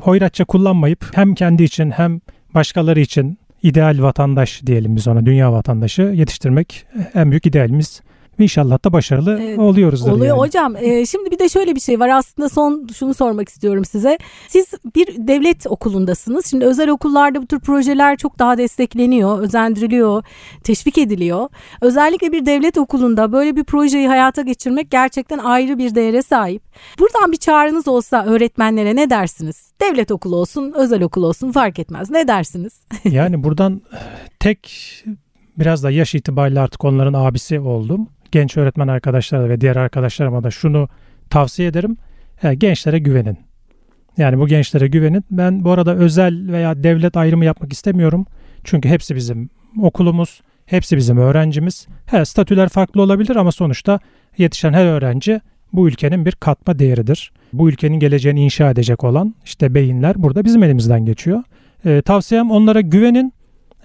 hoyratça 0.00 0.44
kullanmayıp 0.44 1.06
hem 1.14 1.34
kendi 1.34 1.64
için 1.64 1.90
hem 1.90 2.20
başkaları 2.54 3.00
için 3.00 3.38
ideal 3.62 4.02
vatandaş 4.02 4.62
diyelim 4.66 4.96
biz 4.96 5.08
ona 5.08 5.26
dünya 5.26 5.52
vatandaşı 5.52 6.02
yetiştirmek 6.02 6.86
en 7.14 7.30
büyük 7.30 7.46
idealimiz. 7.46 8.00
İnşallah 8.38 8.84
da 8.84 8.92
başarılı 8.92 9.40
Evet, 9.42 9.58
oluyoruzdur. 9.58 10.12
Oluyor 10.12 10.26
yani. 10.26 10.38
hocam. 10.38 10.76
e, 10.76 11.06
şimdi 11.06 11.30
bir 11.30 11.38
de 11.38 11.48
şöyle 11.48 11.74
bir 11.74 11.80
şey 11.80 12.00
var. 12.00 12.08
Aslında 12.08 12.48
son 12.48 12.88
şunu 12.98 13.14
sormak 13.14 13.48
istiyorum 13.48 13.84
size. 13.84 14.18
Siz 14.48 14.66
bir 14.96 15.06
devlet 15.18 15.66
okulundasınız. 15.66 16.46
Şimdi 16.46 16.64
özel 16.64 16.88
okullarda 16.88 17.42
bu 17.42 17.46
tür 17.46 17.60
projeler 17.60 18.16
çok 18.16 18.38
daha 18.38 18.58
destekleniyor, 18.58 19.38
özendiriliyor, 19.38 20.24
teşvik 20.64 20.98
ediliyor. 20.98 21.48
Özellikle 21.80 22.32
bir 22.32 22.46
devlet 22.46 22.78
okulunda 22.78 23.32
böyle 23.32 23.56
bir 23.56 23.64
projeyi 23.64 24.08
hayata 24.08 24.42
geçirmek 24.42 24.90
gerçekten 24.90 25.38
ayrı 25.38 25.78
bir 25.78 25.94
değere 25.94 26.22
sahip. 26.22 26.62
Buradan 26.98 27.32
bir 27.32 27.36
çağrınız 27.36 27.88
olsa 27.88 28.24
öğretmenlere 28.24 28.96
ne 28.96 29.10
dersiniz? 29.10 29.72
Devlet 29.80 30.10
okulu 30.10 30.36
olsun, 30.36 30.72
özel 30.76 31.02
okul 31.02 31.22
olsun 31.22 31.52
fark 31.52 31.78
etmez. 31.78 32.10
Ne 32.10 32.28
dersiniz? 32.28 32.80
Yani 33.04 33.44
buradan 33.44 33.80
tek 34.40 34.70
biraz 35.58 35.82
da 35.82 35.90
yaş 35.90 36.14
itibariyle 36.14 36.60
artık 36.60 36.84
onların 36.84 37.12
abisi 37.12 37.60
oldum. 37.60 38.08
Genç 38.34 38.56
öğretmen 38.56 38.88
arkadaşlara 38.88 39.48
ve 39.48 39.60
diğer 39.60 39.76
arkadaşlarıma 39.76 40.44
da 40.44 40.50
şunu 40.50 40.88
tavsiye 41.30 41.68
ederim. 41.68 41.96
Yani 42.42 42.58
gençlere 42.58 42.98
güvenin. 42.98 43.38
Yani 44.16 44.38
bu 44.38 44.46
gençlere 44.46 44.86
güvenin. 44.86 45.24
Ben 45.30 45.64
bu 45.64 45.70
arada 45.70 45.94
özel 45.94 46.52
veya 46.52 46.82
devlet 46.82 47.16
ayrımı 47.16 47.44
yapmak 47.44 47.72
istemiyorum. 47.72 48.26
Çünkü 48.64 48.88
hepsi 48.88 49.16
bizim 49.16 49.50
okulumuz, 49.82 50.40
hepsi 50.66 50.96
bizim 50.96 51.18
öğrencimiz. 51.18 51.86
He, 52.06 52.24
statüler 52.24 52.68
farklı 52.68 53.02
olabilir 53.02 53.36
ama 53.36 53.52
sonuçta 53.52 54.00
yetişen 54.38 54.72
her 54.72 54.86
öğrenci 54.86 55.40
bu 55.72 55.88
ülkenin 55.88 56.26
bir 56.26 56.32
katma 56.32 56.78
değeridir. 56.78 57.32
Bu 57.52 57.68
ülkenin 57.68 57.98
geleceğini 57.98 58.44
inşa 58.44 58.70
edecek 58.70 59.04
olan 59.04 59.34
işte 59.44 59.74
beyinler 59.74 60.22
burada 60.22 60.44
bizim 60.44 60.62
elimizden 60.62 61.04
geçiyor. 61.04 61.42
Ee, 61.86 62.02
tavsiyem 62.02 62.50
onlara 62.50 62.80
güvenin. 62.80 63.32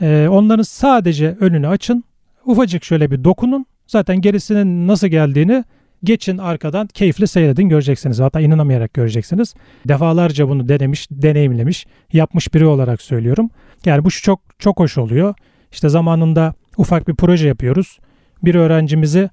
Ee, 0.02 0.28
onların 0.32 0.64
sadece 0.64 1.38
önünü 1.40 1.68
açın. 1.68 2.04
Ufacık 2.46 2.84
şöyle 2.84 3.12
bir 3.12 3.24
dokunun. 3.24 3.66
Zaten 3.90 4.22
gerisinin 4.22 4.88
nasıl 4.88 5.08
geldiğini 5.08 5.64
geçin 6.04 6.38
arkadan 6.38 6.88
keyifle 6.88 7.28
seyredin 7.28 7.70
göreceksiniz. 7.70 8.20
Hatta 8.20 8.40
inanamayarak 8.40 8.94
göreceksiniz. 8.94 9.54
Defalarca 9.88 10.50
bunu 10.50 10.70
denemiş, 10.70 11.08
deneyimlemiş, 11.12 11.86
yapmış 12.14 12.54
biri 12.54 12.66
olarak 12.66 13.02
söylüyorum. 13.02 13.50
Yani 13.86 14.06
bu 14.06 14.10
çok 14.10 14.42
çok 14.60 14.80
hoş 14.80 14.98
oluyor. 14.98 15.34
İşte 15.72 15.90
zamanında 15.90 16.54
ufak 16.78 17.08
bir 17.08 17.16
proje 17.16 17.48
yapıyoruz. 17.48 18.00
Bir 18.44 18.56
öğrencimizi 18.56 19.30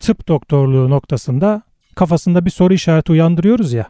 tıp 0.00 0.28
doktorluğu 0.28 0.90
noktasında 0.90 1.62
kafasında 1.94 2.44
bir 2.44 2.50
soru 2.50 2.74
işareti 2.74 3.12
uyandırıyoruz 3.12 3.72
ya. 3.72 3.86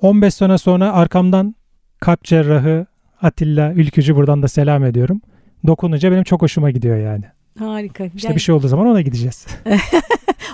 15 0.00 0.34
sene 0.34 0.58
sonra 0.58 0.92
arkamdan 0.92 1.54
kalp 2.00 2.24
cerrahı 2.24 2.86
Atilla 3.22 3.72
Ülkücü 3.72 4.16
buradan 4.16 4.42
da 4.42 4.48
selam 4.48 4.84
ediyorum. 4.84 5.20
Dokununca 5.66 6.12
benim 6.12 6.24
çok 6.24 6.42
hoşuma 6.42 6.70
gidiyor 6.70 6.96
yani. 6.96 7.35
Harika. 7.58 8.04
İşte 8.16 8.34
bir 8.34 8.40
şey 8.40 8.54
olduğu 8.54 8.68
zaman 8.68 8.86
ona 8.86 9.00
gideceğiz. 9.00 9.46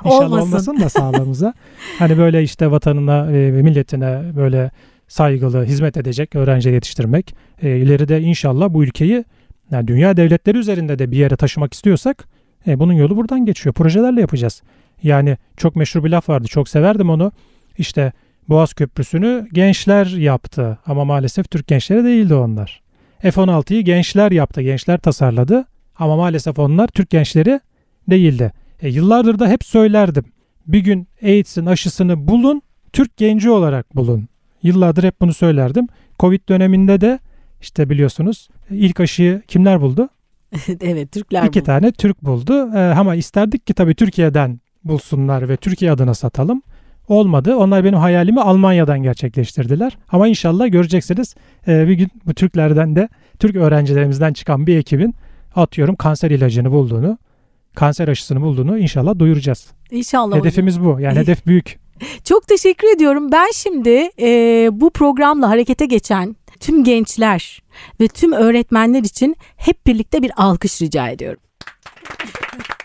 İnşallah 0.05 0.25
Olmasın. 0.25 0.49
olmasın 0.49 0.81
da 0.81 0.89
sağlığımıza. 0.89 1.55
hani 1.99 2.19
böyle 2.19 2.43
işte 2.43 2.71
vatanına 2.71 3.31
e, 3.31 3.55
ve 3.55 3.63
milletine 3.63 4.23
böyle 4.37 4.71
saygılı 5.09 5.65
hizmet 5.65 5.97
edecek 5.97 6.35
öğrenci 6.37 6.69
yetiştirmek. 6.69 7.35
E, 7.63 7.77
ileride 7.77 8.21
inşallah 8.21 8.75
bu 8.75 8.85
ülkeyi 8.85 9.25
yani 9.71 9.89
dünya 9.89 10.17
devletleri 10.17 10.59
üzerinde 10.59 10.99
de 10.99 11.11
bir 11.11 11.17
yere 11.17 11.37
taşımak 11.37 11.75
istiyorsak 11.75 12.25
e, 12.67 12.79
bunun 12.79 12.93
yolu 12.93 13.17
buradan 13.17 13.47
geçiyor. 13.47 13.75
Projelerle 13.75 14.21
yapacağız. 14.21 14.63
Yani 15.03 15.37
çok 15.57 15.77
meşhur 15.77 16.05
bir 16.05 16.11
laf 16.11 16.29
vardı. 16.29 16.49
Çok 16.49 16.69
severdim 16.69 17.11
onu. 17.11 17.33
İşte 17.79 18.13
Boğaz 18.49 18.75
Köprüsü'nü 18.75 19.49
gençler 19.53 20.07
yaptı 20.07 20.79
ama 20.87 21.05
maalesef 21.05 21.51
Türk 21.51 21.67
gençleri 21.67 22.05
değildi 22.05 22.35
onlar. 22.35 22.83
F-16'yı 23.21 23.83
gençler 23.83 24.33
yaptı, 24.33 24.63
gençler 24.63 24.99
tasarladı 24.99 25.65
ama 26.03 26.17
maalesef 26.17 26.59
onlar 26.59 26.89
Türk 26.89 27.11
gençleri 27.11 27.61
değildi. 28.11 28.53
E, 28.83 28.89
yıllardır 28.89 29.39
da 29.39 29.49
hep 29.49 29.65
söylerdim. 29.65 30.25
Bir 30.67 30.79
gün 30.81 31.09
AIDS'in 31.23 31.67
aşısını 31.67 32.29
bulun, 32.29 32.63
Türk 32.93 33.17
genci 33.17 33.51
olarak 33.51 33.97
bulun. 33.97 34.29
Yıllardır 34.63 35.05
hep 35.05 35.21
bunu 35.21 35.35
söylerdim. 35.35 35.87
Covid 36.21 36.49
döneminde 36.49 37.01
de 37.01 37.19
işte 37.61 37.91
biliyorsunuz 37.91 38.49
ilk 38.71 39.01
aşıyı 39.01 39.43
kimler 39.49 39.81
buldu? 39.81 40.09
evet 40.81 41.13
Türkler 41.13 41.45
İki 41.45 41.61
bu. 41.61 41.65
tane 41.65 41.93
Türk 41.93 42.23
buldu. 42.25 42.71
Ee, 42.75 42.79
ama 42.79 43.15
isterdik 43.15 43.67
ki 43.67 43.75
tabii 43.75 43.95
Türkiye'den 43.95 44.61
bulsunlar 44.85 45.49
ve 45.49 45.57
Türkiye 45.57 45.93
adına 45.93 46.15
satalım. 46.15 46.63
olmadı. 47.09 47.57
Onlar 47.57 47.85
benim 47.85 47.99
hayalimi 47.99 48.41
Almanya'dan 48.41 49.03
gerçekleştirdiler. 49.03 49.99
Ama 50.09 50.29
inşallah 50.29 50.73
göreceksiniz 50.73 51.35
e, 51.69 51.89
bir 51.89 51.95
gün 51.95 52.09
bu 52.27 52.35
Türklerden 52.35 52.97
de 52.97 53.09
Türk 53.39 53.57
öğrencilerimizden 53.57 54.33
çıkan 54.33 54.67
bir 54.67 54.77
ekibin 54.79 55.15
atıyorum 55.57 55.97
kanser 55.97 56.31
ilacını 56.31 56.73
bulduğunu, 56.73 57.19
kanser 57.75 58.09
aşısını 58.09 58.41
bulduğunu 58.41 58.79
inşallah 58.79 59.19
duyuracağız. 59.19 59.71
İnşallah. 59.91 60.37
Hedefimiz 60.37 60.85
bu. 60.85 61.01
Yani 61.01 61.19
hedef 61.19 61.47
büyük. 61.47 61.79
Çok 62.25 62.49
teşekkür 62.49 62.97
ediyorum. 62.97 63.33
Ben 63.33 63.49
şimdi 63.55 64.11
e, 64.21 64.69
bu 64.73 64.91
programla 64.91 65.49
harekete 65.49 65.87
geçen 65.87 66.37
tüm 66.61 66.85
gençler 66.85 67.63
ve 68.01 68.09
tüm 68.09 68.33
öğretmenler 68.33 69.03
için 69.03 69.37
hep 69.57 69.87
birlikte 69.87 70.23
bir 70.23 70.33
alkış 70.37 70.83
rica 70.83 71.09
ediyorum. 71.09 71.41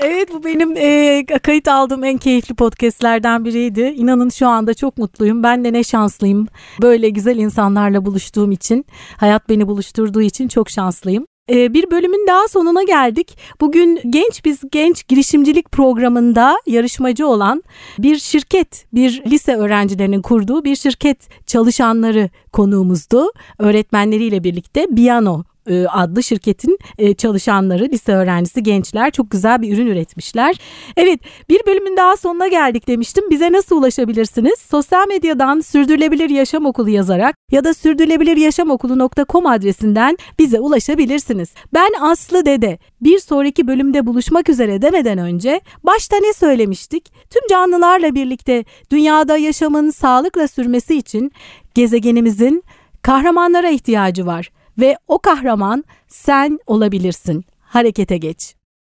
Evet 0.00 0.32
bu 0.32 0.44
benim 0.44 0.76
e, 0.76 1.24
kayıt 1.42 1.68
aldığım 1.68 2.04
en 2.04 2.18
keyifli 2.18 2.54
podcastlerden 2.54 3.44
biriydi. 3.44 3.80
İnanın 3.80 4.28
şu 4.28 4.48
anda 4.48 4.74
çok 4.74 4.98
mutluyum. 4.98 5.42
Ben 5.42 5.64
de 5.64 5.72
ne 5.72 5.84
şanslıyım. 5.84 6.46
Böyle 6.82 7.08
güzel 7.08 7.36
insanlarla 7.36 8.04
buluştuğum 8.04 8.52
için, 8.52 8.86
hayat 9.16 9.48
beni 9.48 9.68
buluşturduğu 9.68 10.22
için 10.22 10.48
çok 10.48 10.70
şanslıyım. 10.70 11.26
E, 11.50 11.74
bir 11.74 11.90
bölümün 11.90 12.26
daha 12.26 12.48
sonuna 12.48 12.82
geldik. 12.82 13.38
Bugün 13.60 14.00
Genç 14.10 14.44
Biz 14.44 14.60
Genç 14.72 15.08
girişimcilik 15.08 15.72
programında 15.72 16.56
yarışmacı 16.66 17.26
olan 17.26 17.62
bir 17.98 18.18
şirket, 18.18 18.86
bir 18.92 19.22
lise 19.26 19.56
öğrencilerinin 19.56 20.22
kurduğu 20.22 20.64
bir 20.64 20.76
şirket 20.76 21.46
çalışanları 21.46 22.30
konuğumuzdu. 22.58 23.32
Öğretmenleriyle 23.58 24.44
birlikte 24.44 24.86
Biano 24.90 25.44
e, 25.68 25.86
adlı 25.86 26.22
şirketin 26.22 26.78
e, 26.98 27.14
çalışanları, 27.14 27.84
lise 27.84 28.12
öğrencisi 28.12 28.62
gençler 28.62 29.10
çok 29.10 29.30
güzel 29.30 29.62
bir 29.62 29.74
ürün 29.74 29.86
üretmişler. 29.86 30.56
Evet 30.96 31.20
bir 31.48 31.60
bölümün 31.66 31.96
daha 31.96 32.16
sonuna 32.16 32.48
geldik 32.48 32.88
demiştim. 32.88 33.30
Bize 33.30 33.52
nasıl 33.52 33.76
ulaşabilirsiniz? 33.76 34.58
Sosyal 34.70 35.08
medyadan 35.08 35.60
Sürdürülebilir 35.60 36.30
Yaşam 36.30 36.66
Okulu 36.66 36.90
yazarak 36.90 37.36
ya 37.52 37.64
da 37.64 37.74
sürdürülebiliryaşamokulu.com 37.74 39.46
adresinden 39.46 40.16
bize 40.38 40.60
ulaşabilirsiniz. 40.60 41.48
Ben 41.74 41.90
Aslı 42.00 42.46
Dede. 42.46 42.78
Bir 43.00 43.18
sonraki 43.18 43.66
bölümde 43.66 44.06
buluşmak 44.06 44.48
üzere 44.48 44.82
demeden 44.82 45.18
önce 45.18 45.60
başta 45.84 46.16
ne 46.16 46.32
söylemiştik? 46.32 47.12
Tüm 47.30 47.42
canlılarla 47.50 48.14
birlikte 48.14 48.64
dünyada 48.90 49.36
yaşamın 49.36 49.90
sağlıkla 49.90 50.48
sürmesi 50.48 50.94
için 50.94 51.32
gezegenimizin 51.78 52.64
kahramanlara 53.02 53.70
ihtiyacı 53.70 54.26
var 54.26 54.50
ve 54.78 54.96
o 55.08 55.18
kahraman 55.18 55.84
sen 56.08 56.58
olabilirsin. 56.66 57.44
Harekete 57.60 58.16
geç. 58.16 58.54